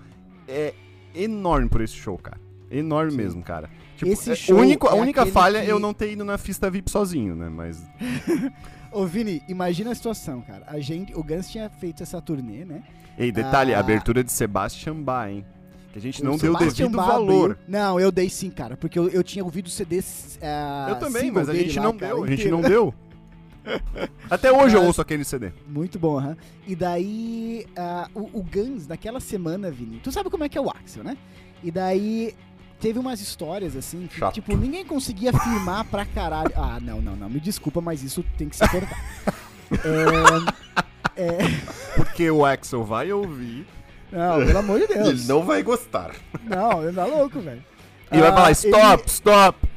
é, 0.48 0.74
enorme 1.16 1.68
por 1.68 1.82
esse 1.82 1.96
show, 1.96 2.16
cara. 2.18 2.40
Enorme 2.70 3.12
Sim. 3.12 3.18
mesmo, 3.18 3.42
cara. 3.42 3.70
Tipo, 3.96 4.12
Esse 4.12 4.32
é, 4.32 4.36
show 4.36 4.58
único- 4.60 4.88
a 4.90 4.92
é 4.98 5.02
única 5.02 5.26
falha 5.26 5.60
é 5.60 5.66
que- 5.66 5.72
eu 5.72 5.80
não 5.80 5.94
ter 5.94 6.12
ido 6.12 6.26
na 6.26 6.38
Fista 6.38 6.70
VIP 6.70 6.92
sozinho, 6.92 7.34
né? 7.34 7.50
Mas. 7.50 7.82
Ô, 8.96 9.06
Vini, 9.06 9.44
imagina 9.50 9.92
a 9.92 9.96
situação, 9.96 10.42
cara. 10.42 10.64
A 10.68 10.80
gente, 10.80 11.14
o 11.14 11.22
Guns 11.22 11.50
tinha 11.50 11.70
feito 11.70 12.02
essa 12.02 12.22
turnê, 12.22 12.64
né? 12.64 12.82
Ei, 13.18 13.32
detalhe, 13.32 13.74
Ah. 13.74 13.80
abertura 13.80 14.24
de 14.24 14.32
Sebastian 14.32 14.96
Bach, 15.02 15.30
hein? 15.30 15.46
Que 15.92 16.00
a 16.00 16.02
gente 16.02 16.24
não 16.24 16.38
deu 16.38 16.54
o 16.54 16.58
Sebastian 16.58 16.86
devido 16.86 16.96
Bach 16.98 17.08
valor. 17.08 17.52
abriu- 17.52 17.66
Não, 17.68 18.00
eu 18.00 18.12
dei 18.12 18.30
sim, 18.30 18.50
cara, 18.50 18.78
porque 18.78 18.98
eu, 18.98 19.10
eu 19.10 19.22
tinha 19.24 19.44
ouvido 19.44 19.68
o 19.68 19.70
CD. 19.70 20.02
ah, 20.42 20.88
eu 20.90 20.96
também, 21.00 21.30
mas 21.30 21.50
a 21.50 21.54
gente 21.54 21.78
lá, 21.78 21.84
não 21.86 21.98
cara, 21.98 22.14
deu, 22.16 22.24
a 22.24 22.28
gente 22.28 22.50
não 22.50 22.62
deu. 22.62 22.94
Até 24.30 24.52
hoje 24.52 24.76
eu 24.76 24.80
Mas- 24.82 24.88
ouço 24.88 25.02
aquele 25.02 25.24
CD. 25.26 25.52
Muito 25.68 25.98
bom, 26.00 26.18
aham. 26.18 26.38
E 26.68 26.76
daí, 26.76 27.66
ah, 27.76 28.08
o, 28.14 28.40
o 28.40 28.44
Guns, 28.44 28.88
naquela 28.88 29.20
semana, 29.20 29.72
Vini, 29.72 30.00
tu 30.04 30.12
sabe 30.12 30.30
como 30.30 30.44
é 30.44 30.50
que 30.50 30.58
é 30.58 30.62
o 30.62 30.70
Axel, 30.70 31.04
né? 31.04 31.18
E 31.64 31.72
daí, 31.72 32.34
teve 32.80 33.00
umas 33.00 33.20
histórias, 33.22 33.76
assim, 33.76 34.08
que, 34.08 34.20
Chato. 34.20 34.34
tipo, 34.36 34.56
ninguém 34.56 34.86
conseguia 34.86 35.32
filmar 35.34 35.86
pra 35.86 36.06
caralho. 36.06 36.52
Ah, 36.56 36.80
não, 36.82 37.02
não, 37.02 37.16
não, 37.16 37.30
me 37.30 37.40
desculpa, 37.40 37.82
mas 37.82 38.04
isso 38.04 38.24
tem 38.38 38.48
que 38.50 38.56
se 38.56 38.68
cortar. 38.70 38.98
é, 41.16 41.24
é, 41.24 41.38
Porque 41.96 42.30
o 42.30 42.46
Axel 42.46 42.84
vai 42.84 43.12
ouvir 43.12 43.66
não, 44.12 44.46
pelo 44.46 44.58
amor 44.60 44.80
de 44.80 44.88
Deus. 44.94 45.08
Ele 45.08 45.24
não 45.26 45.44
vai 45.44 45.64
gostar. 45.64 46.12
Não, 46.44 46.84
ele 46.84 46.94
tá 46.94 47.06
louco, 47.06 47.40
velho. 47.40 47.64
e 48.12 48.20
vai 48.20 48.30
Ah, 48.30 48.34
falar: 48.34 48.46
ele- 48.48 48.54
stop, 48.54 49.10
stop. 49.10 49.68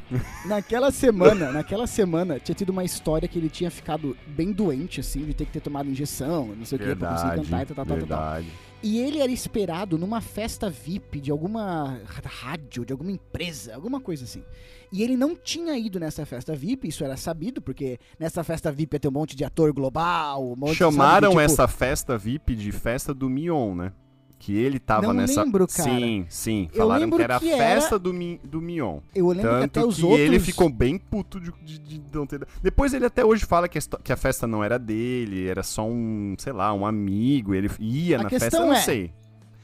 Naquela 0.47 0.91
semana, 0.91 1.53
naquela 1.53 1.87
semana, 1.87 2.39
tinha 2.41 2.55
tido 2.55 2.71
uma 2.71 2.85
história 2.85 3.29
que 3.29 3.39
ele 3.39 3.49
tinha 3.49 3.71
ficado 3.71 4.17
bem 4.27 4.53
doente, 4.53 5.01
assim, 5.01 5.25
de 5.25 5.35
ter 5.35 5.45
que 5.45 5.53
ter 5.53 5.61
tomado 5.61 5.89
injeção, 5.91 6.55
não 6.57 6.65
sei 6.65 6.77
o 6.77 6.81
que, 6.81 6.95
pra 6.97 7.11
conseguir 7.11 7.37
cantar 7.37 7.63
e 7.63 7.67
tal, 7.67 7.87
tal, 7.87 7.99
tal. 8.07 8.43
E 8.83 8.99
ele 8.99 9.19
era 9.19 9.31
esperado 9.31 9.99
numa 9.99 10.21
festa 10.21 10.71
VIP 10.71 11.21
de 11.21 11.31
alguma 11.33 12.01
rádio, 12.25 12.85
de 12.85 12.93
alguma 12.93 13.11
empresa, 13.11 13.75
alguma 13.75 14.01
coisa 14.01 14.25
assim. 14.25 14.45
E 14.93 15.03
ele 15.03 15.17
não 15.17 15.35
tinha 15.35 15.77
ido 15.77 15.99
nessa 15.99 16.25
festa 16.25 16.55
VIP, 16.55 16.89
isso 16.89 17.05
era 17.05 17.17
sabido, 17.17 17.61
porque 17.61 17.99
nessa 18.19 18.45
festa 18.45 18.71
VIP 18.71 18.95
ia 18.95 19.01
ter 19.01 19.09
um 19.09 19.13
monte 19.13 19.37
de 19.37 19.45
ator 19.45 19.73
global, 19.73 20.53
um 20.53 20.57
monte 20.57 20.77
Chamaram 20.77 21.33
sabe, 21.33 21.41
tipo, 21.41 21.41
essa 21.41 21.69
festa 21.69 22.17
VIP 22.17 22.55
de 22.55 22.71
festa 22.73 23.13
do 23.13 23.29
Mion, 23.29 23.75
né? 23.75 23.93
Que 24.39 24.55
ele 24.57 24.79
tava 24.79 25.09
Não 25.09 25.13
nessa. 25.13 25.43
lembro, 25.43 25.67
cara. 25.67 25.91
Sim, 25.91 26.25
sim. 26.29 26.69
Eu 26.73 26.79
Falaram 26.79 27.11
que 27.11 27.23
era 27.23 27.37
a 27.37 27.41
que 27.41 27.51
era- 27.51 27.59
festa 27.59 27.99
do, 27.99 28.15
Mi, 28.15 28.41
do 28.45 28.61
Mion. 28.61 29.01
Eu 29.15 29.27
lembro 29.29 29.43
que 29.43 29.49
Tanto 29.49 29.81
até 29.81 29.85
os 29.85 29.97
que 29.97 30.05
outros. 30.05 30.21
ele 30.21 30.39
ficou 30.39 30.71
bem 30.71 30.97
puto 30.97 31.41
de, 31.41 31.53
de- 31.65 31.79
de 31.99 32.03
não 32.15 32.25
ter. 32.25 32.47
Depois 32.63 32.95
ele 32.95 33.05
até 33.05 33.25
hoje 33.25 33.45
fala 33.45 33.69
que 33.69 33.79
a, 33.79 33.81
que 34.03 34.13
a 34.13 34.17
festa 34.17 34.47
não 34.47 34.63
era 34.63 34.79
dele, 34.79 35.49
era 35.49 35.65
só 35.65 35.85
um, 35.85 36.37
sei 36.39 36.53
lá, 36.53 36.73
um 36.73 36.87
amigo. 36.87 37.53
Ele 37.53 37.69
ia 37.81 38.21
A 38.21 38.23
na 38.23 38.31
festa, 38.31 38.57
eu 38.57 38.67
não 38.67 38.73
é- 38.75 38.81
sei. 38.81 39.13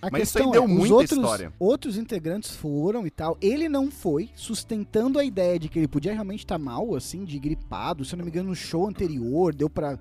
A 0.03 0.11
Mas 0.11 0.25
isso 0.25 0.39
aí 0.39 0.51
deu 0.51 0.65
é, 0.65 0.67
muita 0.67 0.95
outros, 0.97 1.13
história. 1.19 1.53
outros 1.59 1.97
integrantes 1.97 2.55
foram 2.55 3.07
e 3.07 3.11
tal. 3.11 3.39
Ele 3.41 3.71
não 3.71 3.91
foi, 3.91 4.29
sustentando 4.35 5.19
a 5.19 5.25
ideia 5.25 5.59
de 5.59 5.69
que 5.69 5.79
ele 5.79 5.89
podia 5.89 6.13
realmente 6.13 6.41
estar 6.41 6.59
mal, 6.59 6.95
assim, 6.95 7.25
de 7.25 7.39
gripado. 7.39 8.05
Se 8.05 8.15
eu 8.15 8.19
não 8.19 8.25
me 8.25 8.31
engano, 8.31 8.51
no 8.51 8.55
show 8.57 8.87
anterior, 8.87 9.55
deu 9.55 9.71
pra. 9.71 9.99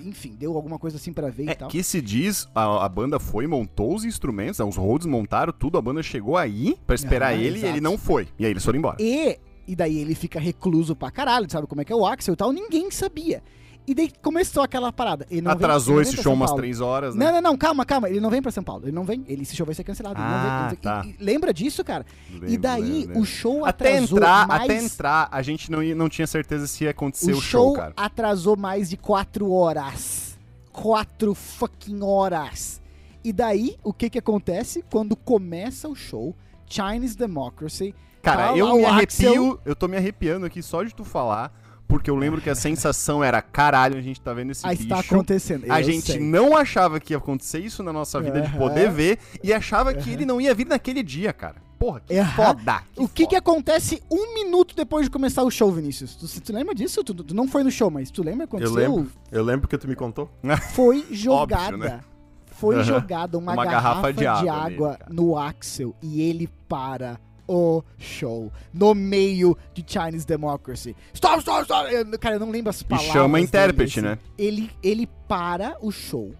Enfim, 0.00 0.34
deu 0.38 0.54
alguma 0.54 0.78
coisa 0.78 0.96
assim 0.96 1.12
pra 1.12 1.28
ver 1.30 1.44
e 1.44 1.50
É, 1.50 1.54
tal. 1.54 1.68
que 1.68 1.82
se 1.82 2.00
diz, 2.00 2.48
a, 2.54 2.84
a 2.84 2.88
banda 2.88 3.18
foi, 3.18 3.46
montou 3.46 3.94
os 3.94 4.04
instrumentos, 4.04 4.58
né, 4.58 4.64
os 4.64 4.76
Rhodes 4.76 5.06
montaram 5.06 5.52
tudo, 5.52 5.76
a 5.78 5.82
banda 5.82 6.02
chegou 6.02 6.36
aí 6.36 6.76
pra 6.86 6.94
esperar 6.94 7.34
ele 7.34 7.56
e 7.56 7.58
exato. 7.58 7.72
ele 7.72 7.80
não 7.80 7.96
foi. 7.98 8.28
E 8.38 8.44
aí 8.44 8.50
eles 8.50 8.64
foram 8.64 8.78
embora. 8.78 8.96
E, 9.00 9.38
e 9.66 9.74
daí 9.76 9.98
ele 9.98 10.14
fica 10.14 10.38
recluso 10.40 10.94
pra 10.96 11.10
caralho, 11.10 11.50
sabe 11.50 11.66
como 11.66 11.80
é 11.80 11.84
que 11.84 11.92
é 11.92 11.96
o 11.96 12.06
Axel 12.06 12.34
e 12.34 12.36
tal, 12.36 12.52
ninguém 12.52 12.90
sabia. 12.90 13.42
E 13.88 13.94
daí 13.94 14.12
começou 14.22 14.62
aquela 14.62 14.92
parada. 14.92 15.26
Atrasou 15.46 16.00
esse 16.02 16.16
show 16.22 16.34
umas 16.34 16.52
três 16.52 16.78
horas, 16.80 17.14
né? 17.14 17.24
Não, 17.24 17.32
não, 17.32 17.40
não, 17.40 17.56
calma, 17.56 17.86
calma. 17.86 18.08
Ele 18.10 18.20
não 18.20 18.28
vem 18.28 18.42
pra 18.42 18.52
São 18.52 18.62
Paulo. 18.62 18.84
Ele 18.84 18.92
não 18.92 19.02
vem. 19.04 19.24
Ele, 19.26 19.42
esse 19.42 19.56
show 19.56 19.64
vai 19.64 19.74
ser 19.74 19.82
cancelado. 19.82 20.16
Ah, 20.18 20.68
vem. 20.70 20.78
tá. 20.78 21.02
E- 21.06 21.16
e 21.18 21.24
lembra 21.24 21.54
disso, 21.54 21.82
cara? 21.82 22.04
e 22.46 22.58
daí 22.58 23.08
o 23.14 23.24
show 23.24 23.64
Até 23.64 23.96
atrasou 23.96 24.18
entrar, 24.18 24.46
mais... 24.46 24.62
até 24.64 24.82
entrar, 24.82 25.28
a 25.32 25.40
gente 25.40 25.70
não, 25.70 25.82
ia- 25.82 25.94
não 25.94 26.08
tinha 26.08 26.26
certeza 26.26 26.66
se 26.66 26.84
ia 26.84 26.90
acontecer 26.90 27.32
o 27.32 27.38
o, 27.38 27.40
show 27.40 27.72
cara. 27.72 27.94
atrasou 27.96 28.56
mais 28.58 28.90
de 28.90 28.98
quatro 28.98 29.50
horas. 29.50 30.38
Quatro 30.70 31.34
fucking 31.34 32.02
horas. 32.02 32.80
E 33.24 33.32
daí, 33.32 33.76
o 33.82 33.92
que 33.92 34.10
que 34.10 34.18
acontece? 34.18 34.84
Quando 34.90 35.16
começa 35.16 35.88
o 35.88 35.94
show, 35.94 36.36
Chinese 36.66 37.16
Democracy... 37.16 37.94
Cara, 38.20 38.48
tá 38.48 38.56
eu 38.56 38.76
me 38.76 38.84
arrepio, 38.84 39.28
Axel- 39.30 39.60
eu 39.64 39.74
tô 39.76 39.88
me 39.88 39.96
arrepiando 39.96 40.44
aqui 40.44 40.62
só 40.62 40.82
de 40.82 40.94
tu 40.94 41.04
falar, 41.04 41.52
porque 41.88 42.10
eu 42.10 42.14
lembro 42.16 42.40
que 42.40 42.50
a 42.50 42.54
sensação 42.54 43.24
era, 43.24 43.40
caralho, 43.42 43.96
a 43.96 44.00
gente 44.02 44.20
tá 44.20 44.32
vendo 44.34 44.50
esse 44.52 44.64
Aí 44.66 44.76
bicho. 44.76 44.82
está 44.92 45.00
acontecendo. 45.00 45.64
A 45.72 45.80
eu 45.80 45.84
gente 45.84 46.12
sei. 46.12 46.20
não 46.20 46.54
achava 46.56 47.00
que 47.00 47.14
ia 47.14 47.16
acontecer 47.16 47.58
isso 47.60 47.82
na 47.82 47.92
nossa 47.92 48.20
vida 48.20 48.40
de 48.42 48.48
Aham. 48.48 48.58
poder 48.58 48.90
ver 48.90 49.18
e 49.42 49.52
achava 49.52 49.94
que 49.94 50.10
ele 50.10 50.26
não 50.26 50.38
ia 50.40 50.54
vir 50.54 50.66
naquele 50.66 51.02
dia, 51.02 51.32
cara. 51.32 51.56
Porra, 51.78 52.00
que 52.00 52.18
Aham. 52.18 52.34
foda. 52.34 52.82
O 52.96 53.08
que 53.08 53.24
que 53.26 53.36
foda. 53.36 53.38
acontece 53.38 54.02
um 54.10 54.34
minuto 54.34 54.74
depois 54.76 55.06
de 55.06 55.10
começar 55.10 55.44
o 55.44 55.50
show, 55.50 55.70
Vinícius? 55.72 56.14
Tu, 56.16 56.40
tu 56.42 56.52
lembra 56.52 56.74
disso? 56.74 57.02
Tu, 57.04 57.14
tu 57.14 57.34
não 57.34 57.46
foi 57.48 57.62
no 57.64 57.70
show, 57.70 57.88
mas 57.90 58.10
tu 58.10 58.22
lembra 58.22 58.44
o 58.44 58.48
que 58.48 58.56
Eu 58.56 58.58
aconteceu? 58.68 58.94
lembro. 58.96 59.12
Eu 59.30 59.44
lembro 59.44 59.68
que 59.68 59.78
tu 59.78 59.86
me 59.88 59.94
contou. 59.96 60.28
Foi 60.74 61.06
jogada. 61.10 61.76
né? 61.76 62.00
Foi 62.46 62.82
jogada 62.82 63.38
uma, 63.38 63.52
Uma 63.52 63.64
garrafa, 63.64 64.10
garrafa 64.10 64.12
de 64.12 64.18
de 64.18 64.26
água 64.26 64.52
água, 64.66 64.88
nele, 65.08 65.20
no 65.20 65.38
Axel 65.38 65.94
e 66.02 66.20
ele 66.20 66.48
para 66.68 67.20
o 67.48 67.82
show 67.98 68.52
no 68.72 68.94
meio 68.94 69.56
de 69.74 69.82
Chinese 69.86 70.26
Democracy. 70.26 70.94
Stop, 71.14 71.38
stop, 71.40 71.62
stop! 71.62 71.92
Eu- 71.92 72.18
cara, 72.18 72.36
eu 72.36 72.40
não 72.40 72.50
lembro 72.50 72.70
as 72.70 72.82
E 72.82 72.84
palavras. 72.84 73.12
chama 73.12 73.38
dele, 73.38 73.44
intérprete, 73.48 73.98
assim. 74.00 74.08
né? 74.08 74.18
Ele, 74.36 74.70
ele 74.82 75.08
para 75.26 75.76
o 75.80 75.90
show. 75.90 76.32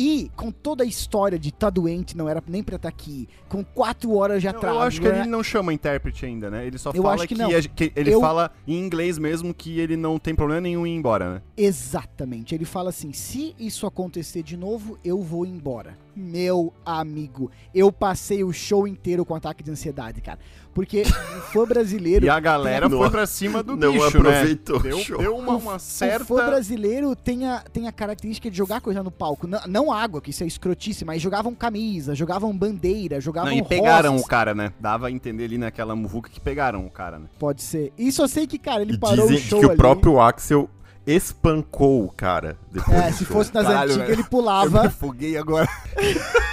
E 0.00 0.30
com 0.36 0.52
toda 0.52 0.84
a 0.84 0.86
história 0.86 1.36
de 1.36 1.50
tá 1.52 1.68
doente, 1.68 2.16
não 2.16 2.28
era 2.28 2.40
nem 2.46 2.62
pra 2.62 2.76
estar 2.76 2.88
aqui, 2.88 3.28
com 3.48 3.64
quatro 3.64 4.14
horas 4.14 4.40
de 4.40 4.46
Não, 4.48 4.54
atraso. 4.56 4.76
eu 4.76 4.82
acho 4.82 5.00
que 5.00 5.08
né? 5.08 5.20
ele 5.22 5.28
não 5.28 5.42
chama 5.42 5.72
intérprete 5.74 6.24
ainda, 6.24 6.48
né? 6.48 6.64
Ele 6.64 6.78
só 6.78 6.92
Eu 6.94 7.02
fala 7.02 7.26
que 7.26 7.34
que, 7.34 7.90
que 7.90 7.92
ele 7.96 8.14
Eu- 8.14 8.20
fala 8.20 8.52
em 8.64 8.78
inglês 8.78 9.18
mesmo 9.18 9.52
que 9.52 9.80
ele 9.80 9.96
não 9.96 10.16
tem 10.16 10.36
problema 10.36 10.60
nenhum 10.60 10.86
em 10.86 10.94
ir 10.94 10.96
embora, 10.98 11.34
né? 11.34 11.42
Exatamente. 11.56 12.54
Ele 12.54 12.64
fala 12.64 12.90
assim: 12.90 13.12
se 13.12 13.56
isso 13.58 13.86
acontecer 13.88 14.44
de 14.44 14.56
novo, 14.56 14.96
eu 15.04 15.20
vou 15.20 15.44
embora. 15.44 15.98
Meu 16.18 16.72
amigo, 16.84 17.48
eu 17.74 17.92
passei 17.92 18.42
o 18.42 18.52
show 18.52 18.88
inteiro 18.88 19.24
com 19.24 19.34
ataque 19.34 19.62
de 19.62 19.70
ansiedade, 19.70 20.20
cara. 20.20 20.38
Porque 20.74 21.02
o 21.02 21.40
fã 21.52 21.64
brasileiro. 21.66 22.26
E 22.26 22.28
a 22.28 22.38
galera 22.40 22.88
Não- 22.88 22.98
foi 22.98 23.10
pra 23.10 23.26
cima 23.26 23.62
do 23.62 23.74
não 23.78 23.92
bicho, 23.92 24.06
aproveitou 24.06 24.76
né? 24.76 24.80
o 24.80 24.82
Deu, 24.82 24.98
show. 24.98 25.18
deu 25.18 25.36
uma, 25.36 25.54
o- 25.54 25.58
uma 25.58 25.74
O 25.76 25.78
certa... 25.78 26.24
fã 26.24 26.46
brasileiro 26.46 27.14
tem 27.16 27.46
a, 27.46 27.60
tem 27.60 27.86
a 27.88 27.92
característica 27.92 28.50
de 28.50 28.56
jogar 28.56 28.80
coisa 28.80 29.02
no 29.02 29.10
palco. 29.10 29.46
Não, 29.46 29.60
não 29.68 29.92
água, 29.92 30.20
que 30.20 30.30
isso 30.30 30.42
é 30.42 30.46
escrotice, 30.46 31.04
mas 31.04 31.22
jogavam 31.22 31.54
camisa, 31.54 32.14
jogavam 32.14 32.56
bandeira, 32.56 33.20
jogavam 33.20 33.50
Não, 33.50 33.58
e 33.58 33.62
pegaram 33.64 34.10
rosas. 34.12 34.26
o 34.26 34.28
cara, 34.28 34.54
né? 34.54 34.72
Dava 34.80 35.06
a 35.06 35.10
entender 35.10 35.44
ali 35.44 35.58
naquela 35.58 35.94
muvuca 35.96 36.28
que 36.28 36.40
pegaram 36.40 36.84
o 36.86 36.90
cara, 36.90 37.18
né? 37.18 37.26
Pode 37.38 37.62
ser. 37.62 37.92
Isso 37.96 38.22
eu 38.22 38.28
sei 38.28 38.46
que, 38.46 38.58
cara, 38.58 38.82
ele 38.82 38.94
E 38.94 38.98
parou 38.98 39.24
o 39.26 39.28
dizem 39.28 39.44
show 39.44 39.60
que 39.60 39.66
o 39.66 39.70
ali. 39.70 39.76
próprio 39.78 40.20
Axel 40.20 40.68
espancou 41.14 42.04
o 42.04 42.10
cara 42.12 42.58
depois 42.70 42.96
É, 42.96 43.12
se 43.12 43.24
show. 43.24 43.36
fosse 43.36 43.54
nas 43.54 43.64
Caralho, 43.66 43.90
antigas, 43.92 44.08
velho. 44.08 44.20
ele 44.20 44.28
pulava. 44.28 44.86
afoguei 44.86 45.36
agora. 45.36 45.68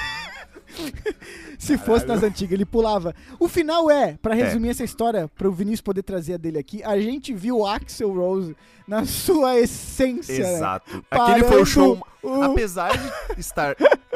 Se 1.58 1.78
fosse 1.78 2.06
nas 2.06 2.22
antigas, 2.22 2.52
ele 2.54 2.66
pulava. 2.66 3.16
O 3.40 3.48
final 3.48 3.90
é, 3.90 4.18
pra 4.22 4.38
É. 4.38 4.44
resumir 4.44 4.70
essa 4.70 4.84
história, 4.84 5.28
pro 5.36 5.52
Vinícius 5.52 5.82
poder 5.82 6.04
trazer 6.04 6.34
a 6.34 6.38
dele 6.38 6.60
aqui, 6.60 6.84
a 6.84 7.00
gente 7.00 7.34
viu 7.34 7.60
o 7.60 7.66
Axel 7.68 8.14
Rose 8.14 8.56
na 8.88 9.06
sua 9.06 9.58
essência. 9.58 10.44
né? 10.44 10.54
Exato. 10.56 11.04
Aquele 11.10 11.44
foi 11.46 11.62
o 11.62 11.66
show... 11.66 12.06
o- 12.22 12.42
Apesar 12.44 12.92
de 12.98 13.40
estar... 13.40 13.76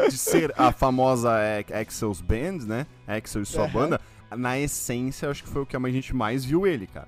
De 0.10 0.18
ser 0.18 0.54
a 0.58 0.72
famosa 0.72 1.32
Axel's 1.74 2.22
Band, 2.22 2.66
né? 2.68 2.86
Axel 3.08 3.42
e 3.42 3.46
sua 3.46 3.64
Aham. 3.64 3.72
banda, 3.74 4.02
na 4.38 4.60
essência, 4.60 5.26
eu 5.28 5.32
acho 5.32 5.44
que 5.44 5.50
foi 5.50 5.62
o 5.62 5.66
que 5.66 5.76
a 5.76 5.80
gente 5.90 6.14
mais 6.16 6.44
viu 6.46 6.68
ele, 6.68 6.88
cara. 6.88 7.08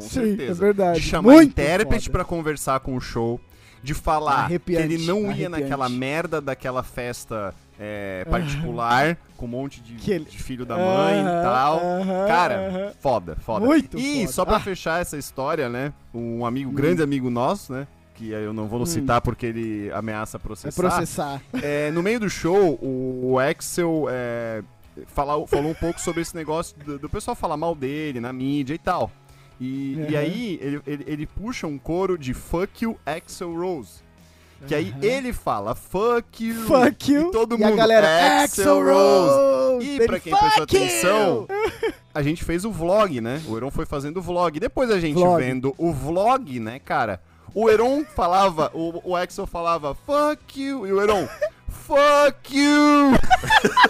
Com 0.00 0.08
Sim, 0.08 0.20
certeza. 0.36 0.52
é 0.52 0.54
verdade. 0.54 1.00
De 1.00 1.06
chamar 1.06 1.32
Muito 1.32 1.50
intérprete 1.50 2.10
pra 2.10 2.24
conversar 2.24 2.80
com 2.80 2.96
o 2.96 3.00
show, 3.00 3.40
de 3.82 3.94
falar 3.94 4.44
Arrepiante, 4.44 4.88
que 4.88 4.94
ele 4.94 5.06
não 5.06 5.20
ia 5.22 5.28
arrepiante. 5.30 5.60
naquela 5.62 5.88
merda 5.88 6.40
daquela 6.40 6.82
festa 6.82 7.54
eh, 7.78 8.26
particular, 8.30 9.16
com 9.38 9.46
um 9.46 9.48
monte 9.48 9.80
de, 9.80 10.10
ele- 10.12 10.26
de 10.26 10.36
filho 10.42 10.66
da 10.66 10.76
mãe 10.76 11.20
e 11.20 11.42
tal. 11.42 11.78
aham, 11.78 12.26
Cara, 12.26 12.94
foda, 13.00 13.36
foda. 13.40 13.64
Muito 13.64 13.98
E 13.98 14.20
foda. 14.20 14.32
só 14.32 14.44
pra 14.44 14.56
Ah. 14.56 14.60
fechar 14.60 15.00
essa 15.00 15.16
história, 15.16 15.68
né? 15.70 15.92
Um 16.12 16.44
amigo, 16.44 16.70
Hum. 16.70 16.74
grande 16.74 17.02
amigo 17.02 17.30
nosso, 17.30 17.72
né? 17.72 17.86
Que 18.14 18.32
eu 18.32 18.52
não 18.52 18.66
vou 18.68 18.82
Hum. 18.82 18.86
citar 18.86 19.22
porque 19.22 19.46
ele 19.46 19.90
ameaça 19.94 20.36
É 20.36 20.40
processar. 20.40 20.82
processar. 20.82 21.40
É, 21.62 21.90
no 21.90 22.02
meio 22.02 22.20
do 22.20 22.28
show, 22.28 22.78
o, 22.82 23.30
o 23.32 23.38
Axel 23.38 24.06
é, 24.10 24.62
falou 25.06 25.46
um 25.70 25.72
pouco 25.74 25.98
sobre 25.98 26.20
esse 26.20 26.36
negócio 26.36 26.76
do, 26.84 26.98
do 26.98 27.08
pessoal 27.08 27.34
falar 27.34 27.56
mal 27.56 27.74
dele 27.74 28.20
na 28.20 28.30
mídia 28.30 28.74
e 28.74 28.78
tal. 28.78 29.10
E, 29.60 29.94
e 30.08 30.16
Aham. 30.16 30.18
aí 30.18 30.58
ele, 30.62 30.82
ele, 30.86 31.04
ele 31.06 31.26
puxa 31.26 31.66
um 31.66 31.78
coro 31.78 32.16
de 32.16 32.32
Fuck 32.32 32.84
you, 32.84 32.98
Axel 33.04 33.54
Rose. 33.54 34.00
Que 34.66 34.74
aí 34.74 34.90
Aham. 34.90 35.04
ele 35.04 35.32
fala 35.32 35.74
Fuck 35.74 36.44
you. 36.46 36.66
Fuck 36.66 37.12
you. 37.12 37.28
E 37.28 37.32
todo 37.32 37.58
e 37.58 37.62
a 37.62 37.66
mundo 37.68 37.76
galera, 37.76 38.42
Axel 38.42 38.82
Rose. 38.84 39.84
E 39.84 39.96
Ele, 39.96 40.06
pra 40.06 40.20
quem 40.20 40.34
prestou 40.36 40.62
atenção, 40.64 41.46
a 42.14 42.22
gente 42.22 42.44
fez 42.44 42.64
o 42.64 42.70
vlog, 42.70 43.20
né? 43.20 43.40
O 43.46 43.56
Heron 43.56 43.70
foi 43.70 43.86
fazendo 43.86 44.18
o 44.18 44.22
vlog. 44.22 44.58
Depois 44.60 44.90
a 44.90 44.98
gente 45.00 45.14
Vlog. 45.14 45.42
vendo 45.42 45.74
o 45.78 45.92
vlog, 45.92 46.58
né, 46.60 46.78
cara? 46.78 47.20
O 47.54 47.68
Heron 47.68 48.04
falava, 48.04 48.70
o, 48.74 49.10
o 49.10 49.16
Axel 49.16 49.46
falava, 49.46 49.94
fuck 49.94 50.60
you. 50.62 50.86
E 50.86 50.92
o 50.92 51.00
Heron, 51.02 51.26
fuck 51.68 52.56
you. 52.56 53.12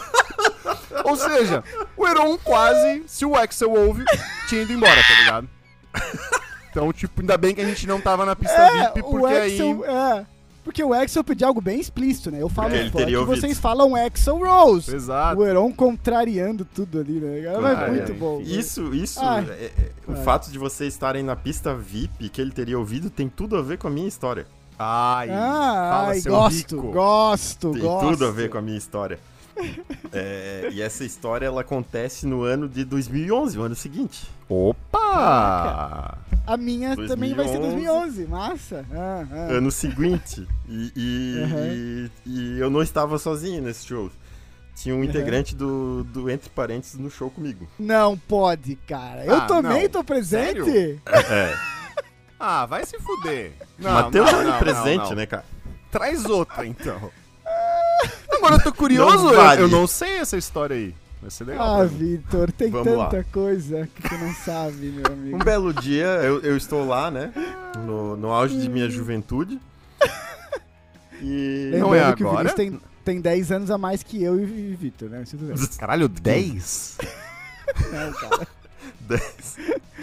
Ou 1.04 1.16
seja, 1.16 1.62
o 1.96 2.06
Heron 2.06 2.38
quase, 2.38 3.02
se 3.06 3.24
o 3.24 3.34
Axel 3.34 3.72
ouve, 3.72 4.04
tinha 4.48 4.62
ido 4.62 4.72
embora, 4.72 5.00
tá 5.02 5.14
ligado? 5.20 5.48
Então, 6.70 6.92
tipo, 6.92 7.20
ainda 7.20 7.36
bem 7.36 7.54
que 7.54 7.60
a 7.60 7.64
gente 7.64 7.86
não 7.86 8.00
tava 8.00 8.24
na 8.24 8.36
pista 8.36 8.54
É, 8.54 8.86
VIP, 8.86 9.00
o 9.00 9.10
porque 9.10 9.34
Axel, 9.34 9.84
aí. 9.84 9.94
é. 10.20 10.26
Porque 10.62 10.84
o 10.84 10.92
Axel 10.94 11.24
pediu 11.24 11.48
algo 11.48 11.60
bem 11.60 11.80
explícito, 11.80 12.30
né? 12.30 12.40
Eu 12.40 12.48
falo 12.48 12.68
Porque 12.68 12.80
ele 12.82 12.90
fuck, 12.90 12.98
teria 13.02 13.14
e 13.14 13.16
ouvido. 13.16 13.40
vocês 13.40 13.58
falam 13.58 13.96
Axel 13.96 14.38
Rose. 14.38 14.94
Exato. 14.94 15.40
O 15.40 15.44
Heron 15.46 15.72
contrariando 15.72 16.64
tudo 16.64 17.00
ali, 17.00 17.14
né? 17.14 17.42
Mas 17.60 17.78
Ah, 17.78 17.88
muito 17.88 18.12
é. 18.12 18.14
bom. 18.14 18.40
Isso, 18.40 18.94
isso, 18.94 19.18
Ai. 19.20 19.46
é- 19.50 19.64
é- 19.64 19.72
o 20.06 20.14
fato 20.22 20.50
de 20.52 20.58
vocês 20.58 20.92
estarem 20.92 21.24
na 21.24 21.34
pista 21.34 21.74
VIP 21.74 22.28
que 22.28 22.40
ele 22.40 22.52
teria 22.52 22.78
ouvido 22.78 23.10
tem 23.10 23.28
tudo 23.28 23.56
a 23.56 23.62
ver 23.62 23.78
com 23.78 23.88
a 23.88 23.90
minha 23.90 24.06
história. 24.06 24.46
Ai, 24.78 25.28
Ah, 25.30 25.88
fala 25.92 26.08
ai, 26.10 26.20
seu 26.20 26.32
gosto, 26.32 26.76
rico. 26.76 26.92
gosto, 26.92 27.72
Tem 27.72 27.82
gosto. 27.82 28.10
tudo 28.10 28.26
a 28.26 28.30
ver 28.30 28.48
com 28.48 28.58
a 28.58 28.62
minha 28.62 28.78
história. 28.78 29.18
É, 30.12 30.68
e 30.72 30.80
essa 30.82 31.04
história 31.04 31.46
ela 31.46 31.60
acontece 31.60 32.26
no 32.26 32.42
ano 32.42 32.68
de 32.68 32.84
2011, 32.84 33.58
o 33.58 33.62
ano 33.62 33.74
seguinte. 33.74 34.28
Opa! 34.48 36.18
A 36.46 36.56
minha 36.56 36.96
também 36.96 37.34
vai 37.34 37.46
ser 37.46 37.58
2011. 37.58 38.24
2011, 38.24 38.26
massa. 38.26 38.84
Ah, 38.92 39.24
ah. 39.30 39.34
Ano 39.52 39.70
seguinte. 39.70 40.46
E, 40.68 40.92
e- 40.96 41.42
Uhum. 41.42 41.66
e- 41.66 42.10
e 42.26 42.58
eu 42.60 42.68
não 42.70 42.82
estava 42.82 43.18
sozinho 43.18 43.62
nesse 43.62 43.86
show. 43.86 44.10
Tinha 44.74 44.94
um 44.94 45.04
integrante 45.04 45.54
do, 45.54 46.04
do 46.04 46.30
Entre 46.30 46.48
Parênteses 46.48 46.96
no 46.98 47.10
show 47.10 47.30
comigo. 47.30 47.68
Não 47.78 48.16
pode, 48.16 48.76
cara. 48.86 49.24
Eu 49.24 49.34
Ah, 49.36 49.40
também 49.42 49.82
não. 49.84 49.90
tô 49.90 50.02
presente. 50.02 50.64
Sério? 50.64 51.00
É. 51.06 51.54
Ah, 52.38 52.64
vai 52.64 52.86
se 52.86 52.98
fuder. 53.00 53.52
Não, 53.78 53.92
Matheus 53.92 54.32
não, 54.32 54.42
não, 54.44 54.58
presente, 54.58 54.98
não, 55.02 55.08
não. 55.10 55.16
né, 55.16 55.26
cara? 55.26 55.44
Traz 55.90 56.24
outra, 56.24 56.66
então. 56.66 57.10
Agora 58.40 58.54
eu 58.56 58.62
tô 58.62 58.72
curioso, 58.72 59.24
Não 59.24 59.30
eu- 59.32 59.36
vale. 59.36 59.62
eu, 59.62 59.68
não 59.68 59.86
sei 59.86 60.16
essa 60.18 60.36
história 60.36 60.74
aí. 60.76 60.94
Vai 61.20 61.30
ser 61.30 61.44
legal. 61.44 61.82
Ah, 61.82 61.84
mim. 61.84 61.88
Vitor, 62.16 62.50
tem 62.50 62.70
Vamos 62.70 62.96
lá. 62.96 63.06
tanta 63.08 63.24
coisa 63.24 63.86
que 63.94 64.08
tu 64.08 64.14
não 64.18 64.32
sabe, 64.34 64.86
meu 64.86 65.04
amigo. 65.12 65.36
Um 65.36 65.38
belo 65.38 65.74
dia, 65.74 66.06
eu, 66.06 66.40
eu 66.40 66.56
estou 66.56 66.86
lá, 66.86 67.10
né? 67.10 67.30
No, 67.84 68.16
no 68.16 68.32
auge 68.32 68.56
de 68.58 68.68
minha 68.68 68.88
juventude. 68.88 69.60
E. 71.22 71.70
Não 71.78 71.90
Lembrando 71.90 72.12
é 72.12 72.16
que 72.16 72.24
o 72.24 72.28
agora? 72.28 72.48
Vinícius 72.56 72.80
tem, 73.04 73.14
tem 73.16 73.20
10 73.20 73.52
anos 73.52 73.70
a 73.70 73.76
mais 73.76 74.02
que 74.02 74.22
eu 74.22 74.40
e 74.40 74.74
Vitor, 74.74 75.10
né? 75.10 75.22
Caralho, 75.78 76.08
10? 76.08 76.96
Não, 77.92 78.12
cara. 78.14 78.48
10. 79.10 79.58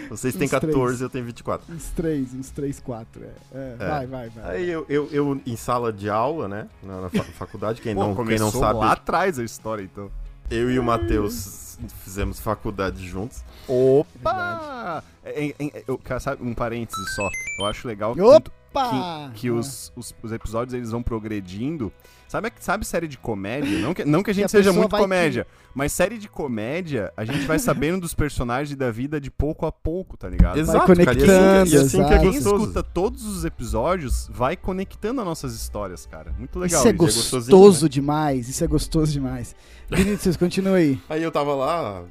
Vocês 0.08 0.34
têm 0.34 0.44
Uns 0.46 0.50
três. 0.50 0.74
14, 0.74 1.02
eu 1.02 1.10
tenho 1.10 1.24
24. 1.24 1.74
Uns 1.74 1.84
3, 1.90 2.34
uns 2.34 2.50
3, 2.50 2.80
4. 2.80 3.22
É. 3.24 3.26
É, 3.26 3.76
É. 3.78 3.88
Vai, 3.88 4.06
vai, 4.06 4.28
vai. 4.30 4.56
Aí 4.56 4.70
eu, 4.70 4.86
eu, 4.88 5.08
eu 5.10 5.40
em 5.44 5.56
sala 5.56 5.92
de 5.92 6.08
aula, 6.08 6.48
né? 6.48 6.66
Na, 6.82 7.00
na 7.02 7.08
fa- 7.10 7.24
faculdade, 7.34 7.80
quem, 7.82 7.94
Pô, 7.94 8.00
não, 8.06 8.24
quem 8.26 8.38
não 8.38 8.50
sabe, 8.50 8.78
lá 8.78 8.92
atrás 8.92 9.38
a 9.38 9.44
história, 9.44 9.82
então. 9.82 10.10
eu 10.50 10.70
e 10.70 10.78
o 10.78 10.82
Matheus 10.82 11.76
fizemos 12.02 12.40
faculdade 12.40 13.06
juntos. 13.06 13.42
Opa! 13.68 15.02
É, 15.24 15.48
é, 15.48 15.54
é, 15.60 15.84
eu, 15.86 15.98
cara, 15.98 16.20
sabe, 16.20 16.42
um 16.42 16.54
parêntese 16.54 17.04
só. 17.14 17.28
Eu 17.60 17.66
acho 17.66 17.86
legal 17.86 18.14
que, 18.14 18.20
Opa! 18.22 19.30
que, 19.34 19.40
que 19.40 19.50
os, 19.50 19.92
os, 19.94 20.14
os 20.22 20.32
episódios 20.32 20.74
eles 20.74 20.90
vão 20.90 21.02
progredindo. 21.02 21.92
Sabe, 22.28 22.52
sabe 22.60 22.84
série 22.86 23.08
de 23.08 23.16
comédia? 23.16 23.78
Não 23.80 23.94
que, 23.94 24.04
não 24.04 24.22
que 24.22 24.30
a 24.30 24.34
Que 24.34 24.40
gente 24.40 24.44
a 24.46 24.48
seja 24.50 24.70
muito 24.72 24.90
vai 24.90 25.00
comédia, 25.00 25.46
mas 25.74 25.92
série 25.92 26.18
de 26.18 26.28
comédia, 26.28 27.10
a 27.16 27.24
gente 27.24 27.46
vai 27.46 27.58
sabendo 27.58 28.02
dos 28.02 28.12
personagens 28.12 28.76
da 28.76 28.90
vida 28.90 29.18
de 29.18 29.30
pouco 29.30 29.64
a 29.64 29.72
pouco, 29.72 30.14
tá 30.16 30.28
ligado? 30.28 30.58
Exato, 30.58 30.84
conectando, 30.84 31.26
cara. 31.26 31.58
E 31.58 31.62
assim, 31.62 31.70
que- 31.70 31.74
e 31.74 31.78
assim 31.78 32.04
que 32.04 32.12
é. 32.14 32.18
Quem 32.18 32.32
gostoso. 32.32 32.56
escuta 32.56 32.82
todos 32.82 33.24
os 33.24 33.44
episódios 33.46 34.28
vai 34.30 34.56
conectando 34.56 35.20
as 35.22 35.26
nossas 35.26 35.54
histórias, 35.54 36.04
cara. 36.04 36.32
Muito 36.38 36.58
legal. 36.58 36.78
Isso 36.80 36.86
é 36.88 36.90
isso. 36.90 36.98
gostosinho, 36.98 37.56
gostoso 37.58 37.88
demais, 37.88 38.48
isso 38.48 38.62
é 38.62 38.66
gostoso 38.66 39.10
demais. 39.10 39.56
Vinícius, 39.90 40.36
continua 40.36 40.76
aí. 40.76 41.00
Aí 41.08 41.22
eu 41.22 41.32
tava 41.32 41.54
lá, 41.54 42.02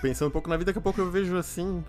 pensando 0.00 0.28
um 0.28 0.32
pouco 0.32 0.48
na 0.48 0.56
vida, 0.56 0.66
daqui 0.72 0.78
a 0.78 0.82
pouco 0.82 0.98
eu 0.98 1.10
vejo 1.10 1.36
assim, 1.36 1.84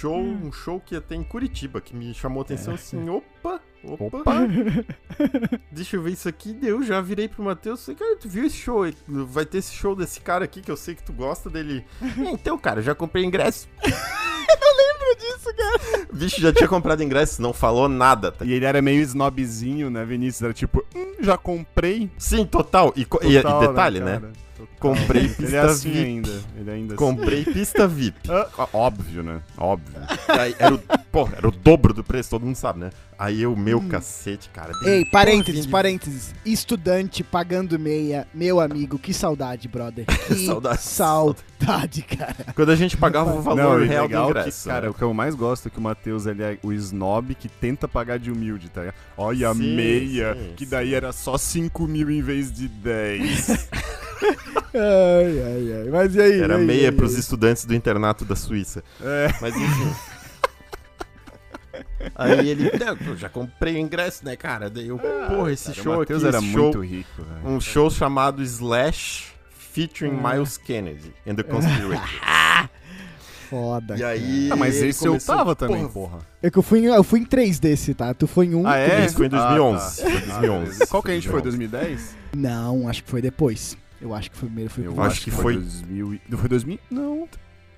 show, 0.00 0.18
um 0.18 0.52
show 0.52 0.80
que 0.80 0.94
ia 0.94 1.00
ter 1.00 1.14
em 1.16 1.22
Curitiba, 1.24 1.80
que 1.80 1.94
me 1.94 2.12
chamou 2.14 2.40
a 2.40 2.44
atenção 2.44 2.74
assim, 2.74 3.08
opa, 3.08 3.60
opa, 3.84 4.04
Opa! 4.18 4.32
deixa 5.72 5.96
eu 5.96 6.02
ver 6.02 6.12
isso 6.12 6.28
aqui, 6.28 6.52
daí 6.52 6.70
eu 6.70 6.82
já 6.82 7.00
virei 7.00 7.28
pro 7.28 7.42
Matheus, 7.42 7.84
falei, 7.84 7.98
cara, 7.98 8.16
tu 8.16 8.28
viu 8.28 8.44
esse 8.44 8.56
show? 8.56 8.84
Vai 9.06 9.44
ter 9.44 9.58
esse 9.58 9.72
show 9.74 9.94
desse 9.96 10.20
cara 10.20 10.44
aqui, 10.44 10.60
que 10.60 10.70
eu 10.70 10.76
sei 10.76 10.94
que 10.94 11.02
tu 11.02 11.12
gosta 11.12 11.48
dele. 11.50 11.84
então, 12.32 12.56
cara, 12.58 12.80
já 12.82 12.94
comprei 12.94 13.24
ingresso. 13.24 13.68
disso, 15.18 15.54
cara. 15.56 16.06
Bicho 16.12 16.40
já 16.40 16.52
tinha 16.52 16.68
comprado 16.68 17.02
ingresso, 17.02 17.40
não 17.42 17.52
falou 17.52 17.88
nada. 17.88 18.30
tá? 18.30 18.44
E 18.44 18.52
ele 18.52 18.64
era 18.64 18.80
meio 18.82 19.00
snobzinho, 19.02 19.90
né, 19.90 20.04
Vinícius? 20.04 20.42
Era 20.42 20.52
tipo, 20.52 20.84
hum, 20.94 21.14
já 21.20 21.36
comprei. 21.36 22.10
Sim, 22.18 22.44
total. 22.44 22.92
E, 22.94 23.04
co- 23.04 23.18
e- 23.22 23.36
e 23.36 23.42
Total, 23.42 23.60
detalhe, 23.68 24.00
né? 24.00 24.20
cara? 24.20 24.32
Comprei 24.78 25.22
Ele 25.24 25.30
é 25.32 25.34
pista 25.36 25.66
assim 25.66 25.90
VIP. 25.90 26.04
ainda. 26.04 26.40
Ele 26.56 26.70
ainda 26.70 26.94
Comprei 26.94 27.44
pista 27.44 27.86
VIP. 27.88 28.18
Ah, 28.58 28.68
óbvio, 28.72 29.22
né? 29.22 29.40
Óbvio. 29.56 29.94
Aí 30.28 30.54
era 30.58 30.74
o, 30.74 30.78
pô, 31.12 31.28
era 31.36 31.48
o 31.48 31.50
dobro 31.50 31.92
do 31.92 32.04
preço, 32.04 32.30
todo 32.30 32.44
mundo 32.46 32.56
sabe, 32.56 32.80
né? 32.80 32.90
Aí 33.18 33.42
eu, 33.42 33.56
meu 33.56 33.80
cacete, 33.80 34.48
cara. 34.50 34.72
dei 34.84 34.98
Ei, 34.98 35.04
parênteses, 35.04 35.66
parênteses. 35.66 36.32
Estudante 36.46 37.24
pagando 37.24 37.76
meia, 37.78 38.28
meu 38.32 38.60
amigo, 38.60 38.96
que 38.98 39.12
saudade, 39.12 39.66
brother. 39.66 40.04
Que 40.28 40.46
Saudade. 40.46 40.82
saudade, 40.82 42.02
cara. 42.02 42.36
Quando 42.54 42.70
a 42.70 42.76
gente 42.76 42.96
pagava 42.96 43.34
o 43.34 43.42
valor 43.42 43.80
Não, 43.80 43.84
e 43.84 43.88
real 43.88 44.06
legal 44.06 44.28
do 44.28 44.34
que, 44.34 44.40
ingresso. 44.40 44.68
cara, 44.68 44.82
né? 44.82 44.88
o 44.90 44.94
que 44.94 45.02
eu 45.02 45.12
mais 45.12 45.34
gosto 45.34 45.66
é 45.66 45.70
que 45.70 45.78
o 45.78 45.82
Matheus, 45.82 46.26
ele 46.26 46.42
é 46.44 46.58
o 46.62 46.72
snob 46.72 47.34
que 47.34 47.48
tenta 47.48 47.88
pagar 47.88 48.18
de 48.20 48.30
humilde, 48.30 48.68
tá 48.68 48.82
ligado? 48.82 48.94
Olha 49.16 49.50
a 49.50 49.54
Sim, 49.54 49.74
meia, 49.74 50.34
sim, 50.34 50.52
que 50.56 50.64
daí 50.66 50.90
sim. 50.90 50.94
era 50.94 51.10
só 51.12 51.36
5 51.36 51.88
mil 51.88 52.08
em 52.10 52.22
vez 52.22 52.52
de 52.52 52.68
10. 52.68 53.68
Ai, 54.74 55.42
ai, 55.42 55.82
ai. 55.82 55.88
Mas 55.90 56.14
e 56.14 56.20
aí? 56.20 56.40
Era 56.40 56.54
e 56.54 56.56
aí, 56.58 56.66
meia 56.66 56.90
e 56.90 57.00
aí? 57.02 57.18
estudantes 57.18 57.64
do 57.64 57.74
internato 57.74 58.24
da 58.24 58.36
Suíça. 58.36 58.82
é. 59.02 59.28
Mas 59.40 59.54
enfim. 59.56 59.92
Aí 62.14 62.48
ele, 62.48 62.70
não, 62.78 62.96
eu 63.08 63.16
já 63.16 63.28
comprei 63.28 63.74
o 63.74 63.78
ingresso, 63.78 64.24
né, 64.24 64.36
cara? 64.36 64.70
Daí 64.70 64.88
eu, 64.88 64.98
porra, 64.98 65.52
esse 65.52 65.70
Ah, 65.70 65.74
Cara, 65.74 65.82
show 65.84 65.94
o 65.94 65.98
Matheus 65.98 66.24
aqui, 66.24 66.28
era 66.36 66.38
esse 66.44 66.52
show, 66.52 66.62
muito 66.62 66.80
rico, 66.80 67.22
velho. 67.22 67.54
um 67.56 67.60
show 67.60 67.90
chamado 67.90 68.42
Slash 68.42 69.32
featuring 69.52 70.18
Ah. 70.22 70.32
Miles 70.34 70.56
Kennedy 70.58 71.12
and 71.26 71.34
the 71.36 71.42
Conspirators. 71.42 72.10
Foda. 73.50 73.96
e 73.96 74.04
aí 74.04 74.48
Ah, 74.50 74.56
mas 74.56 74.76
esse 74.82 75.04
eu 75.06 75.12
começou, 75.12 75.36
tava 75.36 75.56
também, 75.56 75.88
porra, 75.88 76.10
porra. 76.10 76.18
É 76.42 76.50
que 76.50 76.58
eu 76.58 76.62
fui, 76.62 76.80
em, 76.80 76.84
eu 76.86 77.02
fui 77.04 77.20
em 77.20 77.24
três 77.24 77.58
desse, 77.58 77.94
tá? 77.94 78.12
Tu 78.14 78.26
foi 78.26 78.46
em 78.46 78.54
um. 78.54 78.66
Ah, 78.66 78.76
é? 78.78 79.04
Isso 79.06 79.16
foi 79.16 79.26
em 79.26 79.30
2011. 79.30 79.82
Ah, 79.82 80.04
tá. 80.04 80.10
Foi 80.10 80.10
em 80.10 80.26
2011. 80.26 80.64
beleza. 80.64 80.86
Qual 80.86 81.02
que 81.02 81.10
a 81.10 81.14
gente 81.14 81.28
foi? 81.28 81.42
2011? 81.42 81.68
2010? 81.68 82.16
Não, 82.36 82.88
acho 82.88 83.02
que 83.04 83.10
foi 83.10 83.22
depois. 83.22 83.76
Eu 84.00 84.14
acho 84.14 84.30
que 84.30 84.36
foi 84.36 84.48
primeiro. 84.48 84.70
Foi 84.70 84.84
Eu 84.84 84.90
primeiro. 84.92 85.10
acho 85.12 85.20
que 85.22 85.30
foi- 85.30 85.54
2000. 85.56 86.14
e- 86.14 86.20
Não 86.28 86.38
foi 86.38 86.48
2000? 86.48 86.78
Não. 86.90 87.28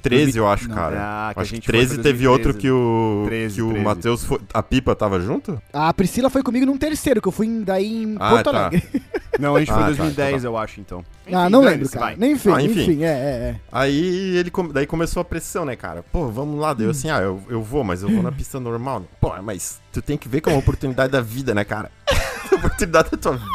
13, 0.03 0.39
eu 0.39 0.49
acho, 0.49 0.67
Não. 0.67 0.75
cara. 0.75 0.97
Ah, 0.99 1.31
que 1.35 1.41
a 1.41 1.43
acho 1.43 1.51
que 1.51 1.57
gente 1.57 1.65
foi 1.67 1.73
13 1.75 1.95
pra 1.97 2.03
teve 2.03 2.25
2013. 2.25 2.29
outro 2.49 2.55
que 2.59 2.71
o, 2.71 3.25
13, 3.27 3.55
que 3.57 3.63
o 3.63 3.69
13. 3.69 3.85
Matheus 3.85 4.25
foi. 4.25 4.41
A 4.55 4.63
Pipa 4.63 4.95
tava 4.97 5.21
junto? 5.21 5.61
A 5.75 5.93
Priscila 5.93 6.31
foi 6.31 6.43
comigo 6.43 6.65
num 6.65 6.79
terceiro, 6.79 7.21
que 7.21 7.29
eu 7.29 7.33
fui 7.33 7.47
em- 7.47 7.63
daí 7.63 8.05
em 8.05 8.17
Ah, 8.19 8.31
Porto 8.31 8.51
tá. 8.51 8.67
Alegre. 8.69 8.83
Não, 9.39 9.57
a 9.57 9.59
gente 9.61 9.69
foi 9.71 9.77
Ah, 9.77 9.81
em 9.81 9.83
tá, 9.83 10.03
2010, 10.03 10.43
tá. 10.43 10.49
eu 10.49 10.57
acho, 10.57 10.81
então. 10.81 11.05
ah, 11.27 11.43
Enfim, 11.45 11.51
não 11.53 11.61
dane-se, 11.63 11.71
lembro, 11.79 11.91
cara. 11.91 12.05
vai. 12.07 12.17
Nem 12.17 12.33
enfim, 12.33 12.51
Ah, 12.51 12.63
enfim. 12.63 12.81
enfim, 12.83 13.05
é, 13.05 13.09
é, 13.09 13.11
é. 13.11 13.61
Aí 13.71 14.37
ele 14.37 14.51
daí 14.73 14.87
começou 14.87 15.21
a 15.21 15.25
pressão, 15.25 15.65
né, 15.67 15.77
cara? 15.77 16.03
Pô, 16.11 16.29
vamos 16.29 16.59
lá. 16.59 16.73
Daí 16.75 16.87
eu 16.87 16.91
assim, 16.91 17.11
ah, 17.11 17.19
eu, 17.21 17.43
eu 17.49 17.63
vou, 17.63 17.85
mas 17.85 18.03
eu 18.03 18.09
vou 18.09 18.23
na 18.23 18.33
pista 18.33 18.59
normal. 18.59 19.01
né? 19.01 19.07
Pô, 19.21 19.31
mas 19.43 19.81
tu 19.93 20.01
tem 20.01 20.17
que 20.17 20.29
ver 20.29 20.41
que 20.41 20.49
é 20.49 20.53
uma 20.53 20.59
oportunidade 20.59 21.13
da 21.13 21.21
vida, 21.21 21.55
né, 21.55 21.63
cara? 21.65 21.91
oportunidade 22.53 23.11
da 23.11 23.17
tua 23.19 23.33
vida. 23.33 23.47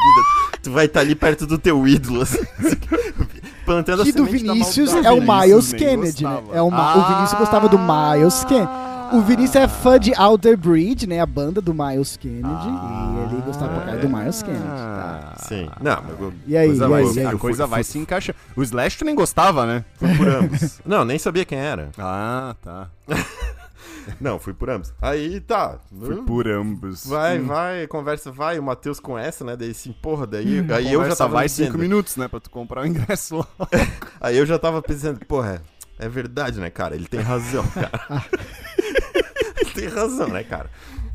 Tu 0.66 0.72
vai 0.72 0.86
estar 0.86 0.98
ali 0.98 1.14
perto 1.14 1.46
do 1.46 1.56
teu 1.58 1.86
ídolo, 1.86 2.22
assim. 2.22 2.38
Plantando 3.64 4.02
a 4.02 4.04
Que 4.04 4.10
do 4.10 4.24
semente 4.26 4.44
da 4.44 4.52
Vinícius 4.52 4.92
é 4.94 5.10
o 5.12 5.20
Miles 5.20 5.72
Kennedy, 5.72 6.24
né? 6.24 6.42
É 6.54 6.60
o, 6.60 6.68
Ma- 6.70 6.96
o 6.96 7.14
Vinícius 7.14 7.38
gostava 7.38 7.68
do 7.68 7.78
Miles 7.78 8.44
Kennedy. 8.44 8.86
O 9.12 9.20
Vinícius 9.20 9.54
é 9.62 9.68
fã 9.68 9.96
de 10.00 10.12
Outer 10.20 10.56
Bridge, 10.56 11.06
né? 11.06 11.20
A 11.20 11.26
banda 11.26 11.60
do 11.60 11.72
Miles 11.72 12.16
Kennedy. 12.16 12.48
e 12.48 13.32
ele 13.32 13.42
gostava 13.42 13.74
pra 13.74 13.80
caralho 13.84 14.00
do 14.00 14.08
Miles 14.08 14.42
Kennedy. 14.42 14.64
Tá? 14.64 15.32
Ah. 15.36 15.42
Sim. 15.46 15.70
Não, 15.80 16.02
mas 16.02 16.20
eu 16.20 16.32
E 16.48 16.56
aí, 16.56 16.66
Coisa 16.66 16.84
e 16.84 16.88
vai, 16.88 17.02
aí, 17.02 17.08
se- 17.08 17.14
e 17.16 17.20
aí? 17.20 17.26
a 17.26 17.38
coisa 17.38 17.62
fui- 17.64 17.70
vai 17.70 17.84
se 17.84 17.98
encaixando. 18.00 18.38
O 18.56 18.62
Slash 18.64 18.98
tu 18.98 19.04
nem 19.04 19.14
gostava, 19.14 19.64
né? 19.66 19.84
fui 19.94 20.16
por 20.16 20.28
ambos. 20.28 20.80
Não, 20.84 21.04
nem 21.04 21.16
sabia 21.20 21.44
quem 21.44 21.58
era. 21.58 21.90
Ah, 21.96 22.56
tá. 22.60 22.88
Não, 24.20 24.38
fui 24.38 24.52
por 24.54 24.70
ambos. 24.70 24.92
Aí 25.00 25.40
tá. 25.40 25.78
Fui 25.98 26.16
por 26.22 26.48
ambos. 26.48 27.06
Vai, 27.06 27.38
Hum. 27.38 27.46
vai, 27.46 27.86
conversa 27.86 28.30
vai, 28.30 28.58
o 28.58 28.62
Matheus 28.62 29.00
com 29.00 29.18
essa, 29.18 29.44
né? 29.44 29.56
Daí 29.56 29.70
assim, 29.70 29.92
porra, 29.92 30.26
daí 30.26 30.64
aí 30.72 30.92
eu 30.92 31.04
já 31.04 31.16
tava 31.16 31.34
vai 31.34 31.48
cinco 31.48 31.76
minutos, 31.78 32.16
né? 32.16 32.28
Pra 32.28 32.40
tu 32.40 32.50
comprar 32.50 32.82
o 32.82 32.86
ingresso 32.86 33.36
lá. 33.38 33.46
Aí 34.20 34.36
eu 34.36 34.46
já 34.46 34.58
tava 34.58 34.80
pensando, 34.82 35.18
porra, 35.26 35.62
é 35.98 36.08
verdade, 36.08 36.58
né, 36.58 36.70
cara? 36.70 36.94
Ele 36.94 37.06
tem 37.06 37.20
razão, 37.20 37.64
cara. 37.68 38.24
Ele 39.60 39.70
tem 39.70 39.88
razão, 39.88 40.28
né, 40.28 40.42
cara? 40.44 40.70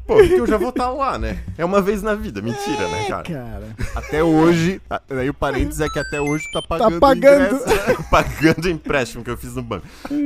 Pô, 0.05 0.15
porque 0.17 0.33
eu 0.33 0.47
já 0.47 0.57
vou 0.57 0.69
estar 0.69 0.89
lá, 0.89 1.17
né? 1.17 1.41
É 1.57 1.63
uma 1.63 1.81
vez 1.81 2.01
na 2.01 2.15
vida, 2.15 2.41
mentira, 2.41 2.87
né, 2.89 3.05
É, 3.05 3.07
cara? 3.09 3.23
cara. 3.23 3.75
Até 3.95 4.23
hoje. 4.23 4.81
a- 4.89 5.01
Daí 5.07 5.29
o 5.29 5.33
parênteses 5.33 5.79
é 5.79 5.87
que 5.89 5.99
até 5.99 6.19
hoje 6.19 6.43
tá 6.51 6.61
pagando. 6.61 6.97
o 6.97 6.99
pagando. 6.99 7.55
ingresso. 7.55 8.01
Pagando 8.11 8.65
o 8.65 8.69
empréstimo 8.69 9.23
que 9.23 9.29
eu 9.29 9.37
fiz 9.37 9.55
no 9.55 9.61
banco. 9.63 9.85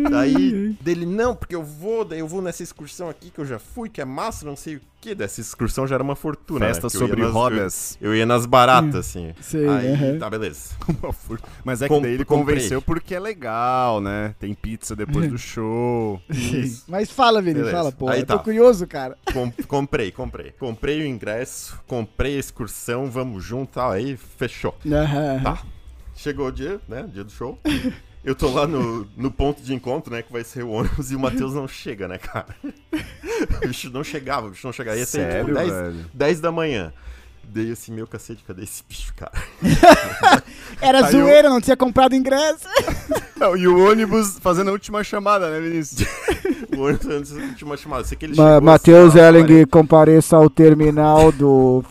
Daí, 0.10 0.76
dele, 0.82 1.06
não, 1.06 1.36
porque 1.36 1.56
eu 1.56 1.64
vou, 1.64 2.04
daí 2.04 2.20
eu 2.20 2.28
vou 2.28 2.42
nessa 2.42 2.64
excursão 2.64 3.10
aqui 3.10 3.30
que 3.30 3.40
eu 3.40 3.46
já 3.46 3.60
fui, 3.60 3.90
que 3.90 4.02
é 4.02 4.06
massa, 4.06 4.46
não 4.46 4.56
sei 4.56 4.78
o 4.78 4.82
que. 5.10 5.16
Dessa 5.16 5.42
excursão 5.42 5.88
já 5.88 5.96
era 5.96 6.04
uma 6.04 6.16
fortuna, 6.16 6.66
Festa 6.68 6.84
né? 6.88 6.92
eu 6.94 7.00
sobre 7.00 7.22
nas- 7.22 7.32
rodas. 7.32 7.98
Eu, 8.02 8.12
eu 8.12 8.16
ia 8.18 8.26
nas 8.26 8.46
baratas, 8.46 8.96
assim. 8.96 9.34
Sei, 9.42 9.68
Aí, 9.68 10.18
tá, 10.20 10.30
beleza. 10.30 10.72
Mas 11.64 11.82
é 11.82 11.88
que 11.88 11.94
Com- 11.94 12.02
daí 12.02 12.14
ele 12.14 12.26
comprei. 12.26 12.56
convenceu 12.56 12.82
porque 12.82 13.16
é 13.16 13.20
legal, 13.20 14.02
né? 14.02 14.34
Tem 14.40 14.54
pizza 14.54 14.96
depois 14.96 15.30
do 15.30 15.38
show. 15.40 16.22
Isso. 16.30 16.84
Mas 16.88 17.10
fala, 17.12 17.42
Beleza. 17.42 17.72
fala, 17.72 17.92
pô. 17.92 18.10
Aí 18.10 18.22
eu 18.22 18.26
tô 18.26 18.38
tá. 18.38 18.44
curioso, 18.44 18.86
cara. 18.88 19.18
Com- 19.32 19.52
comprei, 19.68 20.12
comprei. 20.12 20.52
Comprei 20.52 21.02
o 21.02 21.06
ingresso, 21.06 21.80
comprei 21.88 22.36
a 22.38 22.40
excursão, 22.40 23.10
vamos 23.10 23.44
junto, 23.44 23.74
tal, 23.74 23.92
aí 23.92 24.18
fechou. 24.18 24.76
Tá. 25.44 25.60
Chegou 26.16 26.48
o 26.48 26.52
dia, 26.52 26.80
né? 26.88 27.06
Dia 27.12 27.24
do 27.26 27.32
show. 27.32 27.60
Eu 28.26 28.34
tô 28.34 28.50
lá 28.50 28.66
no, 28.66 29.08
no 29.16 29.30
ponto 29.30 29.62
de 29.62 29.72
encontro, 29.72 30.12
né? 30.12 30.24
Que 30.24 30.34
vai 30.34 30.44
ser 30.44 30.64
o 30.64 30.72
ônibus 30.72 31.12
e 31.12 31.16
o 31.16 31.20
Matheus 31.20 31.54
não 31.54 31.68
chega, 31.68 32.08
né, 32.08 32.18
cara? 32.18 32.48
O 33.62 33.68
bicho 33.68 33.90
não 33.90 34.04
chegava, 34.04 34.48
o 34.48 34.50
bicho 34.50 34.66
não 34.66 34.72
chegava. 34.72 34.98
Ia 34.98 35.06
ser 35.06 35.40
tipo 35.40 35.54
Sério, 35.54 35.54
10, 35.54 35.70
velho? 35.70 36.06
10 36.14 36.40
da 36.40 36.52
manhã. 36.52 36.94
Daí 37.44 37.72
assim, 37.72 37.92
meu 37.92 38.08
cacete, 38.08 38.44
cadê 38.48 38.64
esse 38.64 38.82
bicho, 38.88 39.14
cara? 39.14 39.32
Era 40.82 41.06
Aí 41.06 41.12
zoeira, 41.12 41.50
não 41.50 41.62
tinha 41.62 41.78
comprado 41.78 42.16
ingresso. 42.16 42.66
Não, 43.36 43.58
e 43.58 43.68
o 43.68 43.90
ônibus 43.90 44.40
fazendo 44.40 44.70
a 44.70 44.72
última 44.72 45.04
chamada, 45.04 45.50
né, 45.50 45.60
Vinícius? 45.60 46.08
O 46.76 46.82
ônibus 46.82 47.08
antes 47.08 47.34
de 47.34 47.42
última 47.42 47.76
chamada. 47.76 48.06
Sei 48.06 48.18
que 48.18 48.26
ele 48.26 48.36
Ma 48.36 48.46
chegou. 48.46 48.62
Matheus 48.62 49.10
assim, 49.10 49.20
ó, 49.20 49.28
Elling 49.28 49.66
compareça 49.66 50.38
ao 50.38 50.50
terminal 50.50 51.34
do. 51.34 51.84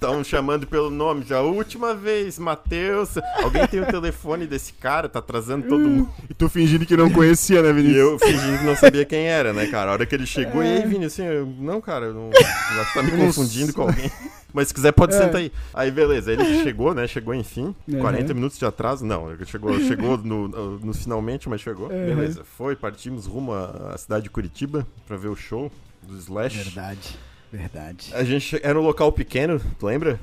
Estão 0.00 0.22
chamando 0.22 0.64
pelo 0.64 0.90
nome 0.90 1.24
já. 1.26 1.40
Última 1.40 1.92
vez, 1.92 2.38
Matheus. 2.38 3.16
Alguém 3.42 3.66
tem 3.66 3.80
o 3.80 3.86
telefone 3.86 4.46
desse 4.46 4.72
cara, 4.74 5.08
tá 5.08 5.18
atrasando 5.18 5.66
todo 5.66 5.80
mundo. 5.88 6.08
E 6.30 6.34
tu 6.34 6.48
fingindo 6.48 6.86
que 6.86 6.96
não 6.96 7.10
conhecia, 7.10 7.60
né, 7.60 7.70
E 7.70 7.72
Vinícius? 7.72 7.96
eu 7.98 8.16
fingindo 8.20 8.58
que 8.58 8.64
não 8.64 8.76
sabia 8.76 9.04
quem 9.04 9.26
era, 9.26 9.52
né, 9.52 9.66
cara? 9.66 9.90
A 9.90 9.94
hora 9.94 10.06
que 10.06 10.14
ele 10.14 10.24
chegou, 10.24 10.62
e 10.62 10.68
aí, 10.68 10.86
Vini, 10.86 11.06
assim, 11.06 11.24
eu, 11.24 11.44
não, 11.58 11.80
cara, 11.80 12.06
eu 12.06 12.14
não, 12.14 12.30
eu 12.32 12.80
acho 12.80 12.92
que 12.92 12.94
tá 12.94 13.02
me 13.02 13.10
confundindo 13.10 13.72
com 13.72 13.82
alguém. 13.82 14.08
Mas 14.54 14.68
se 14.68 14.74
quiser, 14.74 14.92
pode 14.92 15.14
É. 15.14 15.18
sentar 15.18 15.36
aí. 15.40 15.50
Aí, 15.74 15.90
beleza, 15.90 16.32
ele 16.32 16.62
chegou, 16.62 16.94
né? 16.94 17.08
Chegou 17.08 17.34
enfim. 17.34 17.74
Uhum. 17.88 17.98
40 17.98 18.32
minutos 18.34 18.56
de 18.56 18.64
atraso. 18.64 19.04
Não, 19.04 19.28
ele 19.32 19.44
chegou, 19.46 19.78
chegou 19.80 20.16
no, 20.16 20.46
no- 20.46 20.78
no 20.78 20.94
finalmente, 20.94 21.48
mas 21.48 21.60
chegou. 21.60 21.90
Uhum. 21.90 22.06
Beleza, 22.14 22.44
foi, 22.56 22.76
partimos 22.76 23.26
rumo 23.26 23.52
à 23.52 23.94
à 23.94 23.98
cidade 23.98 24.22
de 24.24 24.30
Curitiba 24.30 24.86
pra 25.08 25.16
ver 25.16 25.28
o 25.28 25.34
show 25.34 25.72
do 26.04 26.16
Slash. 26.16 26.56
Verdade, 26.56 27.18
verdade. 27.52 28.10
A 28.14 28.24
gente 28.24 28.58
era 28.62 28.78
um 28.78 28.82
local 28.82 29.10
pequeno, 29.12 29.60
tu 29.78 29.86
lembra? 29.86 30.18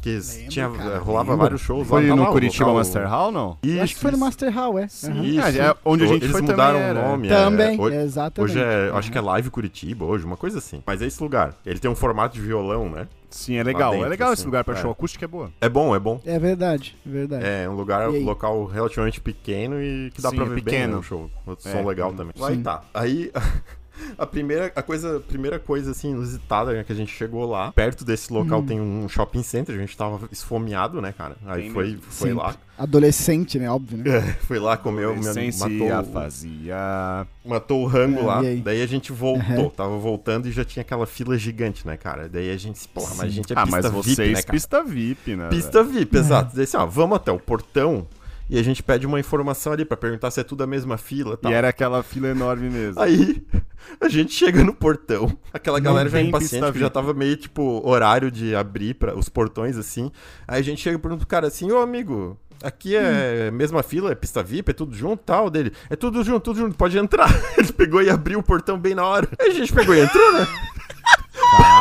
Que 0.00 0.10
Lembro, 0.10 0.48
tinha, 0.48 0.70
cara, 0.70 0.98
rolava 1.00 1.30
lembro. 1.32 1.42
vários 1.42 1.60
shows 1.60 1.88
Foi 1.88 2.08
lá. 2.08 2.14
tá 2.16 2.22
no 2.22 2.30
Curitiba 2.30 2.66
local- 2.66 2.78
Master 2.78 3.08
Hall, 3.08 3.32
não? 3.32 3.58
Isso, 3.64 3.76
Eu 3.78 3.82
acho 3.82 3.94
que 3.96 4.00
foi 4.00 4.10
no. 4.12 4.18
Master 4.18 4.54
Hall, 4.54 4.78
é. 4.78 4.82
Aham. 5.04 5.24
Isso. 5.24 5.40
Ah, 5.42 5.50
é, 5.50 5.76
onde 5.84 6.04
a 6.04 6.06
gente 6.06 6.22
Eles 6.22 6.30
foi 6.30 6.40
mudaram 6.42 6.78
também 6.78 6.80
o 6.80 6.98
era. 6.98 7.08
nome. 7.08 7.26
é, 7.28 7.30
Também, 7.34 7.80
hoje- 7.80 7.96
exatamente. 7.96 8.52
Hoje 8.52 8.60
é, 8.64 8.90
Uhum. 8.92 8.96
acho 8.96 9.10
que 9.10 9.18
é 9.18 9.20
Live 9.20 9.50
Curitiba 9.50 10.04
hoje, 10.04 10.24
uma 10.24 10.36
coisa 10.36 10.58
assim. 10.58 10.80
Mas 10.86 11.02
é 11.02 11.06
esse 11.06 11.20
lugar. 11.20 11.52
Ele 11.66 11.80
tem 11.80 11.90
um 11.90 11.96
formato 11.96 12.36
de 12.36 12.40
violão, 12.40 12.88
né? 12.88 13.08
Sim, 13.28 13.56
é 13.56 13.64
legal. 13.64 13.90
dentro, 13.90 14.06
é 14.06 14.08
legal 14.08 14.32
esse 14.32 14.42
assim. 14.42 14.46
lugar 14.46 14.62
pra 14.62 14.74
É. 14.74 14.80
show. 14.80 14.88
A 14.88 14.92
acústica 14.92 15.24
é 15.24 15.28
boa. 15.28 15.50
É 15.60 15.68
bom, 15.68 15.94
é 15.96 15.98
bom. 15.98 16.20
É 16.24 16.38
verdade, 16.38 16.96
é 17.04 17.10
verdade. 17.10 17.44
É 17.44 17.68
um 17.68 17.74
lugar, 17.74 18.08
local 18.08 18.66
relativamente 18.66 19.20
pequeno 19.20 19.82
e 19.82 20.12
que 20.14 20.22
dá 20.22 20.30
Sim, 20.30 20.36
pra 20.36 20.44
é 20.44 20.48
ver 20.48 20.54
bem 20.54 20.64
pequeno. 20.64 20.92
né, 20.92 20.98
o 21.00 21.02
show. 21.02 21.28
O 21.44 21.56
som 21.58 21.68
É, 21.70 21.82
legal 21.84 22.12
também. 22.14 22.32
sim. 22.36 22.44
Aí 22.44 22.56
tá. 22.58 22.82
Aí 22.94 23.32
a 24.16 24.26
primeira, 24.26 24.72
a 24.74 24.82
coisa, 24.82 25.16
a 25.16 25.20
primeira 25.20 25.58
coisa 25.58 25.90
assim 25.90 26.10
inusitada 26.10 26.72
né, 26.72 26.84
que 26.84 26.92
a 26.92 26.96
gente 26.96 27.12
chegou 27.12 27.44
lá, 27.48 27.72
perto 27.72 28.04
desse 28.04 28.32
local 28.32 28.60
Hum. 28.60 28.66
tem 28.66 28.80
um 28.80 29.08
shopping 29.08 29.42
center, 29.42 29.74
a 29.74 29.78
gente 29.78 29.96
tava 29.96 30.28
esfomeado, 30.32 31.00
né, 31.00 31.12
cara? 31.16 31.36
Aí 31.46 31.62
Tem 31.62 31.70
foi, 31.70 31.84
mesmo. 31.86 32.02
foi 32.02 32.28
Sempre. 32.30 32.34
lá. 32.44 32.54
Adolescente, 32.76 33.58
né? 33.58 33.68
Óbvio, 33.70 33.98
né? 33.98 34.04
É, 34.08 34.20
foi 34.34 34.58
lá, 34.58 34.76
comeu, 34.76 35.14
matou, 35.16 36.12
fazia. 36.12 37.26
matou 37.44 37.82
o 37.82 37.86
rango 37.86 38.20
É, 38.20 38.22
lá. 38.22 38.42
e 38.42 38.46
aí? 38.46 38.60
Daí 38.60 38.82
a 38.82 38.86
gente 38.86 39.12
voltou, 39.12 39.42
Aham. 39.66 39.70
tava 39.70 39.98
voltando 39.98 40.46
e 40.46 40.52
já 40.52 40.64
tinha 40.64 40.82
aquela 40.82 41.06
fila 41.06 41.36
gigante, 41.36 41.86
né, 41.86 41.96
cara? 41.96 42.28
Daí 42.28 42.50
a 42.50 42.56
gente, 42.56 42.86
porra, 42.88 43.10
mas 43.16 43.20
a 43.26 43.28
gente 43.28 43.52
é 43.52 43.56
Ah, 43.58 43.64
pista 43.64 43.82
mas 43.90 43.92
VIP, 43.92 44.14
vocês 44.14 44.32
né, 44.32 44.42
cara? 44.42 44.52
pista 44.52 44.84
VIP, 44.84 45.36
né? 45.36 45.48
Pista 45.48 45.82
VIP, 45.82 46.16
exato. 46.18 46.54
Daí 46.54 46.64
assim, 46.64 46.76
ó, 46.76 46.86
vamos 46.86 47.16
até 47.16 47.32
o 47.32 47.38
portão 47.38 48.06
e 48.48 48.58
a 48.58 48.62
gente 48.62 48.82
pede 48.82 49.06
uma 49.06 49.20
informação 49.20 49.72
ali 49.72 49.84
pra 49.84 49.96
perguntar 49.96 50.30
se 50.30 50.40
é 50.40 50.44
tudo 50.44 50.62
a 50.62 50.66
mesma 50.66 50.96
fila 50.96 51.34
e 51.34 51.36
tal. 51.36 51.52
E 51.52 51.54
era 51.54 51.68
aquela 51.68 52.02
fila 52.02 52.28
enorme 52.28 52.70
mesmo. 52.70 53.00
Aí 53.00 53.42
a 54.00 54.08
gente 54.08 54.32
chega 54.32 54.64
no 54.64 54.74
portão, 54.74 55.36
aquela 55.52 55.78
Não 55.78 55.84
galera 55.84 56.08
já 56.08 56.20
impaciente, 56.20 56.72
que 56.72 56.78
já 56.78 56.90
tava 56.90 57.12
meio 57.12 57.36
tipo 57.36 57.82
horário 57.86 58.30
de 58.30 58.54
abrir 58.54 58.94
para 58.94 59.16
os 59.16 59.28
portões 59.28 59.76
assim. 59.76 60.10
Aí 60.46 60.60
a 60.60 60.64
gente 60.64 60.80
chega 60.80 60.96
e 60.96 61.00
pergunta 61.00 61.20
pro 61.20 61.28
cara 61.28 61.46
assim: 61.46 61.70
"Ô 61.70 61.78
amigo, 61.78 62.38
aqui 62.62 62.96
é 62.96 63.50
mesma 63.50 63.82
fila, 63.82 64.12
é 64.12 64.14
pista 64.14 64.42
VIP, 64.42 64.70
é 64.70 64.74
tudo 64.74 64.94
junto, 64.94 65.22
tal 65.24 65.50
dele. 65.50 65.72
É 65.90 65.96
tudo 65.96 66.24
junto, 66.24 66.40
tudo 66.40 66.58
junto, 66.60 66.76
pode 66.76 66.96
entrar". 66.96 67.28
Ele 67.58 67.72
pegou 67.72 68.02
e 68.02 68.08
abriu 68.08 68.38
o 68.38 68.42
portão 68.42 68.78
bem 68.78 68.94
na 68.94 69.04
hora. 69.04 69.28
Aí 69.38 69.48
a 69.50 69.54
gente 69.54 69.72
pegou 69.72 69.94
e 69.94 70.00
entrou, 70.00 70.32
né? 70.32 70.46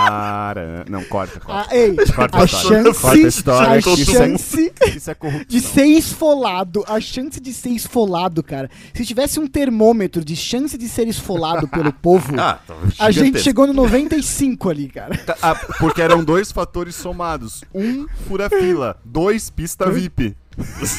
Cara, 0.08 0.86
não, 0.90 1.04
corta, 1.04 1.40
corta. 1.40 1.70
Ah, 1.70 1.76
ei, 1.76 1.96
Corta 1.96 2.38
a 2.38 2.48
chance, 2.48 3.02
Corta 3.02 3.18
a 3.18 3.28
história, 3.28 3.80
a 3.80 3.82
que 3.82 4.02
isso 4.02 4.18
é- 4.18 4.88
Isso 4.96 5.12
é 5.12 5.16
de 5.48 5.60
ser 5.62 5.86
esfolado, 5.86 6.84
a 6.88 7.00
chance 7.00 7.40
de 7.40 7.54
ser 7.54 7.70
esfolado, 7.70 8.42
cara. 8.44 8.70
Se 8.94 9.06
tivesse 9.06 9.40
um 9.40 9.48
termômetro 9.48 10.24
de 10.24 10.36
chance 10.36 10.78
de 10.78 10.88
ser 10.88 11.08
esfolado 11.08 11.68
pelo 11.70 11.92
povo, 11.92 12.34
Ah, 12.40 12.60
tá 12.66 12.76
a 13.00 13.12
gente 13.12 13.40
chegou 13.42 13.68
no 13.68 13.74
95 13.74 14.70
ali, 14.70 14.88
cara. 14.88 15.18
Tá, 15.18 15.36
ah, 15.42 15.56
porque 15.80 16.02
eram 16.02 16.24
dois 16.24 16.52
fatores 16.52 16.96
somados. 16.96 17.64
Um, 17.74 18.06
fura-fila. 18.28 18.98
Dois, 19.04 19.50
pista 19.50 19.90
VIP. 19.90 20.36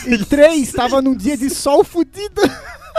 E 0.07 0.25
três, 0.25 0.73
tava 0.73 1.03
num 1.03 1.17
dia 1.17 1.37
de 1.37 1.51
sol 1.51 1.83
fudido. 1.83 2.41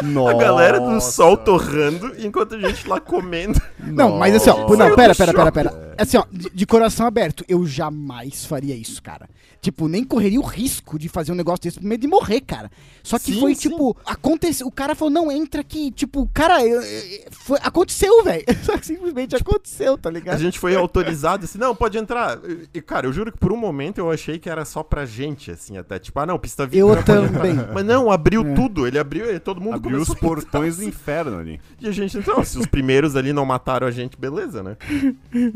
Nossa. 0.01 0.31
A 0.31 0.37
galera 0.39 0.79
do 0.79 0.99
sol 1.01 1.35
torrando 1.37 2.13
enquanto 2.19 2.55
a 2.55 2.59
gente 2.59 2.87
lá 2.87 2.99
comendo. 2.99 3.61
Não, 3.79 4.17
mas 4.17 4.35
assim, 4.35 4.49
ó, 4.49 4.67
não, 4.75 4.95
pera, 4.95 5.13
pera, 5.15 5.33
pera, 5.33 5.51
pera. 5.51 5.95
Assim, 5.97 6.17
ó, 6.17 6.23
de, 6.31 6.49
de 6.49 6.65
coração 6.65 7.05
aberto, 7.05 7.43
eu 7.47 7.65
jamais 7.65 8.45
faria 8.45 8.75
isso, 8.75 9.01
cara. 9.03 9.27
Tipo, 9.61 9.89
nem 9.89 10.05
correria 10.05 10.39
o 10.39 10.43
risco 10.43 10.97
de 10.97 11.09
fazer 11.09 11.33
um 11.33 11.35
negócio 11.35 11.61
desse 11.63 11.79
por 11.81 11.85
medo 11.85 11.99
de 11.99 12.07
morrer, 12.07 12.39
cara. 12.39 12.71
Só 13.03 13.19
que 13.19 13.33
Sim, 13.33 13.41
foi, 13.41 13.53
sim. 13.55 13.69
tipo, 13.69 13.95
aconteceu. 14.05 14.65
O 14.65 14.71
cara 14.71 14.95
falou, 14.95 15.13
não, 15.13 15.29
entra 15.29 15.59
aqui. 15.59 15.91
Tipo, 15.91 16.29
cara, 16.33 16.65
eu- 16.65 16.81
eu- 16.81 17.19
foi, 17.31 17.59
aconteceu, 17.61 18.23
velho. 18.23 18.45
Só 18.63 18.77
que 18.77 18.85
simplesmente 18.85 19.35
aconteceu, 19.35 19.97
tá 19.97 20.07
A 20.07 20.11
ligado? 20.13 20.39
gente 20.39 20.57
foi 20.57 20.77
autorizado 20.77 21.43
assim, 21.43 21.57
não, 21.57 21.75
pode 21.75 21.97
entrar. 21.97 22.39
E, 22.73 22.81
cara, 22.81 23.05
eu 23.05 23.11
juro 23.11 23.33
que 23.33 23.37
por 23.37 23.51
um 23.51 23.57
momento 23.57 23.97
eu 23.97 24.09
achei 24.09 24.39
que 24.39 24.49
era 24.49 24.63
só 24.63 24.81
pra 24.81 25.05
gente, 25.05 25.51
assim, 25.51 25.77
até. 25.77 25.99
Tipo, 25.99 26.17
ah, 26.21 26.25
não, 26.25 26.39
pista 26.39 26.65
VIP. 26.65 26.77
Eu 26.77 27.03
também. 27.03 27.55
Mas 27.73 27.83
não, 27.85 28.09
abriu 28.09 28.47
É. 28.47 28.53
tudo. 28.53 28.87
Ele 28.87 28.97
abriu 28.97 29.29
e 29.29 29.39
todo 29.41 29.59
mundo 29.59 29.73
Abriu 29.75 29.88
os 29.97 30.07
começou 30.09 30.15
a 30.15 30.17
portões 30.35 30.75
do 30.77 30.81
assim. 30.81 30.89
inferno 30.89 31.37
ali. 31.39 31.59
E 31.79 31.87
a 31.87 31.91
gente 31.91 32.17
entrou. 32.17 32.43
Se 32.43 32.57
os 32.57 32.65
primeiros 32.65 33.15
ali 33.15 33.31
não 33.33 33.45
mataram 33.45 33.87
a 33.87 33.91
gente, 33.91 34.17
beleza, 34.17 34.61
né? 34.63 34.77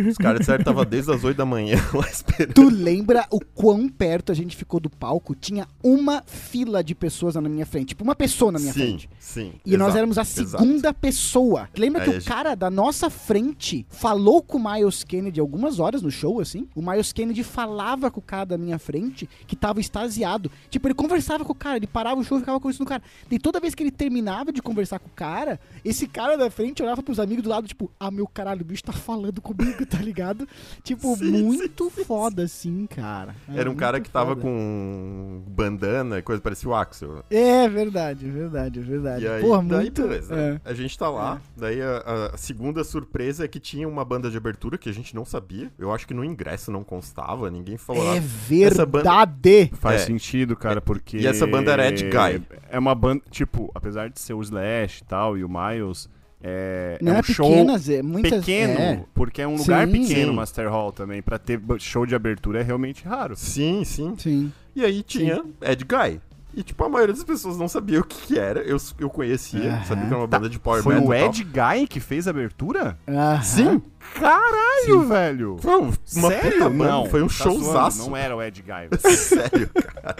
Os 0.10 0.18
caras 0.18 0.40
disseram 0.40 0.60
que 0.60 0.66
tava 0.66 0.86
desde 0.86 1.12
as 1.12 1.24
8 1.24 1.38
da 1.38 1.46
manhã 1.46 1.78
lá 1.94 2.08
esperando. 2.08 2.54
Tu 2.54 2.70
lembra 2.70 3.26
o 3.32 3.40
quão 3.40 3.88
perto 3.90 4.32
a 4.32 4.36
gente 4.36 4.56
ficou 4.56 4.80
do 4.80 4.90
palco? 4.90 5.36
Tinha 5.36 5.68
uma 5.84 6.24
fila 6.26 6.84
de 6.84 6.96
pessoas 6.96 7.36
na 7.36 7.42
minha 7.42 7.66
frente. 7.66 7.90
Tipo, 7.90 8.04
uma 8.04 8.16
pessoa 8.16 8.52
na 8.52 8.60
minha 8.60 8.74
sim, 8.74 8.80
frente. 8.80 9.10
sim. 9.20 9.54
E 9.66 9.72
nós 9.78 9.88
exato, 9.90 9.98
éramos 9.98 10.18
a 10.18 10.22
exato. 10.22 10.64
segunda 10.64 10.94
pessoa. 10.94 11.70
Lembra 11.78 12.02
Aí 12.02 12.06
que 12.10 12.16
o 12.18 12.20
gente- 12.20 12.28
cara 12.28 12.56
da 12.56 12.70
nossa 12.70 13.10
frente 13.10 13.86
falou 13.90 14.42
com 14.42 14.58
o 14.58 14.72
Miles 14.74 15.04
Kennedy 15.04 15.40
algumas 15.40 15.80
horas 15.80 16.02
no 16.02 16.12
show, 16.12 16.40
assim? 16.40 16.68
O 16.76 16.82
Miles 16.82 17.12
Kennedy 17.14 17.44
falava 17.44 18.10
com 18.12 18.20
o 18.20 18.24
cara 18.24 18.46
da 18.46 18.58
minha 18.58 18.80
frente 18.80 19.30
que 19.48 19.56
tava 19.56 19.80
extasiado. 19.80 20.52
Tipo, 20.70 20.88
ele 20.88 20.94
conversava 20.96 21.44
com 21.46 21.52
o 21.52 21.56
cara, 21.56 21.78
ele 21.78 21.88
parava 21.88 22.20
o 22.20 22.24
show 22.24 22.38
e 22.38 22.42
ficava 22.42 22.60
conversando 22.60 22.86
com 22.88 22.94
o 22.94 23.00
cara. 23.00 23.04
E 23.30 23.40
toda 23.40 23.60
vez 23.60 23.74
que 23.76 23.84
ele 23.84 23.92
terminava 23.92 24.23
de 24.52 24.62
conversar 24.62 25.00
com 25.00 25.08
o 25.08 25.12
cara, 25.16 25.60
esse 25.84 26.08
cara 26.08 26.38
da 26.38 26.50
frente 26.50 26.82
olhava 26.82 27.04
pros 27.04 27.20
amigos 27.20 27.44
do 27.44 27.50
lado, 27.50 27.68
tipo, 27.68 27.92
ah, 28.00 28.10
meu 28.12 28.28
caralho, 28.28 28.62
o 28.62 28.66
bicho 28.66 28.84
tá 28.84 28.94
falando 28.94 29.42
comigo, 29.42 29.86
tá 29.88 29.98
ligado? 30.00 30.48
Tipo, 30.84 31.16
Sim, 31.16 31.44
muito 31.44 31.90
foda, 31.90 32.44
assim, 32.44 32.86
cara. 32.88 33.36
É, 33.50 33.60
Era 33.60 33.70
um 33.70 33.76
cara 33.76 34.00
que 34.00 34.10
tava 34.10 34.30
foda. 34.32 34.42
com 34.42 35.44
bandana 35.48 36.20
e 36.20 36.22
coisa, 36.22 36.42
parecia 36.42 36.70
o 36.70 36.74
Axel. 36.76 37.24
É 37.30 37.68
verdade, 37.68 38.28
é 38.28 38.32
verdade, 38.32 38.80
é 38.80 38.84
verdade. 38.84 39.24
E 39.26 39.28
aí, 39.28 39.42
Porra, 39.42 39.64
daí 39.64 39.82
muito. 39.84 40.02
beleza. 40.04 40.36
é. 40.36 40.62
A 40.64 40.74
gente 40.74 40.98
tá 40.98 41.10
lá, 41.10 41.42
daí 41.58 41.82
a, 41.82 42.30
a 42.34 42.38
segunda 42.38 42.84
surpresa 42.84 43.46
é 43.46 43.48
que 43.48 43.60
tinha 43.60 43.88
uma 43.88 44.04
banda 44.06 44.30
de 44.30 44.38
abertura 44.38 44.78
que 44.78 44.90
a 44.90 44.94
gente 44.94 45.16
não 45.16 45.26
sabia. 45.26 45.72
Eu 45.78 45.92
acho 45.94 46.08
que 46.08 46.14
no 46.14 46.24
ingresso 46.24 46.72
não 46.72 46.84
constava, 46.84 47.50
ninguém 47.50 47.78
falou 47.78 48.04
É 48.04 48.16
nada. 48.16 48.26
verdade. 48.48 49.72
Faz 49.74 50.02
É. 50.02 50.06
sentido, 50.06 50.56
cara, 50.56 50.82
porque. 50.82 51.18
E 51.18 51.28
essa 51.28 51.46
banda 51.48 51.72
era 51.72 51.88
Ed 51.88 52.04
Guy. 52.04 52.42
É 52.70 52.80
uma 52.80 52.96
banda, 52.96 53.22
tipo, 53.30 53.72
apesar 53.76 54.03
de 54.10 54.20
ser 54.20 54.34
o 54.34 54.42
Slash 54.42 55.02
e 55.02 55.06
tal, 55.06 55.38
e 55.38 55.44
o 55.44 55.50
Miles, 55.50 56.10
é, 56.42 56.98
Não 57.02 57.14
é 57.14 57.16
é, 57.16 57.20
um 57.20 57.24
show 57.24 57.50
pequena, 57.50 57.78
Zé, 57.78 58.02
muitas 58.02 58.40
pequeno, 58.46 58.80
é. 58.80 59.06
porque 59.14 59.42
é 59.42 59.48
um 59.48 59.56
lugar 59.56 59.88
Sim. 59.88 59.92
pequeno, 59.94 60.32
Sim. 60.32 60.36
Master 60.36 60.70
Hall 60.70 60.92
também, 60.92 61.22
pra 61.22 61.40
ter 61.40 61.62
show 61.80 62.06
de 62.06 62.14
abertura 62.14 62.60
é 62.60 62.64
realmente 62.64 63.06
raro. 63.06 63.36
Sim, 63.38 63.86
sim. 63.86 64.14
Sim. 64.18 64.52
E 64.76 64.84
aí 64.84 65.02
tinha 65.04 65.44
Ed 65.62 65.86
Guy. 65.86 66.20
E, 66.56 66.62
tipo, 66.64 66.84
a 66.84 66.90
maioria 66.90 67.14
das 67.16 67.24
pessoas 67.24 67.58
não 67.58 67.68
sabia 67.68 68.00
o 68.00 68.04
que, 68.04 68.28
que 68.28 68.40
era. 68.40 68.62
Eu, 68.62 68.78
eu 69.00 69.10
conhecia, 69.10 69.82
sabia 69.88 70.06
que 70.06 70.10
era 70.14 70.18
uma 70.18 70.28
banda 70.28 70.48
de 70.50 70.60
power 70.60 70.84
Foi 70.84 70.96
metal 70.96 71.10
o 71.10 71.14
e 71.14 71.20
tal. 71.20 71.28
Ed 71.30 71.44
Guy 71.44 71.88
que 71.88 72.00
fez 72.00 72.28
a 72.28 72.30
abertura? 72.32 72.98
Aham. 73.08 73.42
Sim. 73.42 73.82
Caralho, 74.16 75.08
velho! 75.08 75.58
Foi 75.60 75.76
uma 75.78 75.94
Sério? 76.04 76.52
puta 76.52 76.70
Não, 76.70 77.06
foi 77.06 77.24
um 77.24 77.28
tá 77.28 77.34
zoando, 77.46 77.64
showzaço. 77.64 78.10
Não 78.10 78.18
era 78.18 78.36
o 78.36 78.42
Ed 78.44 78.62
Guy. 78.62 79.00
Sério. 79.16 79.70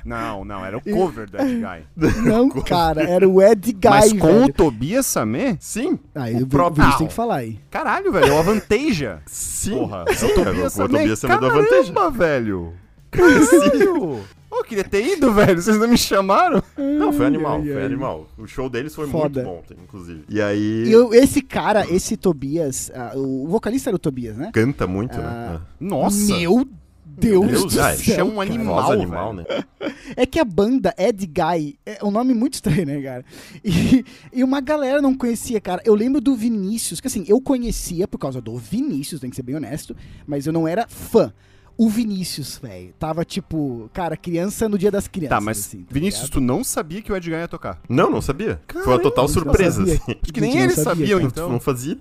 não, 0.06 0.44
não, 0.46 0.66
era 0.66 0.78
o 0.78 0.82
cover 0.82 1.30
do 1.30 1.38
Ed 1.38 1.56
Guy. 1.62 1.84
Não, 2.24 2.50
cara, 2.64 3.04
era 3.04 3.28
o 3.28 3.42
Ed 3.42 3.74
Guy, 3.74 3.90
Mas 3.90 4.14
com 4.14 4.28
o 4.38 4.40
velho. 4.40 4.54
Tobias 4.54 5.06
Samé? 5.06 5.58
Sim. 5.60 6.00
Aí 6.16 6.36
o 6.36 6.44
o 6.44 6.48
próprio- 6.48 6.98
tem 6.98 7.08
que 7.08 7.14
falar 7.14 7.36
aí. 7.38 7.60
Caralho, 7.70 8.12
velho, 8.12 8.26
é 8.28 8.32
o 8.32 8.40
Avanteja. 8.40 9.22
Sim. 9.26 9.78
Porra, 9.78 10.06
sim, 10.16 10.26
é 10.28 10.30
o 10.30 10.32
o 10.32 10.44
Tobias 10.46 10.74
Samé. 10.74 11.00
Tobias 11.00 11.20
Samé 11.20 11.38
do 11.38 11.46
Avantage. 11.46 11.92
Caramba, 11.92 12.10
velho. 12.10 12.74
Caralho. 13.12 14.22
Pô, 14.54 14.60
eu 14.60 14.64
queria 14.64 14.84
ter 14.84 15.04
ido, 15.18 15.34
velho. 15.34 15.60
Vocês 15.60 15.80
não 15.80 15.88
me 15.88 15.98
chamaram? 15.98 16.62
Não, 16.78 17.12
foi 17.12 17.26
animal, 17.26 17.56
ai, 17.58 17.64
foi 17.64 17.78
ai. 17.78 17.86
animal. 17.86 18.28
O 18.38 18.46
show 18.46 18.70
deles 18.70 18.94
foi 18.94 19.08
Foda. 19.08 19.42
muito 19.44 19.74
bom, 19.74 19.84
inclusive. 19.84 20.24
E 20.30 20.40
aí, 20.40 20.84
E 20.86 20.92
eu- 20.92 21.12
esse 21.12 21.42
cara, 21.42 21.88
esse 21.90 22.16
Tobias, 22.16 22.92
ah, 22.94 23.14
o 23.16 23.48
vocalista 23.48 23.90
era 23.90 23.96
o 23.96 24.00
Tobias, 24.00 24.38
né? 24.38 24.52
canta 24.54 24.86
muito, 24.86 25.18
Ah, 25.20 25.54
né? 25.54 25.62
Nossa. 25.80 26.36
Meu 26.38 26.68
Deus, 27.04 27.48
Deus, 27.48 27.74
do 27.74 27.82
ah, 27.82 27.96
céu. 27.96 28.20
é 28.20 28.24
um 28.24 28.42
É. 28.42 28.46
animal, 28.46 28.92
animal, 28.92 29.34
né? 29.34 29.44
É 30.16 30.24
que 30.28 30.40
a 30.40 30.46
banda 30.46 30.94
Ed 31.00 31.26
Guy 31.26 31.76
é 31.84 31.98
um 32.06 32.12
nome 32.12 32.36
muito 32.36 32.54
estranho, 32.54 32.86
né, 32.86 33.02
cara? 33.02 33.26
E, 33.66 34.06
e 34.32 34.44
uma 34.44 34.62
galera 34.62 35.02
não 35.02 35.16
conhecia, 35.16 35.60
cara. 35.60 35.82
Eu 35.84 35.96
lembro 35.96 36.22
do 36.22 36.36
Vinícius, 36.36 37.02
que 37.02 37.08
assim, 37.08 37.26
eu 37.28 37.42
conhecia 37.42 38.08
por 38.08 38.20
causa 38.20 38.40
do 38.40 38.56
Vinícius, 38.56 39.20
tem 39.20 39.32
que 39.32 39.36
ser 39.36 39.42
bem 39.44 39.56
honesto, 39.56 39.96
mas 40.28 40.46
eu 40.46 40.54
não 40.54 40.68
era 40.68 40.88
fã. 40.88 41.34
O 41.76 41.90
Vinícius, 41.90 42.60
velho, 42.62 42.94
tava 43.00 43.26
tipo, 43.26 43.90
cara, 43.94 44.16
criança 44.16 44.70
no 44.70 44.78
dia 44.78 44.92
das 44.92 45.08
crianças. 45.08 45.38
Tá, 45.38 45.42
mas 45.42 45.60
assim, 45.60 45.84
tá 45.84 45.94
Vinícius, 45.94 46.26
ligado? 46.26 46.34
tu 46.34 46.42
não 46.42 46.64
sabia 46.64 47.02
que 47.02 47.12
o 47.12 47.16
Ed 47.16 47.28
Guy 47.30 47.40
ia 47.40 47.48
tocar? 47.48 47.82
Não, 47.90 48.10
não 48.12 48.22
sabia. 48.22 48.62
Foi 48.68 48.86
uma 48.86 49.00
total 49.00 49.28
surpresa, 49.28 49.80
sabia. 49.80 49.94
assim. 49.96 50.12
Acho 50.22 50.34
que 50.34 50.42
nem 50.42 50.58
eles 50.60 50.76
sabia, 50.76 50.84
sabiam, 50.94 51.20
cara. 51.20 51.30
então. 51.32 51.50
Não 51.50 51.60
fazia. 51.60 51.98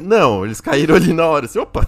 Não, 0.00 0.44
eles 0.44 0.60
caíram 0.60 0.94
ali 0.94 1.12
na 1.12 1.26
hora. 1.26 1.46
Assim, 1.46 1.58
opa, 1.58 1.86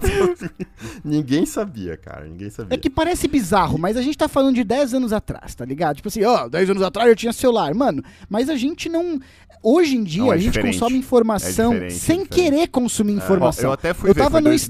ninguém 1.03 1.45
sabia, 1.45 1.97
cara. 1.97 2.25
Ninguém 2.25 2.49
sabia. 2.49 2.75
É 2.75 2.77
que 2.79 2.89
parece 2.89 3.27
bizarro, 3.27 3.77
mas 3.77 3.97
a 3.97 4.01
gente 4.01 4.17
tá 4.17 4.27
falando 4.27 4.55
de 4.55 4.63
10 4.63 4.93
anos 4.93 5.11
atrás, 5.13 5.55
tá 5.55 5.65
ligado? 5.65 5.97
Tipo 5.97 6.07
assim, 6.09 6.23
ó, 6.23 6.47
10 6.47 6.69
anos 6.71 6.83
atrás 6.83 7.09
eu 7.09 7.15
tinha 7.15 7.33
celular. 7.33 7.73
Mano, 7.73 8.03
mas 8.29 8.49
a 8.49 8.55
gente 8.55 8.89
não. 8.89 9.19
Hoje 9.63 9.95
em 9.95 10.03
dia 10.03 10.21
Não, 10.21 10.31
é 10.31 10.35
a 10.35 10.37
gente 10.37 10.51
diferente. 10.51 10.73
consome 10.79 10.97
informação 10.99 11.71
É 11.71 11.73
diferente, 11.73 11.93
é 11.95 11.97
sem 11.97 12.23
diferente. 12.23 12.49
querer 12.51 12.67
consumir 12.67 13.13
Ó, 13.13 13.17
informação. 13.17 13.65
eu 13.65 13.71
até 13.71 13.93
fui 13.95 14.09
Eu 14.11 14.13
ver, 14.13 14.19
tava 14.21 14.31
foi 14.33 14.41
no 14.41 14.49
2012 14.49 14.63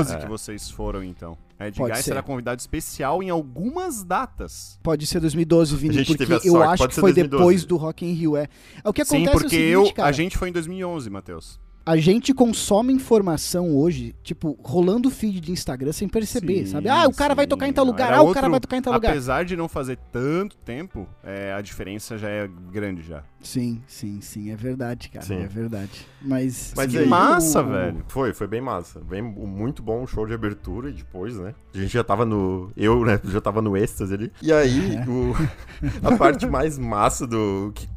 Instagram. 0.00 0.20
que 0.20 0.28
vocês 0.28 0.70
foram, 0.70 1.04
então. 1.04 1.38
Ed 1.60 1.76
Pode 1.76 1.92
Guy 1.92 1.96
ser. 1.98 2.04
será 2.08 2.22
convidado 2.22 2.58
especial 2.58 3.22
em 3.22 3.30
algumas 3.30 4.02
datas. 4.02 4.78
Pode 4.82 5.06
ser 5.06 5.20
2012, 5.20 5.76
Vini, 5.76 6.04
porque 6.04 6.24
a 6.24 6.36
eu 6.36 6.40
sorte, 6.54 6.72
acho 6.82 6.88
que 6.88 6.94
foi 6.94 7.12
2012. 7.12 7.30
depois 7.30 7.64
do 7.64 7.76
Rock 7.76 8.04
in 8.04 8.12
Rio, 8.12 8.36
é. 8.36 8.48
É 8.82 8.88
O 8.88 8.92
que 8.92 9.04
Sim, 9.04 9.16
acontece 9.26 9.32
porque 9.42 9.56
é 9.56 9.58
seguinte, 9.58 9.72
eu, 9.72 9.92
cara, 9.92 10.08
a 10.08 10.12
gente 10.12 10.36
foi 10.38 10.48
em 10.48 10.52
2011, 10.52 11.10
Matheus. 11.10 11.60
A 11.84 11.96
gente 11.96 12.32
consome 12.34 12.92
informação 12.92 13.76
hoje, 13.76 14.14
tipo, 14.22 14.58
rolando 14.62 15.10
feed 15.10 15.40
de 15.40 15.50
Instagram 15.52 15.92
sem 15.92 16.08
perceber, 16.08 16.66
Sim, 16.66 16.72
sabe? 16.72 16.88
Ah, 16.88 17.06
o 17.08 17.12
cara 17.14 17.34
vai 17.34 17.44
sim. 17.46 17.48
tocar 17.48 17.66
em 17.68 17.72
tal 17.72 17.84
lugar, 17.84 18.08
Era 18.08 18.18
ah, 18.18 18.22
o 18.22 18.26
cara 18.32 18.46
outro- 18.46 18.50
vai 18.50 18.60
tocar 18.60 18.76
em 18.76 18.82
tal 18.82 18.92
lugar. 18.92 19.10
Apesar 19.10 19.44
de 19.44 19.56
não 19.56 19.68
fazer 19.68 19.98
tanto 20.12 20.56
tempo, 20.58 21.08
é, 21.24 21.52
a 21.52 21.60
diferença 21.60 22.16
já 22.18 22.28
é 22.28 22.48
grande 22.70 23.02
já. 23.02 23.22
Sim, 23.42 23.80
sim, 23.86 24.20
sim, 24.20 24.50
é 24.50 24.56
verdade, 24.56 25.08
cara, 25.08 25.24
Sim. 25.24 25.36
é 25.42 25.46
verdade. 25.46 26.06
Mas, 26.20 26.74
Mas 26.76 26.92
que 26.92 26.98
aí, 26.98 27.06
massa, 27.08 27.62
o- 27.62 27.68
velho. 27.70 28.04
Foi, 28.08 28.34
foi 28.34 28.46
bem 28.46 28.60
massa. 28.60 29.00
Bem, 29.00 29.22
muito 29.22 29.82
bom 29.82 30.02
o 30.02 30.06
show 30.06 30.26
de 30.26 30.34
abertura 30.34 30.90
e 30.90 30.92
depois, 30.92 31.36
né? 31.38 31.54
A 31.74 31.78
gente 31.78 31.92
já 31.92 32.04
tava 32.04 32.26
no. 32.26 32.70
Eu, 32.76 33.02
né? 33.04 33.18
Já 33.24 33.40
tava 33.40 33.62
no 33.62 33.76
êxtase 33.76 34.12
ali. 34.12 34.30
E 34.42 34.52
aí, 34.52 34.96
É. 34.96 35.04
o, 35.08 35.34
a 36.06 36.16
parte 36.18 36.46
mais 36.46 36.76
massa 36.78 37.26
do, 37.26 37.72
que- 37.74 37.88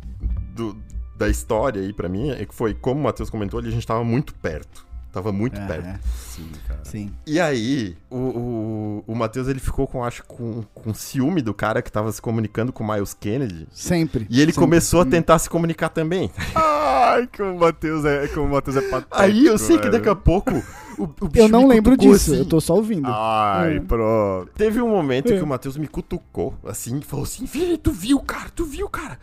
do- 0.55 0.77
da 1.15 1.29
história 1.29 1.81
aí 1.81 1.93
pra 1.93 2.09
mim 2.09 2.29
é 2.31 2.45
que 2.45 2.53
foi, 2.53 2.73
como 2.73 2.99
o 2.99 3.03
Matheus 3.03 3.29
comentou 3.29 3.59
ali, 3.59 3.69
a 3.69 3.71
gente 3.71 3.87
tava 3.87 4.03
muito 4.03 4.33
perto. 4.35 4.85
Tava 5.13 5.31
muito 5.31 5.55
Aham, 5.59 5.67
perto. 5.67 5.99
Sim, 6.27 6.49
cara. 6.67 6.79
Sim. 6.83 7.11
E 7.27 7.39
aí, 7.39 7.95
o, 8.09 8.17
o, 8.17 9.03
o 9.07 9.15
Matheus 9.15 9.47
ele 9.47 9.59
ficou 9.59 9.85
com, 9.87 10.03
acho, 10.03 10.23
com, 10.25 10.63
com 10.73 10.91
ciúme 10.91 11.39
do 11.39 11.53
cara 11.53 11.83
que 11.83 11.91
tava 11.91 12.11
se 12.11 12.19
comunicando 12.19 12.73
com 12.73 12.83
o 12.83 12.91
Miles 12.91 13.13
Kennedy. 13.13 13.67
Sempre. 13.71 14.25
E 14.27 14.41
ele 14.41 14.51
sempre. 14.51 14.65
começou 14.65 15.01
a 15.01 15.05
tentar 15.05 15.37
se 15.37 15.47
comunicar 15.47 15.89
também. 15.89 16.31
Ai, 16.55 17.29
como 17.37 17.51
o 17.51 17.59
Matheus 17.59 18.03
é, 18.05 18.27
como 18.29 18.47
o 18.47 18.51
Matheus 18.51 18.75
é 18.75 18.81
patético. 18.81 19.07
Aí 19.21 19.45
eu 19.45 19.55
sei 19.59 19.75
que 19.77 19.83
velho. 19.83 19.91
daqui 19.91 20.09
a 20.09 20.15
pouco 20.15 20.51
o, 20.97 21.03
o 21.03 21.27
bicho 21.27 21.45
Eu 21.45 21.47
não 21.47 21.61
me 21.61 21.67
lembro 21.75 21.95
disso, 21.95 22.31
assim. 22.31 22.39
eu 22.39 22.45
tô 22.47 22.59
só 22.59 22.73
ouvindo. 22.73 23.07
Ai, 23.07 23.77
É. 23.77 23.79
pronto. 23.81 24.49
Teve 24.55 24.81
um 24.81 24.89
momento 24.89 25.31
É. 25.31 25.37
que 25.37 25.43
o 25.43 25.47
Matheus 25.47 25.77
me 25.77 25.87
cutucou, 25.87 26.55
assim, 26.65 26.97
e 26.97 27.03
falou 27.03 27.23
assim: 27.25 27.45
Vini, 27.45 27.77
tu 27.77 27.91
viu, 27.91 28.19
cara, 28.19 28.49
tu 28.55 28.65
viu, 28.65 28.89
cara? 28.89 29.19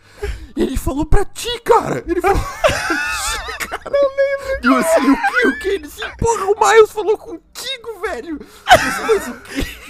Ele 0.55 0.77
falou 0.77 1.05
pra 1.05 1.25
ti, 1.25 1.49
cara. 1.65 2.01
Ele 2.07 2.21
falou 2.21 2.37
pra 2.39 2.69
ti, 2.69 3.67
cara. 3.67 3.80
Não 3.85 3.91
lembro. 3.93 4.59
E 4.63 4.67
eu 4.67 4.77
assim, 4.77 5.09
o 5.09 5.15
que, 5.15 5.47
o 5.47 5.59
que? 5.59 5.67
Ele 5.69 5.85
assim, 5.85 6.01
porra, 6.17 6.45
o 6.45 6.59
Miles 6.59 6.91
falou 6.91 7.17
contigo, 7.17 7.99
velho. 8.01 8.39
Eu 8.39 8.77
disse, 8.77 9.01
Mas 9.01 9.27
o 9.27 9.33
que? 9.41 9.81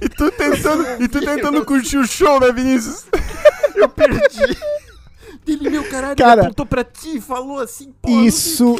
E 0.00 0.08
tu 0.08 0.30
tentando, 0.32 1.02
e 1.02 1.08
tu 1.08 1.20
tentando 1.20 1.64
curtir 1.64 1.96
o 1.96 2.06
show, 2.06 2.40
né, 2.40 2.52
Vinícius? 2.52 3.06
Eu 3.74 3.88
perdi. 3.88 4.58
Ele, 5.46 5.70
meu 5.70 5.88
caralho, 5.88 6.16
Cara, 6.16 6.32
ele 6.32 6.40
apontou 6.42 6.66
pra 6.66 6.84
ti 6.84 7.18
e 7.18 7.20
falou 7.20 7.58
assim, 7.60 7.92
porra. 8.00 8.22
Isso. 8.22 8.76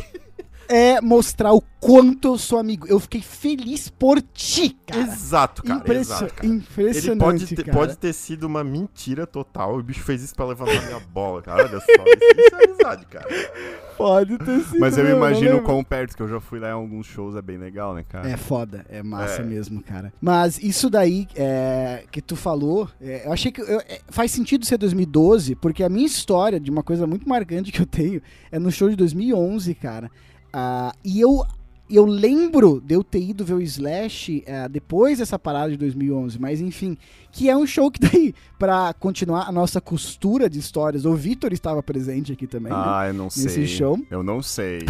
É 0.69 1.01
mostrar 1.01 1.53
o 1.53 1.63
quanto 1.81 2.29
eu 2.29 2.39
sou 2.39 2.59
amigo. 2.59 2.87
Eu 2.89 2.99
fiquei 2.99 3.21
feliz 3.21 3.89
por 3.89 4.21
ti, 4.23 4.77
cara. 4.87 5.03
Exato, 5.03 5.63
cara. 5.63 5.81
Impression- 5.81 6.15
exato, 6.17 6.35
cara. 6.35 6.47
Ele 6.49 6.57
Impressionante, 6.57 7.21
pode 7.21 7.47
ter, 7.57 7.65
cara. 7.65 7.77
pode 7.79 7.99
ter 7.99 8.13
sido 8.13 8.45
uma 8.45 8.65
mentira 8.65 9.27
total. 9.27 9.77
O 9.79 9.83
bicho 9.83 10.01
fez 10.03 10.23
isso 10.23 10.35
pra 10.35 10.47
levantar 10.47 10.83
minha 10.87 11.01
bola, 11.01 11.43
cara. 11.43 11.65
Olha 11.65 11.81
só. 11.81 11.87
Isso, 11.87 12.41
isso 12.41 12.55
é 12.55 12.65
amizade, 12.65 13.07
cara. 13.07 13.27
Pode 13.97 14.39
ter 14.39 14.61
sido. 14.61 14.81
Mas 14.81 14.99
eu 14.99 15.09
imagino 15.09 15.51
lembro. 15.51 15.65
quão 15.65 15.85
perto 15.85 16.17
que 16.17 16.23
eu 16.23 16.29
já 16.29 16.41
fui 16.41 16.59
lá 16.59 16.69
em 16.69 16.73
alguns 16.73 17.07
shows, 17.07 17.37
é 17.37 17.43
bem 17.43 17.57
legal, 17.59 17.95
né, 17.95 18.05
cara? 18.09 18.29
É 18.29 18.37
foda, 18.37 18.85
é 18.89 19.03
massa 19.03 19.43
É. 19.43 19.45
mesmo, 19.45 19.83
cara. 19.83 20.13
Mas 20.21 20.59
isso 20.59 20.89
daí 20.91 21.29
é, 21.37 22.05
que 22.11 22.21
tu 22.23 22.35
falou, 22.35 22.89
é, 23.01 23.27
eu 23.27 23.33
achei 23.33 23.53
que 23.53 23.61
eu- 23.61 23.81
é, 23.81 24.01
faz 24.09 24.31
sentido 24.33 24.65
ser 24.65 24.79
2012, 24.79 25.55
porque 25.55 25.85
a 25.85 25.89
minha 25.89 26.07
história 26.07 26.59
de 26.59 26.71
uma 26.71 26.83
coisa 26.83 27.07
muito 27.07 27.29
marcante 27.29 27.71
que 27.71 27.81
eu 27.81 27.87
tenho 27.87 28.21
é 28.51 28.59
no 28.59 28.71
show 28.73 28.89
de 28.89 28.97
2011, 28.97 29.75
cara. 29.75 30.11
Ah, 30.57 30.95
e 31.05 31.21
eu 31.21 31.45
eu 31.91 32.07
lembro 32.07 32.81
de 32.81 32.95
eu 32.95 33.05
ter 33.05 33.21
ido 33.21 33.45
ver 33.45 33.53
o 33.55 33.61
Slash 33.61 34.43
eh, 34.47 34.69
depois 34.71 35.19
dessa 35.19 35.39
parada 35.39 35.71
de 35.71 35.77
2011, 35.77 36.41
mas 36.41 36.59
enfim, 36.61 36.97
que 37.31 37.51
é 37.51 37.55
um 37.57 37.67
show 37.67 37.91
que 37.91 38.01
daí, 38.01 38.35
pra 38.59 38.95
continuar 38.95 39.47
a 39.47 39.53
nossa 39.53 39.83
costura 39.83 40.49
de 40.49 40.59
histórias, 40.59 41.05
o 41.05 41.13
Vitor 41.15 41.53
estava 41.53 41.83
presente 41.83 42.33
aqui 42.33 42.47
também, 42.47 42.73
né? 42.73 42.79
Ah, 42.81 43.05
eu 43.09 43.15
não 43.15 43.29
sei. 43.29 43.45
Nesse 43.45 43.67
show. 43.67 43.99
Eu 44.11 44.23
não 44.23 44.41
sei. 44.43 44.79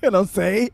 Eu 0.00 0.12
não 0.12 0.24
sei. 0.24 0.70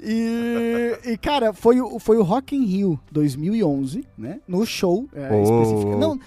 E, 0.00 0.98
e, 1.04 1.16
cara, 1.16 1.52
foi, 1.52 1.80
o- 1.80 1.98
foi 1.98 2.16
o 2.16 2.22
Rock 2.22 2.54
in 2.56 2.64
Rio 2.64 3.00
2011, 3.10 4.04
né? 4.16 4.40
No 4.46 4.66
show 4.66 5.08
é, 5.14 5.28
Oh. 5.32 5.96
Não, 5.96 6.18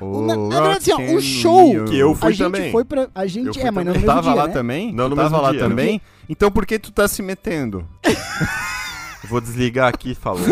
Oh, 0.00 0.22
na- 0.22 0.36
na 0.36 0.60
verdade, 0.60 0.92
assim, 0.92 1.12
ó, 1.14 1.16
o 1.16 1.20
show. 1.20 1.84
Que 1.86 1.98
eu 1.98 2.12
a 2.12 2.14
fui 2.14 2.32
gente 2.32 2.38
também. 2.52 2.70
foi 2.72 2.84
pra. 2.84 3.08
A 3.14 3.26
gente. 3.26 3.60
É, 3.60 3.70
mas 3.70 3.84
não 3.84 3.92
no 3.92 3.98
mesmo 4.00 4.06
tava 4.06 4.22
dia, 4.22 4.34
lá 4.34 4.46
né? 4.46 4.52
também? 4.52 4.92
Não, 4.92 5.08
no 5.08 5.16
tava 5.16 5.28
mesmo 5.30 5.42
lá 5.42 5.50
dia. 5.52 5.60
também? 5.60 6.00
Então 6.28 6.50
por 6.50 6.64
que 6.66 6.78
tu 6.78 6.92
tá 6.92 7.08
se 7.08 7.22
metendo? 7.22 7.84
Vou 9.28 9.40
desligar 9.40 9.88
aqui, 9.88 10.14
falou. 10.14 10.46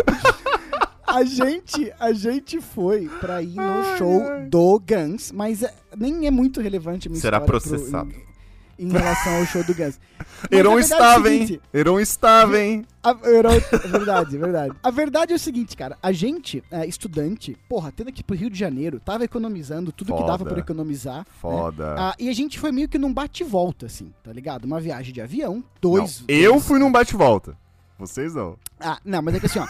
A 1.07 1.23
gente, 1.25 1.93
a 2.01 2.13
gente 2.13 2.61
foi 2.61 3.09
pra 3.21 3.41
ir 3.41 3.55
no 3.55 3.97
show 3.97 4.23
do 4.51 4.79
Guns, 4.81 5.33
mas 5.33 5.63
é, 5.63 5.73
nem 5.97 6.27
é 6.27 6.31
muito 6.31 6.61
relevante 6.61 7.07
a 7.07 7.11
minha 7.11 7.21
Será 7.21 7.39
história 7.39 7.61
pro- 7.61 7.71
processado. 7.71 8.13
Em, 8.79 8.91
relação 8.91 9.37
ao 9.37 9.47
show 9.47 9.63
do 9.65 9.75
Guns. 9.75 9.99
Mas 10.19 10.53
Heron 10.53 10.73
a 10.73 10.75
verdade 10.77 10.93
é 10.93 10.97
estava, 10.97 11.31
hein? 11.31 11.47
seguinte, 11.47 11.63
Heron 11.73 12.01
estava, 12.01 12.61
hein? 12.61 12.87
A, 13.03 13.11
é 13.11 13.15
verdade, 13.89 14.37
é 14.37 14.39
verdade. 14.39 14.75
A 14.83 14.91
verdade 14.91 15.33
é 15.33 15.37
o 15.37 15.39
seguinte, 15.39 15.77
cara. 15.77 15.97
A 16.03 16.13
gente, 16.13 16.63
é, 16.71 16.87
estudante, 16.87 17.57
porra, 17.69 17.93
tendo 17.93 18.09
aqui 18.09 18.23
pro 18.23 18.37
Rio 18.37 18.51
de 18.51 18.59
Janeiro, 18.59 19.01
tava 19.01 19.25
economizando 19.25 19.93
tudo 19.93 20.15
que 20.15 20.21
dava 20.23 20.39
Foda. 20.39 20.51
por 20.51 20.59
economizar. 20.59 21.19
né? 21.19 21.27
Foda. 21.41 21.95
Ah, 21.99 22.15
e 22.19 22.29
a 22.29 22.33
gente 22.35 22.59
foi 22.59 22.73
meio 22.73 22.89
que 22.89 22.99
num 22.99 23.13
bate-volta, 23.13 23.87
assim, 23.87 24.13
tá 24.23 24.33
ligado? 24.33 24.65
Uma 24.65 24.81
viagem 24.81 25.13
de 25.13 25.21
avião, 25.21 25.63
dois. 25.81 26.21
Não, 26.21 26.27
eu 26.37 26.53
dois- 26.53 26.67
fui 26.67 26.79
num 26.79 26.91
bate-volta. 26.93 27.57
Vocês 27.99 28.35
não. 28.35 28.57
Ah, 28.79 28.99
não, 29.05 29.23
mas 29.23 29.35
é 29.37 29.41
que 29.41 29.47
assim, 29.47 29.59
ó. 29.59 29.67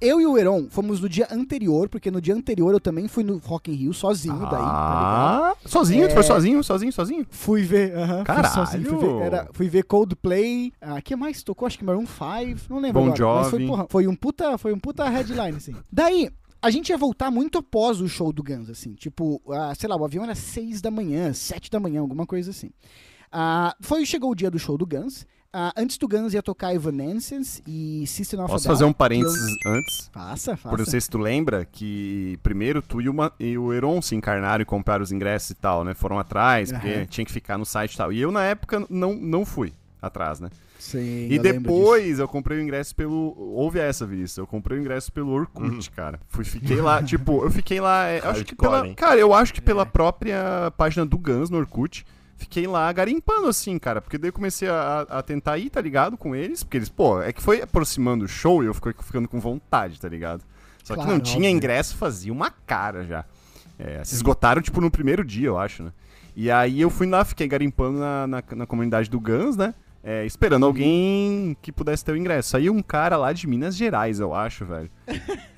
Eu 0.00 0.20
e 0.20 0.26
o 0.26 0.36
Heron 0.36 0.66
fomos 0.68 1.00
no 1.00 1.08
dia 1.08 1.28
anterior, 1.30 1.88
porque 1.88 2.10
no 2.10 2.20
dia 2.20 2.34
anterior 2.34 2.72
eu 2.72 2.80
também 2.80 3.08
fui 3.08 3.22
no 3.24 3.38
Rock 3.38 3.70
in 3.70 3.74
Rio 3.74 3.94
sozinho 3.94 4.38
daí, 4.40 4.50
tá 4.50 4.58
ah, 4.60 5.56
sozinho? 5.64 6.06
Tu 6.08 6.10
É. 6.10 6.14
foi 6.14 6.22
sozinho, 6.22 6.62
sozinho, 6.64 6.92
sozinho? 6.92 7.26
Fui 7.30 7.62
ver, 7.62 7.96
aham. 7.96 8.24
fui 8.24 8.48
sozinho, 8.50 8.84
Fui 8.84 8.98
ver, 8.98 9.06
Caralho! 9.06 9.24
era- 9.24 9.48
fui 9.52 9.68
ver 9.68 9.84
Coldplay. 9.84 10.72
Ah, 10.80 11.00
que 11.00 11.14
mais 11.16 11.42
tocou? 11.42 11.66
Acho 11.66 11.78
que 11.78 11.84
Maroon 11.84 12.06
5. 12.06 12.60
Não 12.68 12.78
lembro 12.78 13.02
Bon 13.02 13.12
agora. 13.12 13.40
Mas 13.40 13.50
foi, 13.50 13.66
porra, 13.66 13.86
foi 13.88 14.06
um 14.06 14.14
puta, 14.14 14.58
foi 14.58 14.72
um 14.72 14.78
puta 14.78 15.08
headline, 15.08 15.56
assim. 15.56 15.74
Daí, 15.90 16.30
a 16.62 16.70
gente 16.70 16.90
ia 16.90 16.98
voltar 16.98 17.30
muito 17.30 17.58
após 17.58 18.00
o 18.00 18.08
show 18.08 18.32
do 18.32 18.42
Guns, 18.42 18.68
assim. 18.68 18.94
Tipo, 18.94 19.40
ah, 19.50 19.72
sei 19.74 19.88
lá, 19.88 19.96
o 19.96 20.04
avião 20.04 20.24
era 20.24 20.34
6 20.34 20.80
da 20.80 20.90
manhã, 20.90 21.32
7 21.32 21.70
da 21.70 21.80
manhã, 21.80 22.00
alguma 22.00 22.26
coisa 22.26 22.50
assim. 22.50 22.70
Ah, 23.32 23.74
foi, 23.80 24.04
chegou 24.04 24.30
o 24.30 24.34
dia 24.34 24.50
do 24.50 24.58
show 24.58 24.76
do 24.76 24.86
Guns. 24.86 25.26
Ah, 25.52 25.72
antes 25.76 25.98
do 25.98 26.06
Guns 26.06 26.32
ia 26.32 26.42
tocar 26.42 26.72
Evanescence 26.72 27.60
e 27.66 28.06
System 28.06 28.38
of 28.38 28.50
a 28.50 28.52
Posso 28.52 28.64
Down, 28.64 28.72
fazer 28.76 28.84
um 28.84 28.92
parênteses 28.92 29.56
antes? 29.66 30.08
Faça, 30.12 30.56
faça. 30.56 30.68
Por 30.68 30.78
não 30.78 30.86
sei 30.86 31.00
se 31.00 31.10
tu 31.10 31.18
lembra 31.18 31.64
que 31.64 32.38
primeiro 32.40 32.80
tu 32.80 33.00
e, 33.00 33.08
uma, 33.08 33.32
e 33.38 33.58
o 33.58 33.72
Heron 33.72 34.00
se 34.00 34.14
encarnaram 34.14 34.62
e 34.62 34.64
compraram 34.64 35.02
os 35.02 35.10
ingressos 35.10 35.50
e 35.50 35.54
tal, 35.56 35.82
né? 35.82 35.92
Foram 35.92 36.20
atrás, 36.20 36.70
porque 36.70 36.88
Aham. 36.88 37.06
tinha 37.06 37.24
que 37.24 37.32
ficar 37.32 37.58
no 37.58 37.66
site 37.66 37.94
e 37.94 37.96
tal. 37.96 38.12
E 38.12 38.20
eu, 38.20 38.30
na 38.30 38.44
época, 38.44 38.86
não, 38.88 39.12
não 39.14 39.44
fui 39.44 39.72
atrás, 40.00 40.38
né? 40.38 40.50
Sim, 40.78 41.26
E 41.28 41.34
eu 41.36 41.42
depois 41.42 42.20
eu 42.20 42.28
comprei 42.28 42.56
o 42.58 42.62
ingresso 42.62 42.94
pelo. 42.94 43.34
Houve 43.36 43.80
essa, 43.80 44.06
Vinícius. 44.06 44.38
Eu 44.38 44.46
comprei 44.46 44.78
o 44.78 44.80
ingresso 44.80 45.12
pelo 45.12 45.30
Orkut, 45.32 45.90
cara. 45.90 46.20
Fui, 46.28 46.44
fiquei 46.44 46.80
lá, 46.80 47.02
tipo, 47.02 47.42
eu 47.44 47.50
fiquei 47.50 47.80
lá. 47.80 48.06
é, 48.06 48.20
acho 48.24 48.44
que 48.44 48.54
pela, 48.54 48.94
cara, 48.94 49.18
eu 49.20 49.34
acho 49.34 49.52
que 49.52 49.58
É. 49.60 49.62
pela 49.62 49.84
própria 49.84 50.72
página 50.76 51.04
do 51.04 51.18
Guns 51.18 51.50
no 51.50 51.58
Orkut. 51.58 52.06
Fiquei 52.40 52.66
lá 52.66 52.90
garimpando 52.92 53.46
assim, 53.48 53.78
cara. 53.78 54.00
Porque 54.00 54.16
daí 54.18 54.30
eu 54.30 54.32
comecei 54.32 54.66
a, 54.68 55.02
a 55.02 55.22
tentar 55.22 55.58
ir, 55.58 55.68
tá 55.70 55.80
ligado? 55.80 56.16
Com 56.16 56.34
eles. 56.34 56.62
Porque 56.64 56.78
eles, 56.78 56.88
pô, 56.88 57.20
é 57.22 57.32
que 57.32 57.42
foi 57.42 57.60
aproximando 57.60 58.24
o 58.24 58.28
show 58.28 58.62
e 58.62 58.66
eu 58.66 58.74
fiquei 58.74 58.92
ficando 59.02 59.28
com 59.28 59.38
vontade, 59.38 60.00
tá 60.00 60.08
ligado? 60.08 60.42
Só 60.82 60.94
que 60.94 61.00
Claro, 61.02 61.12
não 61.12 61.20
tinha 61.20 61.36
óbvio. 61.36 61.50
ingresso, 61.56 61.96
fazia 61.96 62.32
uma 62.32 62.50
cara 62.50 63.04
já. 63.04 63.24
É, 63.78 64.02
se 64.02 64.14
esgotaram, 64.14 64.60
tipo, 64.62 64.80
no 64.80 64.90
primeiro 64.90 65.22
dia, 65.24 65.48
eu 65.48 65.58
acho, 65.58 65.82
né? 65.82 65.92
E 66.34 66.50
aí 66.50 66.80
eu 66.80 66.88
fui 66.90 67.06
lá, 67.06 67.24
fiquei 67.24 67.46
garimpando 67.46 67.98
na, 67.98 68.26
na, 68.26 68.42
na 68.56 68.66
comunidade 68.66 69.10
do 69.10 69.20
Guns, 69.20 69.56
né? 69.56 69.74
É, 70.02 70.24
esperando 70.24 70.64
alguém 70.64 71.56
que 71.60 71.70
pudesse 71.70 72.04
ter 72.04 72.12
o 72.12 72.16
ingresso. 72.16 72.56
Aí 72.56 72.70
um 72.70 72.80
cara 72.82 73.16
lá 73.18 73.32
de 73.32 73.46
Minas 73.46 73.76
Gerais, 73.76 74.18
eu 74.18 74.34
acho, 74.34 74.64
velho. 74.64 74.90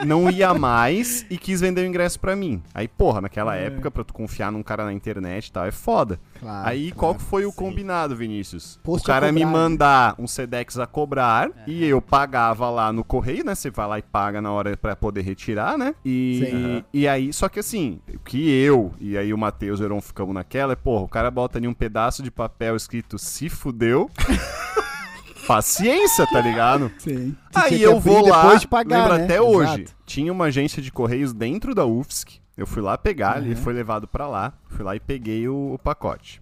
Não 0.04 0.28
ia 0.30 0.52
mais 0.52 1.24
e 1.30 1.38
quis 1.38 1.60
vender 1.60 1.82
o 1.82 1.86
ingresso 1.86 2.18
pra 2.18 2.34
mim. 2.34 2.60
Aí, 2.74 2.88
porra, 2.88 3.20
naquela 3.20 3.56
É. 3.56 3.66
época, 3.66 3.90
pra 3.90 4.02
tu 4.02 4.12
confiar 4.12 4.50
num 4.50 4.62
cara 4.62 4.84
na 4.84 4.92
internet 4.92 5.46
e 5.46 5.52
tal, 5.52 5.64
é 5.64 5.70
foda. 5.70 6.18
Claro, 6.40 6.68
Aí, 6.68 6.86
claro. 6.90 6.96
qual 6.98 7.14
que 7.14 7.22
foi 7.22 7.44
o 7.46 7.50
sim. 7.50 7.56
combinado, 7.56 8.16
Vinícius? 8.16 8.80
Post 8.82 9.04
o 9.04 9.06
cara 9.06 9.30
me 9.30 9.44
né? 9.44 9.50
mandar 9.50 10.14
um 10.18 10.26
Sedex 10.26 10.78
a 10.78 10.86
cobrar 10.86 11.50
e 11.66 11.84
eu 11.84 12.02
pagava 12.02 12.68
lá 12.68 12.92
no 12.92 13.04
correio, 13.04 13.44
né? 13.44 13.54
Você 13.54 13.70
vai 13.70 13.86
lá 13.86 13.98
e 13.98 14.02
paga 14.02 14.42
na 14.42 14.50
hora 14.50 14.76
pra 14.76 14.96
poder 14.96 15.22
retirar, 15.22 15.78
né? 15.78 15.94
E, 16.04 16.42
Sim. 16.50 16.84
e, 16.92 17.00
e 17.02 17.08
aí, 17.08 17.32
só 17.32 17.48
que 17.48 17.60
assim, 17.60 18.00
o 18.12 18.18
que 18.18 18.50
eu 18.50 18.92
e 19.00 19.16
aí 19.16 19.32
o 19.32 19.38
Matheus 19.38 19.78
e 19.78 19.82
o 19.82 19.86
Heron 19.86 20.00
ficamos 20.00 20.34
naquela 20.34 20.72
é, 20.72 20.76
porra, 20.76 21.04
o 21.04 21.08
cara 21.08 21.30
bota 21.30 21.58
ali 21.58 21.68
um 21.68 21.74
pedaço 21.74 22.22
de 22.24 22.30
papel 22.30 22.74
escrito 22.74 23.18
se 23.18 23.48
fudeu. 23.48 24.10
Paciência, 25.46 26.26
tá 26.26 26.40
ligado? 26.40 26.90
Sim. 26.98 27.34
Aí 27.54 27.82
eu 27.82 27.98
vou 27.98 28.26
lá, 28.28 28.42
depois 28.42 28.60
de 28.60 28.68
pagar, 28.68 28.98
lembro 29.02 29.18
né? 29.18 29.24
até 29.24 29.40
hoje, 29.40 29.82
Exato. 29.82 29.96
tinha 30.06 30.32
uma 30.32 30.44
agência 30.46 30.80
de 30.80 30.92
correios 30.92 31.32
dentro 31.32 31.74
da 31.74 31.84
UFSC, 31.84 32.40
eu 32.56 32.66
fui 32.66 32.80
lá 32.80 32.96
pegar, 32.96 33.38
ele 33.38 33.50
Uhum. 33.50 33.56
foi 33.56 33.72
levado 33.72 34.06
pra 34.06 34.28
lá, 34.28 34.52
fui 34.68 34.84
lá 34.84 34.94
e 34.94 35.00
peguei 35.00 35.48
o, 35.48 35.72
o 35.74 35.78
pacote. 35.78 36.40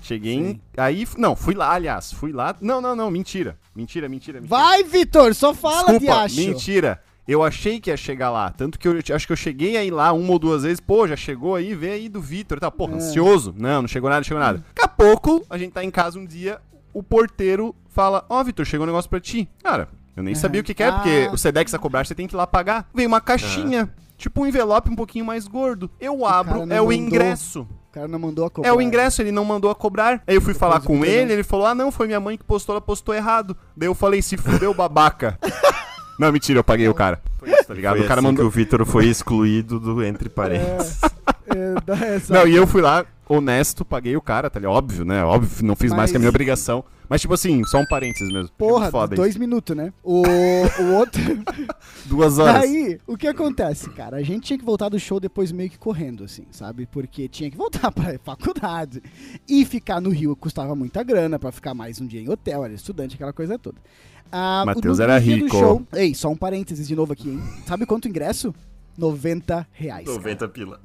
Cheguei 0.00 0.34
em, 0.34 0.60
aí, 0.76 1.06
não, 1.18 1.34
fui 1.34 1.54
lá, 1.54 1.72
aliás, 1.72 2.12
fui 2.12 2.30
lá, 2.30 2.54
não, 2.60 2.80
não, 2.80 2.94
não, 2.94 3.10
mentira, 3.10 3.58
mentira, 3.74 4.08
mentira, 4.08 4.40
mentira. 4.40 4.56
Vai, 4.56 4.84
Vitor, 4.84 5.34
só 5.34 5.52
fala, 5.52 5.88
Desculpa, 5.98 5.98
viacho. 6.00 6.36
mentira. 6.36 7.02
Eu 7.26 7.42
achei 7.42 7.80
que 7.80 7.90
ia 7.90 7.96
chegar 7.96 8.30
lá. 8.30 8.52
Tanto 8.52 8.78
que 8.78 8.86
eu 8.86 9.00
acho 9.12 9.26
que 9.26 9.32
eu 9.32 9.36
cheguei 9.36 9.76
aí 9.76 9.90
lá 9.90 10.12
uma 10.12 10.30
ou 10.30 10.38
duas 10.38 10.62
vezes. 10.62 10.78
Pô, 10.78 11.08
já 11.08 11.16
chegou 11.16 11.56
aí, 11.56 11.74
vê 11.74 11.90
aí 11.90 12.08
do 12.08 12.20
Vitor 12.20 12.56
e 12.58 12.60
tal. 12.60 12.70
Porra, 12.70 12.92
É. 12.92 12.96
ansioso. 12.98 13.52
Não, 13.58 13.82
não 13.82 13.88
chegou 13.88 14.08
nada, 14.08 14.20
não 14.20 14.24
chegou 14.24 14.40
nada. 14.40 14.58
Daqui 14.58 14.82
a 14.82 14.86
pouco, 14.86 15.44
a 15.50 15.58
gente 15.58 15.72
tá 15.72 15.82
em 15.82 15.90
casa 15.90 16.20
um 16.20 16.24
dia, 16.24 16.60
o 16.98 17.02
porteiro 17.02 17.74
fala: 17.88 18.24
Ó, 18.28 18.42
Vitor, 18.44 18.64
chegou 18.64 18.84
um 18.84 18.88
negócio 18.88 19.08
pra 19.10 19.20
ti. 19.20 19.48
Cara, 19.62 19.88
eu 20.16 20.22
nem 20.22 20.32
Aham. 20.34 20.40
sabia 20.40 20.60
o 20.60 20.64
que, 20.64 20.74
que 20.74 20.82
é, 20.82 20.90
porque 20.90 21.26
Ah. 21.28 21.32
o 21.32 21.38
Sedex 21.38 21.74
a 21.74 21.78
cobrar, 21.78 22.06
você 22.06 22.14
tem 22.14 22.26
que 22.26 22.34
ir 22.34 22.38
lá 22.38 22.46
pagar. 22.46 22.88
Veio 22.94 23.08
uma 23.08 23.20
caixinha. 23.20 23.90
Tipo 24.16 24.42
um 24.42 24.46
envelope 24.46 24.90
um 24.90 24.96
pouquinho 24.96 25.26
mais 25.26 25.46
gordo. 25.46 25.90
Eu 26.00 26.24
abro, 26.24 26.60
é 26.72 26.80
o 26.80 26.86
mandou. 26.86 26.92
ingresso. 26.92 27.62
O 27.90 27.92
cara 27.92 28.08
não 28.08 28.18
mandou 28.18 28.46
a 28.46 28.50
cobrar. 28.50 28.70
É 28.70 28.72
o 28.72 28.80
ingresso, 28.80 29.20
ele 29.20 29.30
não 29.30 29.44
mandou 29.44 29.70
a 29.70 29.74
cobrar. 29.74 30.22
Aí 30.26 30.34
eu 30.34 30.40
fui 30.40 30.54
Depois 30.54 30.56
falar 30.58 30.80
o 30.80 30.82
com 30.86 31.04
ele, 31.04 31.32
ele 31.34 31.42
falou: 31.42 31.66
ah, 31.66 31.74
não, 31.74 31.90
foi 31.92 32.06
minha 32.06 32.20
mãe 32.20 32.38
que 32.38 32.44
postou, 32.44 32.74
ela 32.74 32.80
postou 32.80 33.14
errado. 33.14 33.54
Daí 33.76 33.88
eu 33.88 33.94
falei: 33.94 34.22
se 34.22 34.36
fudeu, 34.38 34.72
babaca. 34.72 35.38
não, 36.18 36.32
mentira, 36.32 36.58
eu 36.60 36.64
paguei 36.64 36.88
o 36.88 36.94
cara. 36.94 37.20
Foi 37.38 37.50
tá 37.66 37.74
ligado? 37.74 37.96
Foi 37.96 38.04
o 38.04 38.08
cara 38.08 38.20
assim 38.20 38.26
mandou. 38.28 38.44
que 38.44 38.48
o 38.48 38.50
Vitor 38.50 38.84
foi 38.86 39.06
excluído 39.06 39.78
do 39.80 40.02
entre 40.04 40.28
parênteses. 40.28 41.00
É, 41.46 42.14
essa- 42.16 42.32
Não, 42.34 42.46
e 42.46 42.54
eu 42.54 42.66
fui 42.66 42.82
lá, 42.82 43.04
honesto, 43.28 43.84
paguei 43.84 44.16
o 44.16 44.20
cara, 44.20 44.48
tá 44.50 44.58
ligado? 44.58 44.72
Óbvio, 44.74 45.04
né? 45.04 45.24
Óbvio, 45.24 45.64
não 45.66 45.76
fiz 45.76 45.90
mais 45.90 46.02
Mas- 46.04 46.10
que 46.12 46.16
a 46.16 46.20
minha 46.20 46.30
obrigação. 46.30 46.84
Mas, 47.08 47.20
tipo 47.20 47.34
assim, 47.34 47.62
só 47.66 47.78
um 47.78 47.86
parênteses 47.86 48.32
mesmo. 48.32 48.50
Porra, 48.58 48.90
Foda 48.90 49.14
dois 49.14 49.30
isso. 49.30 49.38
minutos, 49.38 49.76
né? 49.76 49.92
O, 50.02 50.22
o 50.26 50.94
outro. 50.96 51.22
Duas 52.04 52.36
horas. 52.36 52.62
Daí, 52.62 52.98
o 53.06 53.16
que 53.16 53.28
acontece, 53.28 53.88
cara? 53.90 54.16
A 54.16 54.22
gente 54.24 54.42
tinha 54.46 54.58
que 54.58 54.64
voltar 54.64 54.88
do 54.88 54.98
show 54.98 55.20
depois 55.20 55.52
meio 55.52 55.70
que 55.70 55.78
correndo, 55.78 56.24
assim, 56.24 56.44
sabe? 56.50 56.84
Porque 56.86 57.28
tinha 57.28 57.48
que 57.48 57.56
voltar 57.56 57.90
pra 57.94 58.18
faculdade. 58.24 59.00
E 59.48 59.64
ficar 59.64 60.00
no 60.00 60.10
Rio 60.10 60.34
custava 60.34 60.74
muita 60.74 61.04
grana 61.04 61.38
pra 61.38 61.52
ficar 61.52 61.74
mais 61.74 62.00
um 62.00 62.06
dia 62.08 62.20
em 62.20 62.28
hotel, 62.28 62.64
era 62.64 62.74
estudante, 62.74 63.14
aquela 63.14 63.32
coisa 63.32 63.56
toda. 63.56 63.78
Ah, 64.30 64.64
Matheus 64.66 64.98
era 65.00 65.16
rico. 65.18 65.48
show- 65.50 65.82
Ei, 65.94 66.14
só 66.14 66.28
um 66.30 66.36
parênteses 66.36 66.86
de 66.88 66.94
novo 66.96 67.12
aqui, 67.12 67.30
hein? 67.30 67.40
Sabe 67.66 67.86
quanto 67.86 68.08
ingresso? 68.08 68.54
90 68.98 69.66
reais. 69.72 70.04
cara. 70.06 70.16
90 70.18 70.48
pila. 70.48 70.80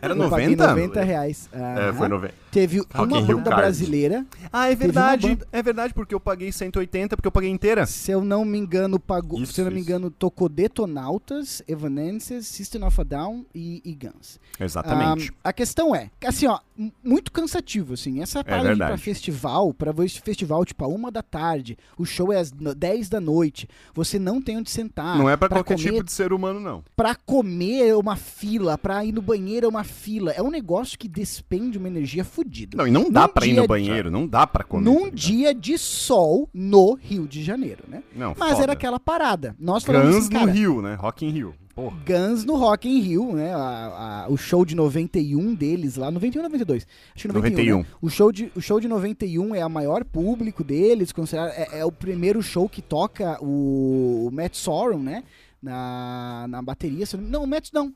Era 0.00 0.14
Eu 0.14 0.30
paguei 0.30 0.46
90? 0.56 0.66
90 0.68 1.02
reais. 1.02 1.48
É, 1.52 1.58
Aham. 1.58 1.94
foi 1.94 2.08
90. 2.08 2.34
Teve 2.50 2.78
Rock 2.78 2.96
uma 3.12 3.20
Rio 3.20 3.36
banda 3.38 3.50
Card. 3.50 3.62
brasileira. 3.62 4.26
Ah, 4.52 4.70
é 4.70 4.74
verdade. 4.76 5.28
banda- 5.28 5.46
É 5.50 5.62
verdade, 5.62 5.92
porque 5.94 6.14
eu 6.14 6.20
paguei 6.20 6.52
180, 6.52 7.16
porque 7.16 7.26
eu 7.26 7.32
paguei 7.32 7.50
inteira. 7.50 7.84
Se 7.86 8.12
eu 8.12 8.24
não 8.24 8.44
me 8.44 8.56
engano, 8.58 8.98
pagou. 9.00 9.40
Isso, 9.42 9.52
se 9.54 9.60
eu 9.60 9.64
não 9.64 9.72
me 9.72 9.80
isso. 9.80 9.88
engano, 9.90 10.10
tocou 10.10 10.48
Detonautas, 10.48 11.62
Evanescence, 11.66 12.44
System 12.44 12.84
of 12.84 13.00
a 13.00 13.04
Down 13.04 13.44
e, 13.54 13.82
e 13.84 13.94
Guns. 13.94 14.38
Exatamente. 14.60 15.32
Ah, 15.42 15.48
a 15.48 15.52
questão 15.52 15.94
é, 15.94 16.10
que, 16.20 16.26
assim, 16.26 16.46
ó, 16.46 16.58
muito 17.02 17.32
cansativo, 17.32 17.94
assim. 17.94 18.20
Essa 18.22 18.44
parada 18.44 18.68
de 18.74 18.82
ir 18.82 18.86
pra 18.86 18.96
festival, 18.98 19.74
pra 19.74 19.90
ver 19.92 20.06
esse 20.06 20.20
festival, 20.20 20.64
tipo, 20.64 20.84
a 20.84 20.88
uma 20.88 21.10
da 21.10 21.22
tarde, 21.22 21.76
o 21.98 22.04
show 22.04 22.32
é 22.32 22.38
às 22.38 22.52
no- 22.52 22.74
10 22.74 23.08
da 23.08 23.20
noite, 23.20 23.68
você 23.92 24.18
não 24.18 24.40
tem 24.40 24.56
onde 24.58 24.70
sentar. 24.70 25.18
não 25.18 25.28
é 25.28 25.36
pra, 25.36 25.48
qualquer 25.48 25.76
comer, 25.76 25.90
tipo 25.90 26.04
de 26.04 26.12
ser 26.12 26.32
humano, 26.32 26.60
não. 26.60 26.84
Pra 26.96 27.14
comer 27.14 27.43
é 27.82 27.94
uma 27.96 28.16
fila, 28.16 28.76
pra 28.78 29.04
ir 29.04 29.12
no 29.12 29.22
banheiro 29.22 29.66
é 29.66 29.68
uma 29.68 29.84
fila. 29.84 30.32
É 30.32 30.42
um 30.42 30.50
negócio 30.50 30.98
que 30.98 31.08
despende 31.08 31.78
uma 31.78 31.88
energia 31.88 32.24
fodida. 32.24 32.76
Não, 32.76 32.86
e 32.86 32.90
não 32.90 33.10
dá 33.10 33.22
Num 33.22 33.28
pra 33.32 33.46
ir 33.46 33.52
no 33.54 33.62
de- 33.62 33.68
banheiro, 33.68 34.10
não 34.10 34.26
dá 34.26 34.46
pra 34.46 34.64
comer. 34.64 34.84
Num 34.84 35.04
tá 35.04 35.10
dia 35.14 35.54
de 35.54 35.76
sol 35.78 36.48
no 36.52 36.94
Rio 36.94 37.26
de 37.26 37.42
Janeiro, 37.42 37.84
né? 37.88 38.02
Não, 38.14 38.34
Mas 38.38 38.52
foda. 38.52 38.62
era 38.62 38.72
aquela 38.72 38.98
parada. 39.00 39.54
Nós 39.58 39.84
falamos 39.84 40.08
Guns 40.14 40.18
assim, 40.24 40.30
cara, 40.32 40.46
no 40.46 40.52
Rio, 40.52 40.82
né? 40.82 40.94
Rock 40.94 41.24
in 41.26 41.30
Rio. 41.30 41.54
Porra. 41.74 41.96
Guns 42.06 42.44
no 42.44 42.54
Rock 42.54 42.88
in 42.88 43.00
Rio, 43.00 43.32
né? 43.32 43.52
A- 43.52 44.26
a- 44.28 44.32
o 44.32 44.36
show 44.36 44.64
de 44.64 44.76
91 44.76 45.54
deles 45.56 45.96
lá, 45.96 46.08
91 46.08 46.42
ou 46.42 46.48
92? 46.48 46.86
Acho 47.16 47.22
que 47.26 47.34
91. 47.34 47.50
91. 47.50 47.78
né? 47.80 47.86
O, 48.00 48.08
show 48.08 48.30
de, 48.30 48.52
o 48.54 48.60
show 48.60 48.78
de 48.78 48.86
91 48.86 49.56
é 49.56 49.66
o 49.66 49.70
maior 49.70 50.04
público 50.04 50.62
deles, 50.62 51.10
considerado, 51.10 51.50
é, 51.50 51.80
é 51.80 51.84
o 51.84 51.90
primeiro 51.90 52.40
show 52.42 52.68
que 52.68 52.80
toca 52.80 53.38
o, 53.42 54.28
o 54.28 54.30
Matt 54.32 54.54
Sorum, 54.54 55.00
né? 55.00 55.24
Na, 55.64 56.46
na 56.46 56.60
bateria. 56.60 57.06
Não, 57.18 57.44
o 57.44 57.46
Matt 57.46 57.70
não. 57.72 57.94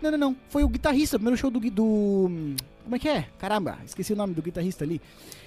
Não, 0.00 0.10
não, 0.12 0.18
não. 0.18 0.36
Foi 0.48 0.62
o 0.62 0.68
guitarrista, 0.68 1.16
o 1.16 1.18
primeiro 1.18 1.36
show 1.36 1.50
do, 1.50 1.58
do. 1.58 2.30
Como 2.84 2.94
é 2.94 2.98
que 2.98 3.08
é? 3.08 3.26
Caramba, 3.38 3.78
esqueci 3.84 4.12
o 4.12 4.16
nome 4.16 4.34
do 4.34 4.42
guitarrista 4.42 4.84
ali. 4.84 5.00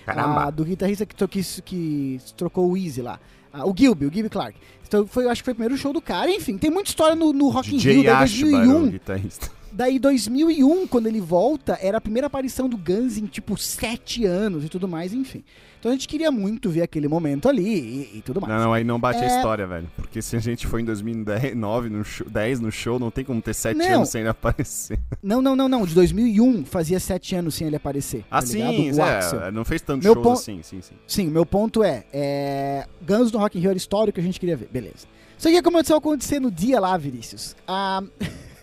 Caramba. 0.05 0.45
Ah, 0.45 0.49
do 0.49 0.65
guitarrista 0.65 1.05
que, 1.05 1.15
que, 1.27 1.61
que 1.61 2.19
trocou 2.35 2.69
o 2.69 2.77
Easy 2.77 3.01
lá. 3.01 3.19
Ah, 3.53 3.65
o 3.65 3.73
Gilby, 3.75 4.05
o 4.05 4.13
Gilby 4.13 4.29
Clark. 4.29 4.57
Então, 4.85 5.07
foi, 5.07 5.29
acho 5.29 5.41
que 5.41 5.45
foi 5.45 5.53
o 5.53 5.55
primeiro 5.55 5.77
show 5.77 5.93
do 5.93 6.01
cara. 6.01 6.29
Enfim, 6.29 6.57
tem 6.57 6.69
muita 6.69 6.89
história 6.89 7.15
no, 7.15 7.31
no 7.31 7.47
Rock 7.47 7.73
in 7.73 7.79
Rio, 7.79 8.01
o 8.01 8.17
2001. 8.17 8.89
guitarrista. 8.89 9.49
Daí 9.75 9.99
2001, 9.99 10.87
quando 10.87 11.07
ele 11.07 11.19
volta, 11.19 11.77
era 11.81 11.97
a 11.97 12.01
primeira 12.01 12.27
aparição 12.27 12.69
do 12.69 12.77
Guns 12.77 13.17
em 13.17 13.25
tipo 13.25 13.57
sete 13.57 14.23
anos 14.25 14.63
e 14.63 14.69
tudo 14.69 14.87
mais, 14.87 15.13
enfim. 15.13 15.43
Então 15.77 15.91
a 15.91 15.95
gente 15.95 16.07
queria 16.07 16.31
muito 16.31 16.69
ver 16.69 16.81
aquele 16.81 17.07
momento 17.09 17.49
ali 17.49 18.09
e, 18.13 18.17
e 18.17 18.21
tudo 18.21 18.39
mais. 18.39 18.53
Não, 18.53 18.63
não, 18.63 18.73
aí 18.73 18.83
não 18.85 18.97
bate 18.99 19.19
a 19.19 19.25
É. 19.25 19.35
história, 19.35 19.67
velho. 19.67 19.91
Porque 19.97 20.21
se 20.21 20.35
a 20.35 20.39
gente 20.39 20.65
foi 20.65 20.81
em 20.81 20.85
2009, 20.85 21.89
no 21.89 22.03
show, 22.05 22.27
10 22.29 22.59
no 22.61 22.71
show, 22.71 22.97
não 22.97 23.11
tem 23.11 23.23
como 23.25 23.41
ter 23.41 23.53
7 23.53 23.77
Não. 23.77 23.85
anos 23.97 24.09
sem 24.09 24.21
ele 24.21 24.29
aparecer. 24.29 24.97
Não, 25.21 25.41
não, 25.41 25.55
não, 25.55 25.67
não. 25.67 25.85
De 25.85 25.93
2001 25.93 26.65
fazia 26.65 26.99
sete 26.99 27.35
anos 27.35 27.55
sem 27.55 27.67
ele 27.67 27.75
aparecer. 27.75 28.23
Ah, 28.31 28.39
tá 28.41 28.47
sim, 28.47 28.61
é, 28.61 29.51
não 29.51 29.65
fez 29.65 29.81
tanto 29.81 30.03
Meu 30.03 30.13
shows 30.13 30.23
pon- 30.25 30.33
assim, 30.33 30.59
sim, 30.63 30.81
sim. 30.81 30.93
Sim, 31.07 31.27
meu 31.27 31.45
ponto 31.45 31.83
é, 31.83 32.05
é. 32.13 32.85
Guns 33.05 33.31
no 33.31 33.39
Rock 33.39 33.57
in 33.57 33.61
Rio 33.61 33.69
era 33.71 33.77
história 33.77 34.13
que 34.13 34.19
a 34.19 34.23
gente 34.23 34.39
queria 34.39 34.55
ver. 34.55 34.69
Beleza. 34.71 35.07
Isso 35.37 35.47
aqui 35.49 35.61
começou 35.61 35.95
a 35.95 35.99
acontecer 35.99 36.39
no 36.39 36.49
dia 36.51 36.79
lá, 36.79 36.95
Vinícius. 36.97 37.55
Ah, 37.67 38.01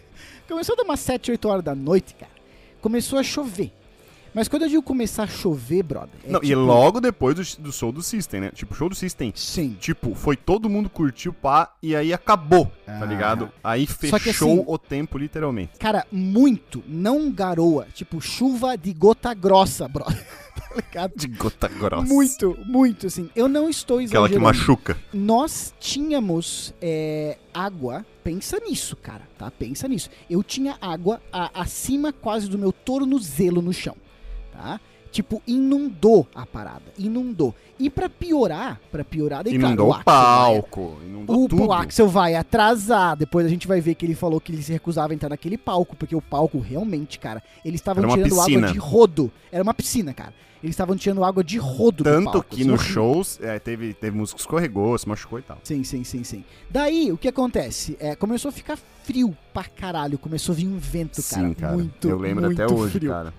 começou 0.52 0.74
a 0.74 0.76
dar 0.76 0.84
umas 0.84 1.00
7, 1.00 1.30
8 1.30 1.48
horas 1.48 1.64
da 1.64 1.74
noite, 1.74 2.14
cara. 2.14 2.32
Começou 2.80 3.18
a 3.18 3.22
chover. 3.22 3.72
Mas 4.34 4.48
quando 4.48 4.62
eu 4.62 4.68
digo 4.70 4.82
começar 4.82 5.24
a 5.24 5.26
chover, 5.26 5.82
brother. 5.82 6.08
é 6.24 6.30
não, 6.30 6.40
e 6.42 6.46
tipo- 6.46 6.60
logo 6.60 7.00
depois 7.02 7.34
do, 7.34 7.62
do 7.64 7.70
show 7.72 7.92
do 7.92 8.02
System, 8.02 8.40
né? 8.40 8.50
Tipo, 8.54 8.74
show 8.74 8.88
do 8.88 8.94
System. 8.94 9.30
Sim. 9.36 9.76
Tipo, 9.78 10.14
foi 10.14 10.36
todo 10.36 10.70
mundo 10.70 10.88
curtiu, 10.88 11.34
pá, 11.34 11.74
e 11.82 11.94
aí 11.94 12.14
acabou, 12.14 12.64
tá 12.86 13.00
Ah. 13.02 13.04
ligado? 13.04 13.52
Aí 13.62 13.86
Só 13.86 14.18
que 14.18 14.24
fechou 14.24 14.52
assim- 14.54 14.64
o 14.66 14.78
tempo, 14.78 15.18
literalmente. 15.18 15.72
Cara, 15.78 16.06
muito, 16.10 16.82
não 16.88 17.30
garoa. 17.30 17.86
Tipo, 17.92 18.22
chuva 18.22 18.74
de 18.78 18.94
gota 18.94 19.34
grossa, 19.34 19.86
brother. 19.86 20.26
tá 20.70 20.74
ligado? 20.76 21.12
De 21.16 21.26
gota 21.28 21.68
grossa. 21.68 22.06
Muito, 22.12 22.58
muito, 22.66 23.06
assim. 23.06 23.28
Eu 23.34 23.48
não 23.48 23.68
estou 23.68 23.98
Aquela 23.98 24.28
que 24.28 24.34
exagerando. 24.34 24.58
machuca. 24.58 24.98
Nós 25.12 25.74
tínhamos 25.80 26.72
é, 26.80 27.38
água. 27.52 28.04
Pensa 28.24 28.58
nisso, 28.60 28.96
cara, 28.96 29.22
tá? 29.36 29.50
Pensa 29.50 29.88
nisso. 29.88 30.08
Eu 30.30 30.42
tinha 30.42 30.76
água 30.80 31.20
a- 31.32 31.50
acima 31.60 32.12
quase 32.12 32.48
do 32.48 32.56
meu 32.58 32.70
tornozelo 32.72 33.60
no 33.60 33.72
chão, 33.72 33.96
tá? 34.52 34.80
Tipo, 35.12 35.42
inundou 35.46 36.26
a 36.34 36.44
parada. 36.46 36.82
Inundou. 36.98 37.54
E 37.78 37.90
pra 37.90 38.08
piorar, 38.08 38.80
pra 38.90 39.04
piorar, 39.04 39.44
daí, 39.44 39.54
Inundou 39.54 39.88
claro, 39.88 39.90
o 39.90 39.92
Axl 39.92 40.04
vai- 40.04 40.04
palco, 40.04 40.96
inundou 41.04 41.44
o, 41.44 41.48
tudo. 41.48 41.64
o 41.66 41.72
Axel 41.72 42.08
vai 42.08 42.34
atrasar. 42.34 43.14
Depois 43.16 43.44
a 43.44 43.48
gente 43.50 43.68
vai 43.68 43.80
ver 43.80 43.94
que 43.94 44.06
ele 44.06 44.14
falou 44.14 44.40
que 44.40 44.50
ele 44.52 44.62
se 44.62 44.72
recusava 44.72 45.12
a 45.12 45.14
entrar 45.14 45.28
naquele 45.28 45.58
palco, 45.58 45.94
porque 45.94 46.16
o 46.16 46.20
palco 46.22 46.58
realmente, 46.58 47.18
cara, 47.18 47.42
eles 47.64 47.80
estavam 47.80 48.08
tirando 48.08 48.30
piscina. 48.34 48.66
água 48.68 48.72
de 48.72 48.78
rodo. 48.78 49.30
Era 49.52 49.62
uma 49.62 49.74
piscina, 49.74 50.14
cara. 50.14 50.32
Eles 50.62 50.74
estavam 50.74 50.96
tirando 50.96 51.24
água 51.24 51.42
de 51.42 51.58
rodo 51.58 52.04
do 52.04 52.04
Tanto 52.04 52.24
palco. 52.30 52.46
que 52.48 52.62
assim, 52.62 52.70
nos 52.70 52.80
horrível. 52.80 52.94
shows 52.94 53.38
é, 53.42 53.58
teve, 53.58 53.92
teve 53.94 54.16
música 54.16 54.36
que 54.36 54.42
escorregou, 54.42 54.96
se 54.96 55.08
machucou 55.08 55.40
e 55.40 55.42
tal. 55.42 55.58
Sim, 55.64 55.82
sim, 55.84 56.04
sim, 56.04 56.22
sim. 56.22 56.44
Daí, 56.70 57.10
o 57.12 57.18
que 57.18 57.26
acontece? 57.26 57.96
É, 58.00 58.14
começou 58.14 58.48
a 58.48 58.52
ficar 58.52 58.78
frio 59.02 59.36
pra 59.52 59.64
caralho. 59.64 60.16
Começou 60.18 60.52
a 60.52 60.56
vir 60.56 60.68
um 60.68 60.78
vento, 60.78 61.20
cara. 61.22 61.48
Sim, 61.48 61.52
cara. 61.54 61.72
Muito, 61.74 62.08
eu 62.08 62.16
lembro 62.16 62.44
muito 62.46 62.62
até 62.62 62.72
hoje, 62.72 62.92
frio. 62.92 63.10
cara. 63.10 63.34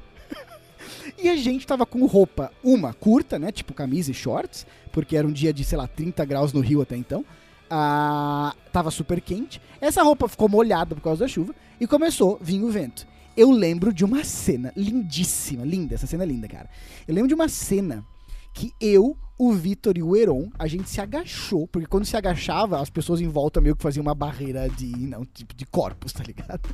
E 1.22 1.30
a 1.30 1.36
gente 1.36 1.66
tava 1.66 1.86
com 1.86 2.06
roupa, 2.06 2.52
uma 2.64 2.94
curta, 2.94 3.38
né? 3.40 3.52
Tipo 3.52 3.74
camisa 3.74 4.12
e 4.12 4.14
shorts, 4.14 4.66
porque 4.92 5.16
era 5.16 5.28
um 5.28 5.32
dia 5.32 5.54
de, 5.54 5.64
sei 5.64 5.78
lá, 5.78 5.88
30 5.88 6.24
graus 6.26 6.54
no 6.54 6.60
Rio 6.60 6.82
até 6.82 6.96
então. 6.96 7.26
Ah, 7.70 8.54
tava 8.72 8.92
super 8.92 9.20
quente. 9.20 9.62
Essa 9.82 10.04
roupa 10.04 10.28
ficou 10.28 10.48
molhada 10.48 10.96
por 10.96 11.02
causa 11.02 11.22
da 11.22 11.28
chuva 11.28 11.56
e 11.80 11.88
começou 11.88 12.38
a 12.40 12.44
vir 12.44 12.64
o 12.64 12.70
vento. 12.70 13.08
Eu 13.36 13.50
lembro 13.50 13.92
de 13.92 14.06
uma 14.06 14.24
cena 14.24 14.72
lindíssima, 14.76 15.66
linda, 15.66 15.96
essa 15.96 16.06
cena 16.06 16.24
é 16.24 16.28
linda, 16.28 16.48
cara. 16.48 16.70
Eu 17.08 17.16
lembro 17.16 17.28
de 17.28 17.34
uma 17.34 17.50
cena 17.50 18.06
que 18.54 18.74
eu, 18.80 19.18
o 19.38 19.52
Vitor 19.52 19.98
e 19.98 20.04
o 20.04 20.16
Heron, 20.16 20.50
a 20.58 20.68
gente 20.68 20.90
se 20.90 21.02
agachou, 21.02 21.68
porque 21.68 21.88
quando 21.88 22.06
se 22.06 22.16
agachava, 22.16 22.80
as 22.80 22.90
pessoas 22.90 23.20
em 23.20 23.28
volta 23.28 23.60
meio 23.60 23.76
que 23.76 23.82
faziam 23.82 24.02
uma 24.04 24.14
barreira 24.16 24.70
de, 24.70 24.86
não, 25.08 25.26
tipo 25.26 25.54
de 25.56 25.66
corpos, 25.66 26.14
tá 26.14 26.24
ligado? 26.24 26.70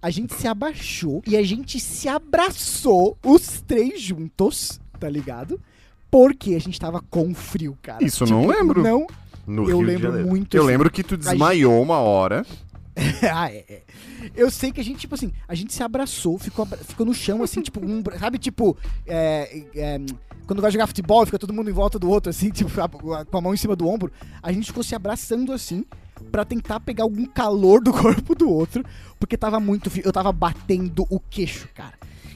A 0.00 0.10
gente 0.10 0.34
se 0.34 0.46
abaixou 0.48 1.22
e 1.26 1.36
a 1.36 1.42
gente 1.42 1.78
se 1.78 2.08
abraçou, 2.08 3.16
os 3.24 3.60
três 3.62 4.00
juntos, 4.00 4.80
tá 4.98 5.08
ligado? 5.08 5.60
Porque 6.10 6.54
a 6.54 6.58
gente 6.60 6.78
tava 6.78 7.00
com 7.08 7.32
frio, 7.34 7.78
cara. 7.80 8.04
Isso 8.04 8.24
eu 8.24 8.28
não 8.28 8.46
lembro. 8.46 8.82
Não, 8.82 9.06
No 9.46 9.62
eu 9.70 9.78
Rio 9.78 9.86
lembro 9.86 10.12
muito. 10.26 10.54
Eu 10.56 10.62
assim. 10.62 10.70
lembro 10.70 10.90
que 10.90 11.02
tu 11.02 11.16
desmaiou 11.16 11.80
uma 11.80 11.98
hora. 11.98 12.44
ah, 13.32 13.50
é, 13.50 13.64
é. 13.68 13.82
Eu 14.34 14.50
sei 14.50 14.72
que 14.72 14.80
a 14.80 14.84
gente, 14.84 15.00
tipo 15.00 15.14
assim, 15.14 15.32
a 15.46 15.54
gente 15.54 15.72
se 15.72 15.82
abraçou, 15.82 16.38
ficou, 16.38 16.66
ficou 16.66 17.06
no 17.06 17.14
chão, 17.14 17.42
assim, 17.42 17.60
tipo, 17.60 17.84
um, 17.84 18.02
sabe, 18.18 18.38
tipo, 18.38 18.76
é, 19.06 19.64
é, 19.74 19.98
quando 20.46 20.62
vai 20.62 20.70
jogar 20.70 20.86
futebol, 20.86 21.24
fica 21.24 21.38
todo 21.38 21.52
mundo 21.52 21.70
em 21.70 21.72
volta 21.72 21.98
do 21.98 22.08
outro, 22.08 22.30
assim, 22.30 22.50
tipo, 22.52 22.70
com 23.30 23.38
a 23.38 23.40
mão 23.40 23.54
em 23.54 23.56
cima 23.56 23.76
do 23.76 23.88
ombro. 23.88 24.12
A 24.42 24.52
gente 24.52 24.66
ficou 24.66 24.82
se 24.82 24.94
abraçando 24.94 25.52
assim, 25.52 25.84
pra 26.30 26.44
tentar 26.44 26.80
pegar 26.80 27.04
algum 27.04 27.26
calor 27.26 27.82
do 27.82 27.92
corpo 27.92 28.34
do 28.34 28.50
outro, 28.50 28.84
porque 29.18 29.36
tava 29.36 29.58
muito. 29.58 29.90
Eu 30.04 30.12
tava 30.12 30.32
batendo 30.32 31.06
o 31.10 31.18
queixo, 31.18 31.68
cara. 31.74 31.94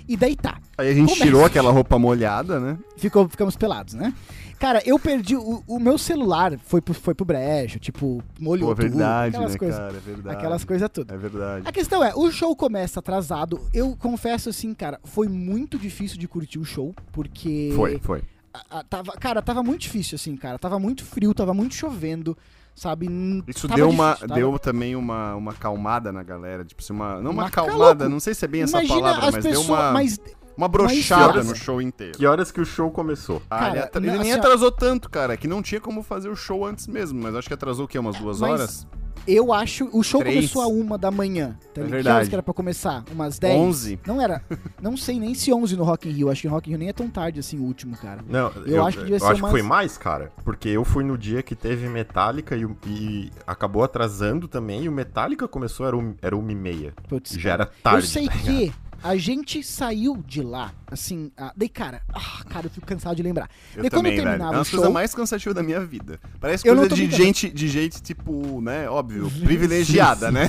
E 0.08 0.16
tá. 0.36 0.58
Aí 0.78 0.88
a 0.90 0.94
gente 0.94 1.08
Começa. 1.08 1.24
tirou 1.24 1.44
aquela 1.44 1.70
roupa 1.72 1.98
molhada, 1.98 2.60
né? 2.60 2.78
Ficou, 2.96 3.28
ficamos 3.28 3.56
pelados, 3.56 3.94
né? 3.94 4.12
Cara, 4.58 4.80
eu 4.86 4.98
perdi. 4.98 5.36
O, 5.36 5.62
o 5.66 5.78
meu 5.78 5.98
celular 5.98 6.58
foi 6.64 6.80
pro, 6.80 6.94
foi 6.94 7.14
pro 7.14 7.26
brejo, 7.26 7.78
tipo, 7.78 8.22
molhou 8.40 8.68
Pô, 8.70 8.74
tudo, 8.74 8.88
verdade, 8.90 9.34
aquelas 9.36 9.52
né, 9.52 9.58
coisas. 9.58 9.78
cara? 9.78 9.96
É 9.96 10.00
verdade. 10.00 10.36
Aquelas 10.36 10.64
coisas 10.64 10.90
tudo. 10.92 11.12
É 11.12 11.16
verdade. 11.16 11.62
A 11.68 11.72
questão 11.72 12.02
é, 12.02 12.14
o 12.14 12.30
show 12.30 12.54
começa 12.56 13.00
atrasado. 13.00 13.60
Eu 13.74 13.94
confesso 13.96 14.48
assim, 14.48 14.72
cara, 14.72 14.98
foi 15.04 15.28
muito 15.28 15.78
difícil 15.78 16.18
de 16.18 16.26
curtir 16.26 16.58
o 16.58 16.64
show, 16.64 16.94
porque. 17.12 17.72
Foi, 17.76 17.98
foi. 17.98 18.22
a- 18.54 18.78
a- 18.78 18.84
tava, 18.84 19.12
cara, 19.12 19.42
tava 19.42 19.62
muito 19.62 19.82
difícil, 19.82 20.16
assim, 20.16 20.34
cara. 20.36 20.58
Tava 20.58 20.78
muito 20.78 21.04
frio, 21.04 21.34
tava 21.34 21.52
muito 21.52 21.74
chovendo, 21.74 22.36
sabe? 22.76 23.08
Isso 23.48 23.66
deu, 23.66 23.88
uma, 23.88 24.12
difícil, 24.12 24.34
deu 24.34 24.58
também 24.58 24.94
uma, 24.94 25.34
uma 25.34 25.54
calmada 25.54 26.12
na 26.12 26.22
galera. 26.22 26.64
Tipo, 26.64 26.82
assim, 26.82 26.92
uma, 26.92 27.20
não 27.20 27.30
uma, 27.32 27.44
Uma 27.44 27.50
calmada, 27.50 28.04
louco. 28.04 28.08
não 28.10 28.20
sei 28.20 28.34
se 28.34 28.44
é 28.44 28.48
bem 28.48 28.62
essa 28.62 28.78
Imagina 28.78 29.00
palavra, 29.00 29.26
as 29.28 29.34
mas 29.34 29.44
pessoas. 29.46 29.66
deu 29.66 29.74
uma, 29.74 29.92
Mas 29.92 30.20
uma 30.56 30.68
brochada 30.68 31.34
mas- 31.38 31.48
no 31.48 31.54
show 31.56 31.80
inteiro. 31.80 32.16
Que 32.18 32.26
horas 32.26 32.50
que 32.50 32.60
o 32.60 32.64
show 32.64 32.90
começou? 32.90 33.42
Ah, 33.50 33.58
Cara, 33.58 33.70
ele, 33.70 33.78
atra- 33.80 34.00
não, 34.00 34.08
ele 34.08 34.18
nem 34.22 34.32
assim, 34.32 34.40
ó- 34.40 34.44
atrasou 34.44 34.70
tanto, 34.72 35.10
cara. 35.10 35.34
É 35.34 35.36
que 35.36 35.48
não 35.48 35.62
tinha 35.62 35.80
como 35.80 36.02
fazer 36.02 36.28
o 36.28 36.36
show 36.36 36.64
antes 36.66 36.86
mesmo. 36.86 37.20
Mas 37.22 37.34
acho 37.34 37.48
que 37.48 37.54
atrasou 37.54 37.84
o 37.84 37.88
quê? 37.88 37.98
Umas 37.98 38.16
duas 38.18 38.40
Mas 38.40 38.50
horas? 38.50 38.86
eu 39.26 39.52
acho. 39.52 39.88
O 39.92 40.02
show 40.02 40.20
Três. 40.20 40.36
começou 40.36 40.62
a 40.62 40.66
uma 40.68 40.96
da 40.96 41.10
manhã. 41.10 41.58
Tá 41.74 41.80
É 41.80 41.84
ligado? 41.84 41.86
Que 41.86 41.90
verdade. 41.90 42.16
horas 42.16 42.28
que 42.28 42.34
era 42.34 42.42
pra 42.42 42.54
começar? 42.54 43.04
Umas 43.12 43.38
10? 43.38 43.58
11? 43.60 44.00
Não 44.06 44.20
era. 44.22 44.42
Não 44.80 44.96
sei 44.96 45.18
nem 45.18 45.34
se 45.34 45.52
11 45.52 45.76
no 45.76 45.84
Rock 45.84 46.08
in 46.08 46.12
Rio. 46.12 46.30
Acho 46.30 46.42
que 46.42 46.48
no 46.48 46.54
Rock 46.54 46.68
in 46.68 46.72
Rio 46.72 46.78
nem 46.78 46.88
é 46.88 46.92
tão 46.92 47.08
tarde 47.08 47.40
assim 47.40 47.58
o 47.58 47.62
último, 47.62 47.96
cara. 47.96 48.20
Não, 48.28 48.50
Eu 48.66 48.84
acho 48.86 48.98
que 48.98 49.04
devia 49.04 49.18
ser 49.18 49.26
acho 49.26 49.42
que 49.42 49.50
foi 49.50 49.60
umas- 49.62 49.68
mais, 49.68 49.98
cara. 49.98 50.32
Porque 50.44 50.68
eu 50.68 50.84
fui 50.84 51.02
no 51.04 51.18
dia 51.18 51.42
que 51.42 51.54
teve 51.56 51.88
Metallica 51.88 52.56
e, 52.56 52.66
e 52.86 53.30
acabou 53.46 53.82
atrasando 53.82 54.46
também. 54.48 54.84
E 54.84 54.88
o 54.88 54.92
Metallica 54.92 55.48
começou, 55.48 55.86
era, 55.86 55.96
um, 55.96 56.14
era 56.22 56.36
uma 56.36 56.52
e 56.52 56.54
meia. 56.54 56.94
Putz, 57.08 57.32
Já 57.32 57.50
cara. 57.50 57.62
era 57.64 57.72
tarde. 57.82 58.06
Eu 58.06 58.10
sei 58.10 58.26
tá 58.26 58.32
que 58.32 58.72
A 59.02 59.16
gente 59.16 59.62
saiu 59.62 60.16
de 60.26 60.42
lá, 60.42 60.72
assim, 60.90 61.30
ah, 61.36 61.52
daí, 61.56 61.68
cara, 61.68 62.02
ah, 62.12 62.42
cara, 62.48 62.66
eu 62.66 62.70
fico 62.70 62.86
cansado 62.86 63.16
de 63.16 63.22
lembrar. 63.22 63.48
Eu 63.74 63.82
daí 63.82 63.90
quando 63.90 64.04
também, 64.04 64.16
velho. 64.16 64.28
É 64.28 64.30
terminava 64.30 64.50
uma 64.52 64.56
o 64.56 64.60
das 64.60 64.70
coisas 64.70 64.86
show, 64.86 64.92
mais 64.92 65.14
cansativas 65.14 65.54
da 65.54 65.62
minha 65.62 65.84
vida. 65.84 66.18
Parece 66.40 66.64
coisa 66.64 66.88
de 66.88 66.94
brincando. 66.94 67.16
gente, 67.16 67.50
de 67.50 67.68
gente, 67.68 68.02
tipo, 68.02 68.60
né, 68.60 68.88
óbvio, 68.88 69.30
privilegiada, 69.44 70.30
né? 70.30 70.48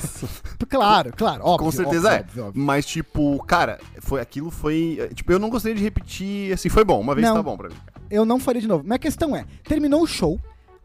claro, 0.68 1.12
claro, 1.16 1.42
óbvio. 1.44 1.66
Com 1.66 1.72
certeza 1.72 2.08
óbvio, 2.08 2.18
é. 2.18 2.20
óbvio, 2.20 2.44
óbvio. 2.46 2.62
Mas, 2.62 2.86
tipo, 2.86 3.42
cara, 3.44 3.78
foi, 4.00 4.20
aquilo 4.20 4.50
foi. 4.50 4.98
é, 5.00 5.08
Tipo, 5.08 5.32
eu 5.32 5.38
não 5.38 5.50
gostaria 5.50 5.76
de 5.76 5.82
repetir, 5.82 6.52
assim, 6.52 6.68
foi 6.68 6.84
bom. 6.84 7.00
Uma 7.00 7.14
vez 7.14 7.26
Não. 7.26 7.34
tá 7.36 7.42
bom 7.42 7.56
pra 7.56 7.68
mim. 7.68 7.76
Eu 8.10 8.24
não 8.24 8.40
faria 8.40 8.60
de 8.60 8.68
novo. 8.68 8.84
Minha 8.84 8.98
questão 8.98 9.36
é, 9.36 9.44
terminou 9.64 10.02
o 10.02 10.06
show, 10.06 10.40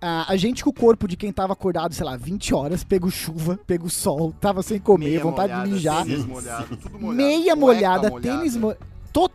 ah, 0.05 0.25
a 0.27 0.35
gente 0.35 0.63
com 0.63 0.69
o 0.69 0.73
corpo 0.73 1.07
de 1.07 1.15
quem 1.15 1.31
tava 1.31 1.53
acordado, 1.53 1.93
sei 1.93 2.05
lá, 2.05 2.17
20 2.17 2.53
horas, 2.53 2.83
pegou 2.83 3.09
chuva, 3.09 3.57
pegou 3.65 3.89
sol, 3.89 4.33
tava 4.39 4.61
sem 4.61 4.77
comer, 4.79 5.19
vontade 5.19 5.53
de 5.63 5.71
mijar, 5.71 6.05
Tênis 6.05 6.25
molhado, 6.25 6.75
tudo 6.75 6.99
molhado. 6.99 7.15
meia 7.15 7.55
molhada, 7.55 8.09
molhada. 8.09 8.37
tênis 8.37 8.57
molhado. 8.57 8.83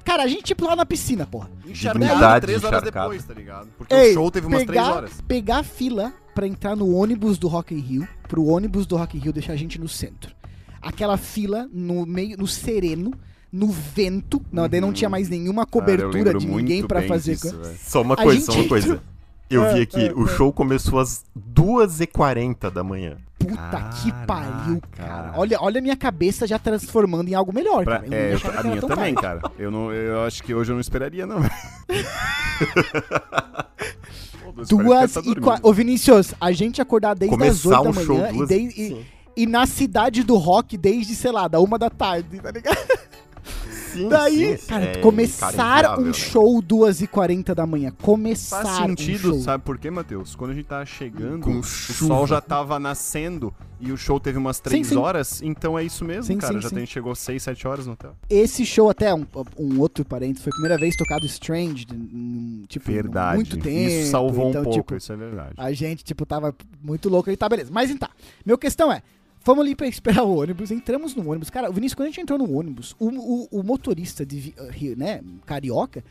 Cara, 0.05 0.25
a 0.25 0.27
gente 0.27 0.43
tipo 0.43 0.67
lá 0.67 0.75
na 0.77 0.85
piscina, 0.85 1.25
porra. 1.27 1.49
Encharcado 1.67 2.41
três 2.47 2.63
horas 2.65 2.83
depois, 2.83 3.25
tá 3.25 3.33
ligado? 3.33 3.69
Porque 3.79 3.95
Ei, 3.95 4.11
o 4.11 4.15
show 4.15 4.31
teve 4.31 4.47
umas 4.47 4.65
pegar, 4.65 4.83
três 4.83 4.97
horas. 4.97 5.13
Pegar 5.27 5.59
a 5.59 5.63
fila 5.63 6.13
pra 6.35 6.47
entrar 6.47 6.77
no 6.77 6.93
ônibus 6.95 7.39
do 7.39 7.49
Rock 7.49 7.75
in 7.75 7.79
Rio, 7.79 8.09
pro 8.29 8.45
ônibus 8.45 8.87
do 8.87 8.97
Rock 8.97 9.17
in 9.17 9.21
Rio 9.21 9.33
deixar 9.33 9.53
a 9.55 9.57
gente 9.57 9.81
no 9.81 9.89
centro. 9.89 10.35
Aquela 10.83 11.17
fila 11.17 11.69
no 11.73 12.05
meio, 12.05 12.37
no 12.37 12.47
sereno, 12.47 13.13
no 13.53 13.69
vento, 13.69 14.43
não, 14.53 14.69
daí 14.69 14.81
não 14.81 14.93
tinha 14.93 15.09
mais 15.09 15.29
nenhuma 15.29 15.65
cobertura 15.65 16.25
Cara, 16.33 16.39
de 16.39 16.47
ninguém 16.47 16.85
bem 16.87 17.09
fazer. 17.09 17.33
disso, 17.37 17.51
co- 17.57 17.63
velho. 17.63 17.79
Só 17.81 18.03
uma 18.03 18.17
coisa, 18.17 18.41
gente 18.41 18.47
só 18.47 18.53
uma 18.61 18.69
coisa. 18.69 19.03
Eu 19.51 19.65
É, 19.65 19.75
vi 19.75 19.81
aqui, 19.83 20.09
é, 20.09 20.13
o 20.13 20.25
é. 20.25 20.29
show 20.29 20.53
começou 20.53 20.99
às 20.99 21.25
2h40 21.55 22.71
da 22.71 22.85
manhã. 22.85 23.17
Puta 23.39 23.55
que 24.03 24.11
Caraca. 24.11 24.27
pariu, 24.27 24.83
cara. 24.93 25.33
Olha, 25.37 25.59
olha 25.61 25.79
a 25.79 25.83
minha 25.83 25.97
cabeça 25.97 26.47
já 26.47 26.59
transformando 26.59 27.29
em 27.29 27.35
algo 27.35 27.53
melhor, 27.55 27.85
Pra- 27.85 28.01
cara. 28.01 28.15
É, 28.15 28.35
a 28.35 28.39
que 28.63 28.69
minha 28.69 28.81
também, 28.83 29.15
tarde. 29.15 29.41
cara. 29.43 29.53
Eu, 29.59 29.71
não, 29.71 29.93
eu 29.93 30.23
acho 30.25 30.43
que 30.43 30.53
hoje 30.55 30.71
eu 30.71 30.75
não 30.75 30.81
esperaria, 30.81 31.25
não. 31.27 31.39
duas 34.69 35.17
e 35.17 35.23
tá 35.23 35.31
e 35.31 35.35
quatro. 35.37 35.69
Ô, 35.69 35.73
Vinicius, 35.73 36.35
a 36.41 36.53
gente 36.53 36.83
acordar 36.83 37.15
desde 37.15 37.35
as 37.35 37.39
Começar 37.63 37.81
8 37.81 37.89
um 37.89 37.93
da 37.93 38.03
show 38.05 38.17
manhã 38.19 38.31
e, 38.31 38.37
duas... 38.37 38.51
e- 38.51 38.71
Sim. 38.73 39.07
e 39.37 39.47
na 39.47 39.67
cidade 39.67 40.23
do 40.25 40.37
rock 40.37 40.77
desde, 40.77 41.15
sei 41.15 41.31
lá, 41.33 41.47
da 41.49 41.61
uma 41.61 41.79
da 41.79 41.89
tarde, 41.89 42.41
tá 42.41 42.51
ligado? 42.51 42.77
Sim, 43.93 44.09
Daí, 44.09 44.59
sim, 44.59 44.67
cara, 44.67 44.85
é, 44.85 44.99
começar 44.99 45.99
um 45.99 46.03
né? 46.07 46.13
show 46.13 46.63
2h40 46.63 47.55
da 47.55 47.67
manhã. 47.67 47.93
Começar 48.03 48.63
Faz 48.63 48.77
sentido, 48.77 49.31
um 49.31 49.33
show. 49.35 49.41
sabe 49.41 49.65
por 49.65 49.79
quê, 49.79 49.91
Matheus? 49.91 50.35
Quando 50.35 50.51
a 50.51 50.55
gente 50.55 50.67
tava 50.67 50.85
chegando, 50.87 51.43
Com 51.43 51.59
o 51.59 51.63
chuva. 51.63 52.07
sol 52.15 52.27
já 52.27 52.41
tava 52.41 52.79
nascendo 52.79 53.53
e 53.81 53.93
o 53.93 53.97
show 53.97 54.19
teve 54.19 54.37
umas 54.39 54.57
Sim, 54.57 54.63
três 54.63 54.87
sim. 54.89 54.97
horas, 54.97 55.41
então 55.43 55.79
é 55.79 55.85
isso 55.85 56.05
mesmo, 56.05 56.25
Sim, 56.25 56.39
cara. 56.39 56.55
sim, 56.55 56.61
já 56.61 56.69
sim. 56.69 56.75
tem, 56.77 56.87
chegou 56.87 57.15
seis, 57.15 57.43
sete 57.43 57.67
horas 57.67 57.87
no 57.87 57.93
hotel. 57.93 58.15
Esse 58.29 58.67
show, 58.67 58.91
até 58.91 59.15
um, 59.15 59.25
um 59.59 59.79
outro 59.81 60.05
parênteses, 60.05 60.43
foi 60.43 60.51
a 60.51 60.55
primeira 60.55 60.79
vez 60.79 60.97
tocado 60.97 61.25
Strange, 61.27 61.87
tipo, 62.69 62.87
Verdade. 62.91 63.37
muito 63.37 63.57
tempo. 63.59 63.69
Isso 63.91 64.11
salvou 64.11 64.49
então, 64.51 64.63
um 64.63 64.65
pouco, 64.65 64.79
tipo, 64.81 64.97
isso 64.97 65.13
é 65.13 65.17
verdade. 65.17 65.53
A 65.57 65.73
gente, 65.73 66.03
tipo, 66.05 66.27
tava 66.27 66.55
muito 66.83 67.09
louco 67.09 67.31
e 67.31 67.37
tá, 67.37 67.49
beleza. 67.49 67.71
Mas 67.73 67.91
então, 67.91 68.09
meu 68.45 68.59
questão 68.59 68.93
é, 68.93 69.03
fomos 69.49 69.65
ali 69.65 69.75
pra 69.75 69.87
esperar 69.87 70.25
o 70.25 70.37
ônibus, 70.37 70.71
entramos 70.71 71.15
no 71.15 71.27
ônibus. 71.27 71.49
Cara, 71.49 71.71
o 71.71 71.73
Vinícius, 71.73 71.95
quando 71.95 72.09
a 72.09 72.11
gente 72.11 72.21
entrou 72.21 72.39
no 72.39 72.53
ônibus, 72.53 72.95
o, 72.99 73.09
o, 73.09 73.49
o 73.51 73.63
motorista 73.63 74.27
de 74.27 74.55
uh, 74.59 74.71
Rio, 74.71 74.95
né, 74.95 75.23
carioca, 75.47 76.05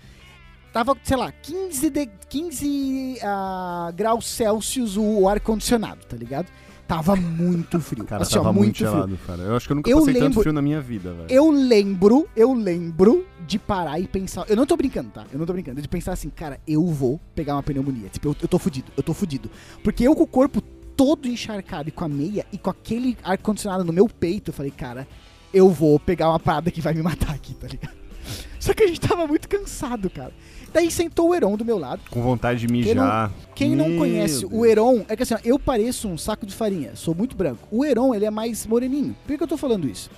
tava, 0.74 0.98
sei 1.04 1.18
lá, 1.18 1.32
15, 1.32 1.90
de, 1.92 2.10
15 2.30 3.20
ah, 3.22 3.92
graus 3.96 4.28
Celsius 4.28 4.98
o, 4.98 5.28
ar-condicionado, 5.28 6.04
tá 6.08 6.18
ligado? 6.18 6.48
Tava 6.88 7.16
muito 7.16 7.80
frio. 7.80 8.06
Cara, 8.06 8.24
assim, 8.24 8.40
ó, 8.40 8.42
tava 8.42 8.54
muito, 8.54 8.78
frio. 8.78 8.90
gelado, 8.90 9.20
cara. 9.28 9.44
Eu 9.44 9.56
acho 9.56 9.68
que 9.68 9.72
eu 9.74 9.76
nunca 9.76 9.90
Eu 9.92 10.00
passei 10.00 10.14
tanto 10.14 10.24
lembro- 10.24 10.42
frio 10.42 10.54
na 10.54 10.62
minha 10.62 10.82
vida, 10.82 11.14
velho. 11.14 11.28
Eu 11.30 11.52
lembro, 11.52 12.28
eu 12.36 12.54
lembro 12.54 13.24
de 13.46 13.60
parar 13.60 14.00
e 14.00 14.08
pensar. 14.08 14.46
Eu 14.50 14.56
não 14.56 14.66
tô 14.66 14.76
brincando, 14.76 15.12
tá? 15.12 15.26
Eu 15.32 15.38
não 15.38 15.46
tô 15.46 15.54
brincando. 15.54 15.80
De 15.80 15.88
pensar 15.88 16.14
assim, 16.14 16.30
cara, 16.30 16.60
eu 16.66 16.88
vou 16.88 17.20
pegar 17.36 17.56
uma 17.56 17.62
pneumonia. 17.62 18.10
Tipo, 18.10 18.30
eu, 18.30 18.36
eu 18.42 18.48
tô 18.48 18.58
fudido, 18.58 18.92
eu 18.98 19.04
tô 19.04 19.14
fudido. 19.14 19.52
Porque 19.84 20.08
eu 20.08 20.16
com 20.16 20.24
o 20.24 20.28
corpo 20.28 20.64
todo 20.98 21.28
encharcado 21.28 21.90
e 21.90 21.92
com 21.92 22.04
a 22.04 22.10
meia 22.10 22.46
e 22.52 22.58
com 22.58 22.72
aquele 22.72 23.16
ar-condicionado 23.24 23.84
no 23.84 23.94
meu 23.94 24.10
peito, 24.10 24.50
eu 24.50 24.54
falei, 24.54 24.72
cara, 24.72 25.08
eu 25.54 25.70
vou 25.70 26.00
pegar 26.00 26.30
uma 26.30 26.40
parada 26.40 26.72
que 26.72 26.82
vai 26.82 26.94
me 26.94 27.04
matar 27.04 27.34
aqui, 27.36 27.54
tá 27.54 27.68
ligado? 27.68 27.96
Só 28.60 28.74
que 28.74 28.84
a 28.84 28.88
gente 28.88 29.00
tava 29.00 29.28
muito 29.28 29.48
cansado, 29.48 30.10
cara. 30.10 30.34
Daí 30.74 30.92
sentou 30.92 31.30
o 31.30 31.36
Heron 31.36 31.56
do 31.56 31.64
meu 31.64 31.78
lado. 31.78 32.02
Com 32.10 32.22
vontade 32.22 32.60
de 32.60 32.68
mijar. 32.68 33.32
Quem 33.56 33.76
não 33.76 33.88
Meu 33.90 34.00
conhece 34.00 34.42
Deus. 34.42 34.52
o 34.52 34.66
Heron, 34.66 35.06
é 35.08 35.16
que 35.16 35.24
assim, 35.24 35.36
ó, 35.36 35.40
eu 35.44 35.58
pareço 35.58 36.08
um 36.10 36.18
saco 36.18 36.46
de 36.46 36.54
farinha, 36.54 36.96
sou 36.96 37.16
muito 37.16 37.38
branco. 37.38 37.68
O 37.72 37.86
Heron, 37.86 38.14
ele 38.14 38.26
é 38.26 38.32
mais 38.32 38.66
moreninho. 38.66 39.16
Por 39.22 39.28
que 39.28 39.38
que 39.38 39.44
eu 39.44 39.48
tô 39.48 39.58
falando 39.58 39.88
isso? 39.88 40.10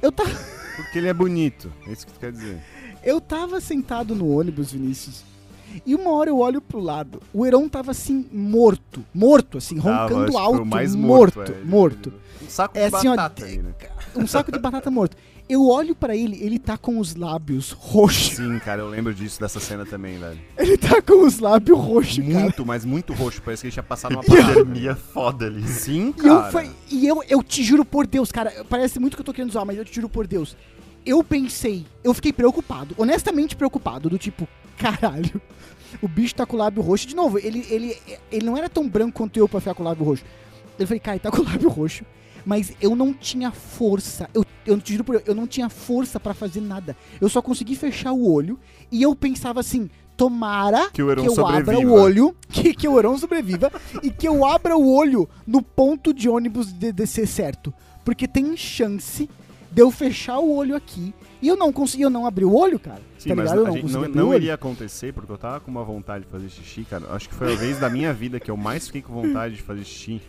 Eu 0.00 0.12
tava. 0.12 0.30
Porque 0.76 0.98
ele 0.98 1.08
é 1.08 1.14
bonito. 1.14 1.72
É 1.86 1.92
isso 1.92 2.06
que 2.06 2.12
tu 2.12 2.20
quer 2.20 2.30
dizer. 2.30 2.62
Eu 3.02 3.20
tava 3.20 3.60
sentado 3.60 4.16
no 4.16 4.36
ônibus, 4.36 4.72
Vinícius. 4.72 5.22
E 5.84 5.94
uma 5.94 6.10
hora 6.12 6.30
eu 6.30 6.38
olho 6.38 6.60
pro 6.60 6.78
lado. 6.80 7.20
O 7.32 7.44
Heron 7.44 7.68
tava 7.68 7.90
assim, 7.90 8.26
morto. 8.32 9.04
Morto, 9.14 9.58
assim, 9.58 9.76
Tava, 9.80 10.02
roncando 10.14 10.38
alto. 10.38 10.64
mais 10.64 10.94
morto, 10.94 11.40
é, 11.42 11.48
ele- 11.50 11.64
morto. 11.64 12.12
Um 12.42 12.48
saco 12.48 12.78
É 12.78 12.88
de 12.88 12.94
assim, 12.96 13.08
ó, 13.08 13.16
batata 13.16 13.44
ali, 13.44 13.58
né? 13.58 13.74
Um 14.14 14.26
saco 14.26 14.52
de 14.52 14.58
batata 14.58 14.90
morto. 14.90 15.16
Eu 15.48 15.64
olho 15.68 15.94
pra 15.94 16.16
ele, 16.16 16.42
ele 16.42 16.58
tá 16.58 16.76
com 16.76 16.98
os 16.98 17.14
lábios 17.14 17.70
roxos. 17.70 18.36
Sim, 18.36 18.58
cara, 18.58 18.82
eu 18.82 18.88
lembro 18.88 19.14
disso, 19.14 19.38
dessa 19.38 19.60
cena 19.60 19.86
também, 19.86 20.18
velho. 20.18 20.38
Ele 20.58 20.76
tá 20.76 21.00
com 21.00 21.24
os 21.24 21.38
lábios 21.38 21.78
roxos, 21.78 22.18
cara. 22.26 22.40
Muito, 22.40 22.66
mas 22.66 22.84
muito 22.84 23.12
roxo. 23.12 23.40
Parece 23.42 23.60
que 23.62 23.66
ele 23.68 23.72
tinha 23.72 23.82
passado 23.82 24.12
uma 24.12 24.22
Hipotermia 24.24 24.96
foda 24.96 25.46
ali. 25.46 25.66
Sim, 25.68 26.12
E 26.22 26.26
eu, 26.26 26.40
cara. 26.42 26.66
e 26.90 27.06
eu, 27.06 27.22
eu 27.28 27.42
te 27.44 27.62
juro 27.62 27.84
por 27.84 28.06
Deus, 28.08 28.32
cara, 28.32 28.52
parece 28.68 28.98
muito 28.98 29.16
que 29.16 29.20
eu 29.20 29.24
tô 29.24 29.32
querendo 29.32 29.52
zoar, 29.52 29.64
mas 29.64 29.78
eu 29.78 29.84
te 29.84 29.94
juro 29.94 30.08
por 30.08 30.26
Deus. 30.26 30.56
Eu 31.06 31.22
pensei, 31.22 31.86
eu 32.02 32.12
fiquei 32.12 32.32
preocupado, 32.32 32.92
honestamente 32.98 33.54
preocupado, 33.54 34.10
do 34.10 34.18
tipo, 34.18 34.48
caralho, 34.76 35.40
o 36.02 36.08
bicho 36.08 36.34
tá 36.34 36.44
com 36.44 36.56
o 36.56 36.58
lábio 36.58 36.82
roxo. 36.82 37.06
De 37.06 37.14
novo, 37.14 37.38
ele, 37.38 37.64
ele, 37.70 37.96
ele 38.30 38.44
não 38.44 38.56
era 38.56 38.68
tão 38.68 38.88
branco 38.88 39.12
quanto 39.18 39.38
eu 39.38 39.48
pra 39.48 39.60
ficar 39.60 39.74
com 39.74 39.84
o 39.84 39.86
lábio 39.86 40.04
roxo. 40.04 40.24
Eu 40.76 40.86
falei, 40.86 40.98
cara, 41.00 41.14
ele 41.14 41.22
tá 41.22 41.30
com 41.30 41.42
o 41.42 41.44
lábio 41.46 41.68
roxo. 41.68 42.04
Mas 42.44 42.72
eu 42.80 42.94
não 42.94 43.12
tinha 43.12 43.50
força, 43.50 44.28
eu, 44.32 44.44
eu 44.64 44.80
te 44.80 44.92
juro 44.92 45.04
por 45.04 45.16
Deus, 45.16 45.28
eu 45.28 45.34
não 45.34 45.46
tinha 45.46 45.68
força 45.68 46.20
pra 46.20 46.34
fazer 46.34 46.60
nada. 46.60 46.96
Eu 47.20 47.28
só 47.28 47.40
consegui 47.40 47.74
fechar 47.74 48.12
o 48.12 48.30
olho 48.30 48.58
e 48.90 49.02
eu 49.02 49.16
pensava 49.16 49.58
assim, 49.60 49.90
tomara 50.16 50.88
Que 50.90 50.94
que 50.94 51.02
eu 51.02 51.46
abra 51.46 51.64
sobreviva. 51.74 51.90
o 51.90 51.94
olho, 51.94 52.36
que, 52.48 52.72
que 52.72 52.86
o 52.86 52.98
Heron 52.98 53.18
sobreviva 53.18 53.70
e 54.02 54.10
que 54.10 54.28
eu 54.28 54.44
abra 54.44 54.76
o 54.76 54.92
olho 54.92 55.28
no 55.46 55.60
ponto 55.60 56.14
de 56.14 56.28
ônibus 56.28 56.72
de 56.72 56.92
descer 56.92 57.26
certo. 57.26 57.74
Porque 58.04 58.28
tem 58.28 58.56
chance 58.56 59.28
de 59.76 59.82
eu 59.82 59.90
fechar 59.90 60.38
o 60.38 60.56
olho 60.56 60.74
aqui 60.74 61.12
e 61.42 61.48
eu 61.48 61.54
não 61.54 61.70
consegui, 61.70 62.02
eu 62.02 62.08
não 62.08 62.24
abri 62.26 62.46
o 62.46 62.54
olho, 62.56 62.78
cara. 62.78 63.02
Sim, 63.18 63.28
tá 63.28 63.34
mas 63.36 63.50
ligado? 63.52 63.76
Eu 63.76 63.82
não 63.84 64.00
não, 64.00 64.08
não 64.08 64.34
iria 64.34 64.54
acontecer, 64.54 65.12
porque 65.12 65.30
eu 65.30 65.36
tava 65.36 65.60
com 65.60 65.70
uma 65.70 65.84
vontade 65.84 66.24
de 66.24 66.30
fazer 66.30 66.48
xixi, 66.48 66.84
cara. 66.88 67.04
Acho 67.10 67.28
que 67.28 67.34
foi 67.34 67.52
a 67.52 67.56
vez 67.56 67.78
da 67.78 67.90
minha 67.90 68.10
vida 68.10 68.40
que 68.40 68.50
eu 68.50 68.56
mais 68.56 68.86
fiquei 68.86 69.02
com 69.02 69.12
vontade 69.12 69.54
de 69.56 69.60
fazer 69.62 69.84
xixi. 69.84 70.22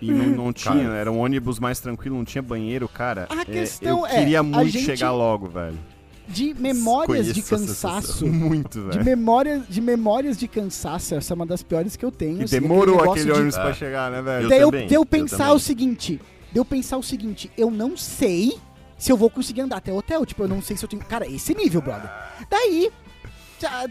E 0.00 0.10
não, 0.10 0.26
não 0.46 0.52
tinha, 0.52 0.74
Cara. 0.82 0.96
era 0.96 1.12
um 1.12 1.20
ônibus 1.20 1.60
mais 1.60 1.78
tranquilo, 1.78 2.16
não 2.16 2.24
tinha 2.24 2.42
banheiro, 2.42 2.88
cara. 2.88 3.28
A 3.30 3.42
É, 3.42 3.44
questão 3.44 4.00
eu 4.00 4.06
é, 4.06 4.18
queria 4.18 4.40
a 4.40 4.42
muito 4.42 4.68
gente- 4.68 4.84
chegar 4.84 5.12
logo, 5.12 5.46
velho. 5.46 5.78
De 6.26 6.52
memórias 6.54 7.26
de 7.26 7.40
Conheço 7.40 7.66
cansaço. 7.68 8.26
Muito, 8.26 8.80
De, 8.90 8.98
velho. 8.98 9.04
memória, 9.04 9.62
de 9.68 9.80
memórias 9.80 10.36
de 10.36 10.48
cansaço, 10.48 11.14
essa 11.14 11.32
é 11.32 11.36
uma 11.36 11.46
das 11.46 11.62
piores 11.62 11.94
que 11.94 12.04
eu 12.04 12.10
tenho. 12.10 12.38
Que 12.38 12.44
assim, 12.44 12.60
demorou 12.60 12.96
negócio 12.96 13.10
aquele 13.12 13.26
de- 13.26 13.32
ônibus 13.32 13.54
pra 13.54 13.68
Ah. 13.68 13.74
chegar, 13.74 14.10
né, 14.10 14.20
velho? 14.22 14.44
Eu 14.46 14.48
Daí 14.48 14.60
eu, 14.60 14.70
também, 14.72 14.86
de 14.88 14.94
eu 14.94 15.00
eu 15.02 15.06
pensar 15.06 15.36
também. 15.38 15.54
o 15.54 15.58
seguinte, 15.60 16.20
de 16.52 16.58
eu 16.58 16.64
pensar 16.64 16.96
o 16.96 17.02
seguinte, 17.04 17.48
eu 17.56 17.70
não 17.70 17.96
sei 17.96 18.58
se 19.02 19.10
eu 19.10 19.16
vou 19.16 19.28
conseguir 19.28 19.62
andar 19.62 19.78
até 19.78 19.92
o 19.92 19.96
hotel, 19.96 20.24
tipo, 20.24 20.44
eu 20.44 20.48
não 20.48 20.62
sei 20.62 20.76
se 20.76 20.84
eu 20.84 20.88
tenho, 20.88 21.04
cara, 21.04 21.26
esse 21.26 21.52
nível, 21.56 21.82
brother. 21.82 22.08
Daí, 22.48 22.88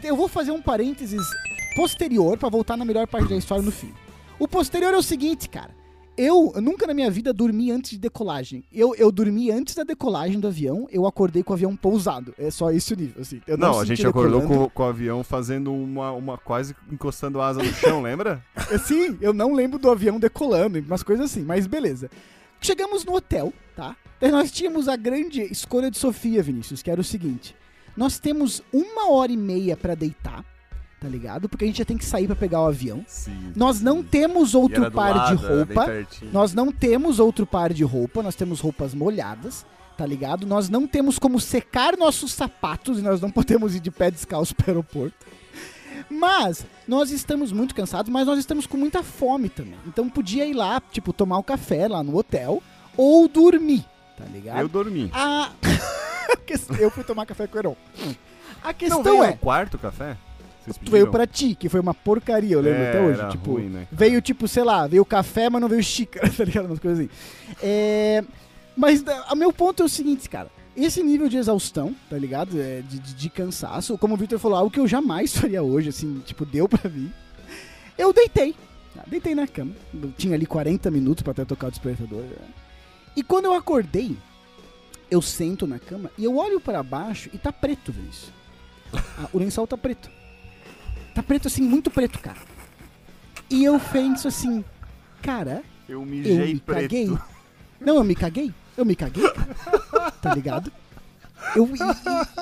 eu 0.05 0.15
vou 0.15 0.29
fazer 0.29 0.51
um 0.51 0.61
parênteses 0.61 1.21
posterior 1.75 2.37
pra 2.37 2.47
voltar 2.47 2.77
na 2.77 2.85
melhor 2.85 3.05
parte 3.07 3.27
da 3.27 3.35
história 3.35 3.61
no 3.61 3.73
fim. 3.73 3.93
O 4.39 4.47
posterior 4.47 4.93
é 4.93 4.97
o 4.97 5.03
seguinte, 5.03 5.49
cara. 5.49 5.71
Eu, 6.17 6.53
nunca 6.61 6.87
na 6.87 6.93
minha 6.93 7.11
vida 7.11 7.33
dormi 7.33 7.71
antes 7.71 7.91
de 7.91 7.97
decolagem. 7.97 8.63
Eu, 8.71 8.95
eu 8.95 9.11
dormi 9.11 9.51
antes 9.51 9.75
da 9.75 9.83
decolagem 9.83 10.39
do 10.39 10.47
avião, 10.47 10.87
eu 10.89 11.05
acordei 11.05 11.43
com 11.43 11.51
o 11.51 11.55
avião 11.55 11.75
pousado. 11.75 12.33
É 12.37 12.49
só 12.49 12.71
esse 12.71 12.93
o 12.93 12.97
nível, 12.97 13.21
assim. 13.21 13.41
Eu 13.45 13.57
Não, 13.57 13.71
a 13.71 13.73
senti 13.81 13.97
gente 13.97 14.07
acordou 14.07 14.41
com, 14.43 14.69
com 14.69 14.83
o 14.83 14.85
avião 14.85 15.25
fazendo 15.25 15.73
uma, 15.73 16.13
uma 16.13 16.37
quase 16.37 16.73
encostando 16.89 17.41
a 17.41 17.49
asa 17.49 17.61
no 17.61 17.73
chão, 17.73 17.99
lembra? 18.01 18.41
Sim, 18.85 19.17
eu 19.19 19.33
não 19.33 19.53
lembro 19.53 19.77
do 19.77 19.91
avião 19.91 20.17
decolando, 20.17 20.79
umas 20.79 21.03
coisas 21.03 21.25
assim, 21.25 21.43
mas 21.43 21.67
beleza. 21.67 22.09
Chegamos 22.61 23.03
no 23.03 23.15
hotel, 23.15 23.51
nós 24.29 24.51
tínhamos 24.51 24.87
a 24.87 24.95
grande 24.95 25.41
escolha 25.41 25.89
de 25.89 25.97
Sofia, 25.97 26.43
Vinícius, 26.43 26.81
que 26.81 26.91
era 26.91 27.01
o 27.01 27.03
seguinte: 27.03 27.55
nós 27.95 28.19
temos 28.19 28.61
uma 28.71 29.09
hora 29.11 29.31
e 29.31 29.37
meia 29.37 29.75
pra 29.75 29.95
deitar, 29.95 30.43
tá 30.99 31.07
ligado? 31.07 31.49
Porque 31.49 31.65
a 31.65 31.67
gente 31.67 31.79
já 31.79 31.85
tem 31.85 31.97
que 31.97 32.05
sair 32.05 32.27
pra 32.27 32.35
pegar 32.35 32.61
o 32.61 32.67
avião. 32.67 33.03
Sim. 33.07 33.53
Nós 33.55 33.81
não 33.81 34.03
temos 34.03 34.53
outro 34.53 34.91
par 34.91 35.35
de 35.35 35.43
roupa. 35.43 35.87
Nós... 35.87 36.33
Nós 36.33 36.53
não 36.53 36.71
temos 36.71 37.19
outro 37.19 37.47
par 37.47 37.73
de 37.73 37.83
roupa, 37.83 38.21
nós 38.21 38.35
temos 38.35 38.59
roupas 38.59 38.93
molhadas, 38.93 39.65
tá 39.97 40.05
ligado? 40.05 40.45
Nós 40.45 40.69
não 40.69 40.85
temos 40.85 41.17
como 41.17 41.39
secar 41.39 41.97
nossos 41.97 42.31
sapatos 42.33 42.99
e 42.99 43.01
nós 43.01 43.19
não 43.21 43.31
podemos 43.31 43.75
ir 43.75 43.79
de 43.79 43.89
pé 43.89 44.11
descalço 44.11 44.55
pro 44.55 44.69
aeroporto. 44.69 45.15
Mas 46.09 46.65
nós 46.87 47.11
estamos 47.11 47.51
muito 47.51 47.73
cansados, 47.73 48.11
mas 48.11 48.27
nós 48.27 48.39
estamos 48.39 48.65
com 48.65 48.75
muita 48.75 49.01
fome 49.01 49.49
também. 49.49 49.77
Então 49.87 50.09
podia 50.09 50.45
ir 50.45 50.53
lá, 50.53 50.81
tipo, 50.91 51.13
tomar 51.13 51.37
um 51.37 51.43
café 51.43 51.87
lá 51.87 52.03
no 52.03 52.17
hotel 52.17 52.61
ou 52.97 53.27
dormir, 53.27 53.85
tá 54.21 54.29
ligado? 54.31 54.59
Eu 54.59 54.67
dormi. 54.67 55.09
A 55.13 55.51
eu 56.79 56.89
fui 56.91 57.03
tomar 57.03 57.25
café 57.25 57.47
com 57.47 57.55
o 57.57 57.59
Heron. 57.59 57.75
A 58.63 58.67
Não 58.67 58.73
questão 58.73 59.03
veio 59.03 59.23
é, 59.23 59.29
o 59.31 59.37
quarto 59.37 59.77
café? 59.77 60.17
Vocês 60.63 60.77
tu 60.77 60.91
veio 60.91 61.09
pra 61.09 61.25
ti, 61.25 61.55
que 61.55 61.67
foi 61.67 61.79
uma 61.79 61.93
porcaria, 61.93 62.53
eu 62.55 62.61
lembro 62.61 62.79
É, 62.81 62.89
até 62.89 63.01
hoje. 63.01 63.29
Tipo, 63.31 63.53
ruim, 63.53 63.69
né, 63.69 63.87
veio 63.91 64.21
tipo, 64.21 64.47
sei 64.47 64.63
lá, 64.63 64.85
veio 64.85 65.03
café, 65.03 65.49
mas 65.49 65.59
não 65.61 65.67
veio 65.67 65.81
xícara, 65.83 66.29
tá 66.31 66.43
ligado? 66.43 66.65
Umas 66.67 66.77
coisas 66.79 66.99
assim. 66.99 67.09
É, 67.63 68.23
mas 68.77 69.03
o 69.31 69.35
meu 69.35 69.51
ponto 69.51 69.81
é 69.81 69.85
o 69.85 69.89
seguinte, 69.89 70.29
cara. 70.29 70.49
Esse 70.77 71.01
nível 71.03 71.27
de 71.27 71.37
exaustão, 71.37 71.93
tá 72.09 72.17
ligado? 72.17 72.61
É, 72.61 72.81
de, 72.87 72.99
de- 72.99 73.13
de 73.15 73.29
cansaço, 73.29 73.97
como 73.97 74.13
o 74.13 74.17
Victor 74.17 74.37
falou, 74.39 74.57
algo 74.57 74.71
que 74.71 74.79
eu 74.79 74.87
jamais 74.87 75.35
faria 75.35 75.63
hoje, 75.63 75.89
assim, 75.89 76.21
tipo, 76.25 76.45
deu 76.45 76.69
pra 76.69 76.89
mim. 76.89 77.11
Eu 77.97 78.13
deitei. 78.13 78.55
tá? 78.95 79.03
Deitei 79.07 79.33
na 79.35 79.47
cama. 79.47 79.71
Eu 79.93 80.11
tinha 80.17 80.35
ali 80.35 80.45
40 80.45 80.89
minutos 80.91 81.23
pra 81.23 81.31
até 81.31 81.43
tocar 81.43 81.67
o 81.67 81.71
despertador. 81.71 82.21
né? 82.21 82.35
E 83.15 83.23
quando 83.23 83.45
eu 83.45 83.53
acordei, 83.53 84.17
eu 85.09 85.21
sento 85.21 85.67
na 85.67 85.77
cama 85.79 86.09
e 86.17 86.23
eu 86.23 86.37
olho 86.37 86.59
pra 86.59 86.81
baixo 86.81 87.29
e 87.33 87.37
tá 87.37 87.51
preto, 87.51 87.91
Vinícius. 87.91 88.31
Ah, 88.93 89.27
o 89.33 89.37
lençol 89.39 89.67
tá 89.67 89.77
preto. 89.77 90.09
Tá 91.13 91.21
preto 91.21 91.47
assim, 91.47 91.61
muito 91.61 91.89
preto, 91.91 92.19
cara. 92.19 92.37
E 93.49 93.63
eu 93.63 93.79
penso 93.79 94.27
assim, 94.27 94.63
cara, 95.21 95.61
Eu 95.87 95.99
eu 95.99 96.05
mijei 96.05 96.53
me 96.53 96.59
preto. 96.59 96.81
caguei. 96.81 97.17
Não, 97.79 97.95
eu 97.97 98.03
me 98.03 98.15
caguei. 98.15 98.53
Eu 98.77 98.85
me 98.85 98.95
caguei, 98.95 99.29
cara. 99.29 100.11
Tá 100.21 100.33
ligado? 100.33 100.71
Eu, 101.55 101.69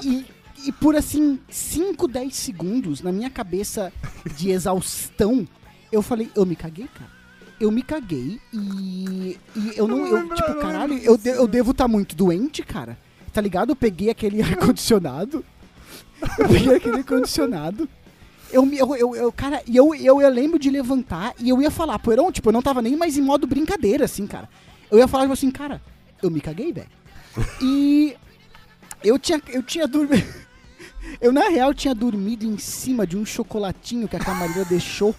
e, 0.04 0.08
e- 0.08 0.10
e- 0.20 0.26
e 0.68 0.72
por 0.74 0.96
assim, 0.96 1.40
5, 1.50 2.08
10 2.08 2.36
segundos, 2.36 3.02
na 3.02 3.12
minha 3.12 3.30
cabeça 3.30 3.92
de 4.36 4.50
exaustão, 4.52 5.48
eu 5.92 6.02
falei, 6.02 6.30
eu 6.36 6.46
me 6.46 6.56
caguei, 6.56 6.88
cara. 6.88 7.10
Eu 7.60 7.72
me 7.72 7.82
caguei 7.82 8.40
e, 8.54 9.38
e 9.56 9.74
eu 9.76 9.88
não. 9.88 10.06
Eu 10.08 10.30
tipo, 10.36 10.50
eu 10.52 10.60
caralho, 10.60 10.98
eu, 11.00 11.18
de- 11.18 11.30
eu 11.30 11.48
devo 11.48 11.72
estar 11.72 11.88
muito 11.88 12.16
doente, 12.16 12.64
cara. 12.64 12.98
Tá 13.34 13.42
ligado? 13.42 13.72
Eu 13.72 13.76
peguei 13.76 14.10
aquele 14.10 14.42
ar-condicionado. 14.44 15.44
Eu 16.38 16.48
peguei 16.48 16.76
aquele 16.76 16.98
ar-condicionado. 16.98 17.88
Eu, 18.52 18.66
me- 18.66 18.78
eu, 18.78 18.96
eu, 18.96 19.16
eu, 19.16 19.32
cara, 19.32 19.62
e 19.68 19.76
eu, 19.76 19.94
eu, 19.94 20.22
eu 20.22 20.30
lembro 20.30 20.58
de 20.58 20.70
levantar 20.70 21.34
e 21.40 21.50
eu 21.50 21.62
ia 21.62 21.70
falar, 21.70 22.02
Heron, 22.08 22.32
tipo, 22.32 22.50
eu 22.50 22.54
não 22.54 22.62
tava 22.62 22.82
nem 22.82 22.96
mais 22.96 23.18
em 23.18 23.22
modo 23.22 23.46
brincadeira, 23.46 24.06
assim, 24.06 24.26
cara. 24.26 24.50
Eu 24.90 24.98
ia 24.98 25.08
falar, 25.08 25.24
tipo 25.26 25.34
assim, 25.34 25.52
cara, 25.52 25.82
eu 26.24 26.32
me 26.32 26.42
caguei, 26.42 26.72
velho. 26.74 26.88
E 27.62 28.16
eu 29.04 29.20
tinha, 29.20 29.42
eu 29.50 29.62
tinha 29.64 29.88
dormido. 29.88 30.26
Eu, 31.22 31.32
na 31.32 31.48
real, 31.50 31.74
tinha 31.74 31.96
dormido 31.96 32.46
em 32.46 32.58
cima 32.58 33.08
de 33.08 33.16
um 33.18 33.26
chocolatinho 33.26 34.08
que 34.08 34.16
a 34.16 34.20
camareira 34.20 34.66
deixou. 34.66 35.16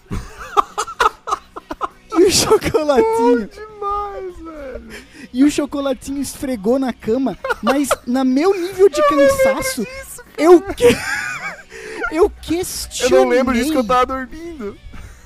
E 2.20 2.24
o 2.24 2.30
chocolatinho. 2.30 3.48
Demais, 3.48 4.36
velho. 4.36 4.90
E 5.32 5.44
o 5.44 5.50
chocolatinho 5.50 6.20
esfregou 6.20 6.78
na 6.78 6.92
cama, 6.92 7.38
mas 7.62 7.88
na 8.06 8.24
meu 8.24 8.52
nível 8.54 8.88
de 8.88 9.00
cansaço, 9.08 9.86
eu 10.36 10.60
que... 10.74 10.84
eu 10.84 10.96
Eu 12.12 12.30
questionei. 12.30 13.18
não 13.18 13.28
lembro 13.28 13.54
disso 13.54 13.70
que 13.70 13.78
eu 13.78 13.86
tava 13.86 14.06
dormindo. 14.06 14.76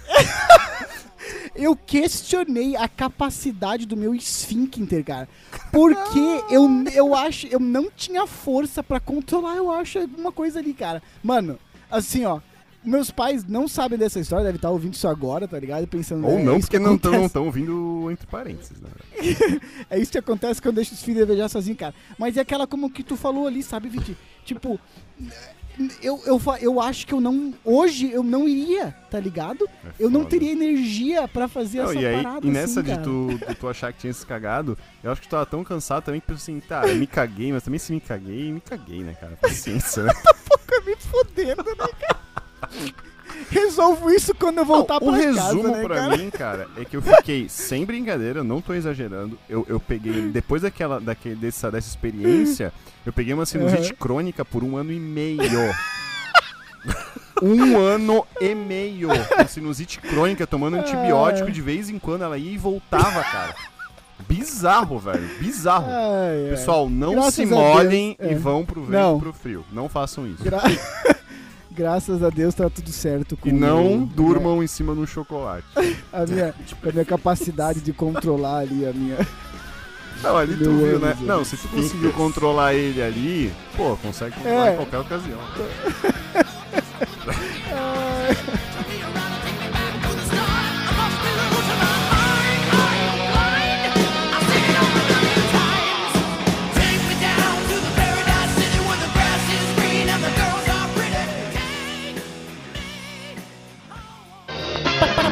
eu 1.56 1.74
questionei 1.74 2.76
a 2.76 2.86
capacidade 2.86 3.86
do 3.86 3.96
meu 3.96 4.14
esfíncter, 4.14 5.04
cara. 5.04 5.28
Porque 5.72 6.44
eu, 6.50 6.68
eu 6.92 7.14
acho, 7.14 7.46
eu 7.46 7.58
não 7.58 7.90
tinha 7.90 8.26
força 8.26 8.82
pra 8.82 9.00
controlar, 9.00 9.56
eu 9.56 9.70
acho, 9.72 9.98
alguma 10.00 10.30
coisa 10.30 10.58
ali, 10.58 10.74
cara. 10.74 11.02
Mano, 11.22 11.58
assim, 11.90 12.24
ó. 12.24 12.40
Meus 12.84 13.10
pais 13.10 13.44
não 13.46 13.66
sabem 13.66 13.98
dessa 13.98 14.20
história, 14.20 14.44
devem 14.44 14.56
estar 14.56 14.70
ouvindo 14.70 14.94
isso 14.94 15.08
agora, 15.08 15.48
tá 15.48 15.58
ligado? 15.58 15.86
Pensando, 15.86 16.26
Ou 16.26 16.38
é, 16.38 16.42
não, 16.42 16.52
isso 16.58 16.66
porque 16.66 16.78
que 16.78 16.82
não 16.84 16.96
estão 16.96 17.14
acontece. 17.14 17.38
ouvindo 17.38 18.08
entre 18.10 18.26
parênteses, 18.26 18.78
né? 18.80 18.90
É 19.90 19.98
isso 19.98 20.12
que 20.12 20.18
acontece 20.18 20.60
quando 20.60 20.76
deixa 20.76 20.92
os 20.94 21.02
filhos 21.02 21.26
devejar 21.26 21.48
sozinho, 21.48 21.76
cara. 21.76 21.94
Mas 22.18 22.36
é 22.36 22.40
aquela 22.40 22.66
como 22.66 22.90
que 22.90 23.02
tu 23.02 23.16
falou 23.16 23.46
ali, 23.46 23.62
sabe, 23.62 23.88
Viti? 23.88 24.16
Tipo, 24.44 24.78
eu, 26.02 26.20
eu, 26.26 26.40
eu 26.60 26.80
acho 26.80 27.06
que 27.06 27.12
eu 27.12 27.20
não. 27.20 27.52
Hoje 27.64 28.10
eu 28.12 28.22
não 28.22 28.48
iria, 28.48 28.94
tá 29.10 29.18
ligado? 29.18 29.68
É 29.84 29.88
Eu 29.98 30.08
não 30.08 30.24
teria 30.24 30.52
energia 30.52 31.26
pra 31.26 31.48
fazer 31.48 31.78
Não, 31.78 31.90
essa 31.90 31.94
e 32.00 32.06
aí, 32.06 32.22
parada. 32.22 32.46
e 32.46 32.50
nessa 32.50 32.80
assim, 32.80 32.90
de, 32.96 33.02
tu, 33.02 33.28
de 33.48 33.54
tu 33.56 33.68
achar 33.68 33.92
que 33.92 33.98
tinha 34.00 34.12
se 34.12 34.24
cagado, 34.24 34.78
eu 35.02 35.10
acho 35.10 35.20
que 35.20 35.26
tu 35.26 35.30
tava 35.32 35.46
tão 35.46 35.64
cansado 35.64 36.04
também 36.04 36.20
que 36.20 36.26
pensou 36.26 36.42
assim, 36.42 36.60
tá, 36.60 36.86
eu 36.86 36.94
me 36.96 37.06
caguei, 37.06 37.52
mas 37.52 37.62
também 37.64 37.78
se 37.80 37.92
me 37.92 38.00
caguei, 38.00 38.52
me 38.52 38.60
caguei, 38.60 39.00
né, 39.02 39.14
cara? 39.20 39.36
Paciência, 39.40 40.04
né? 40.04 40.12
Fica 40.60 40.80
me 40.86 40.94
fodendo, 40.96 41.64
né, 41.64 41.88
cara? 42.00 42.23
Resolvo 43.50 44.10
isso 44.10 44.34
quando 44.34 44.58
eu 44.58 44.64
voltar 44.64 44.96
o 44.98 45.00
pra 45.00 45.16
resumo 45.16 45.62
casa, 45.62 45.76
né, 45.78 45.82
pra 45.82 45.94
cara? 45.96 46.16
mim, 46.16 46.30
cara, 46.30 46.68
é 46.76 46.84
que 46.84 46.96
eu 46.96 47.02
fiquei, 47.02 47.48
sem 47.48 47.84
brincadeira, 47.84 48.44
não 48.44 48.60
tô 48.60 48.74
exagerando, 48.74 49.38
eu, 49.48 49.64
eu 49.68 49.80
peguei, 49.80 50.28
depois 50.28 50.62
daquela, 50.62 51.00
daquele, 51.00 51.34
dessa, 51.34 51.70
dessa 51.70 51.88
experiência, 51.88 52.72
eu 53.04 53.12
peguei 53.12 53.34
uma 53.34 53.44
sinusite 53.46 53.90
Uhum. 53.92 53.96
crônica 53.98 54.44
por 54.44 54.62
um 54.62 54.76
ano 54.76 54.92
e 54.92 55.00
meio. 55.00 55.38
Um 57.42 57.76
ano 57.78 58.24
e 58.40 58.54
meio 58.54 59.08
com 59.08 59.48
sinusite 59.48 59.98
crônica, 60.00 60.46
tomando 60.46 60.76
antibiótico 60.76 61.50
de 61.50 61.60
vez 61.60 61.90
em 61.90 61.98
quando, 61.98 62.22
ela 62.22 62.38
ia 62.38 62.52
e 62.52 62.56
voltava, 62.56 63.22
cara. 63.24 63.54
Bizarro, 64.28 64.98
velho, 64.98 65.28
bizarro. 65.40 65.88
Ai. 65.90 66.50
Pessoal, 66.50 66.88
não 66.88 67.14
Graças 67.14 67.34
se 67.34 67.46
molhem 67.46 68.16
e 68.20 68.28
é. 68.28 68.34
vão 68.34 68.64
pro 68.64 68.82
vento 68.82 68.92
Não. 68.92 69.16
e 69.16 69.20
pro 69.20 69.32
frio. 69.32 69.64
Não 69.72 69.88
façam 69.88 70.26
isso. 70.26 70.42
Gra- 70.44 70.62
Graças 71.74 72.22
a 72.22 72.30
Deus 72.30 72.54
tá 72.54 72.70
tudo 72.70 72.90
certo 72.92 73.36
com 73.36 73.48
E 73.48 73.52
não 73.52 74.04
o- 74.04 74.06
durmam 74.06 74.62
em 74.62 74.66
cima 74.66 74.94
de 74.94 75.00
um 75.00 75.06
chocolate. 75.06 75.66
a 76.12 76.24
minha, 76.24 76.54
a 76.86 76.92
minha 76.92 77.04
capacidade 77.04 77.80
de 77.80 77.92
controlar 77.92 78.58
ali 78.58 78.86
a 78.86 78.92
minha. 78.92 79.16
Não, 80.22 80.38
ali 80.38 80.56
tu 80.56 80.70
Meu 80.70 80.86
viu, 80.86 80.98
né? 81.00 81.12
Deus. 81.18 81.28
Não, 81.28 81.44
se 81.44 81.54
tu 81.58 81.68
conseguiu 81.68 82.10
controlar 82.14 82.72
ele 82.72 83.02
ali, 83.02 83.52
pô, 83.76 83.94
consegue 83.96 84.34
controlar 84.36 84.68
É. 84.68 84.72
em 84.72 84.76
qualquer 84.76 84.98
ocasião. 85.00 85.38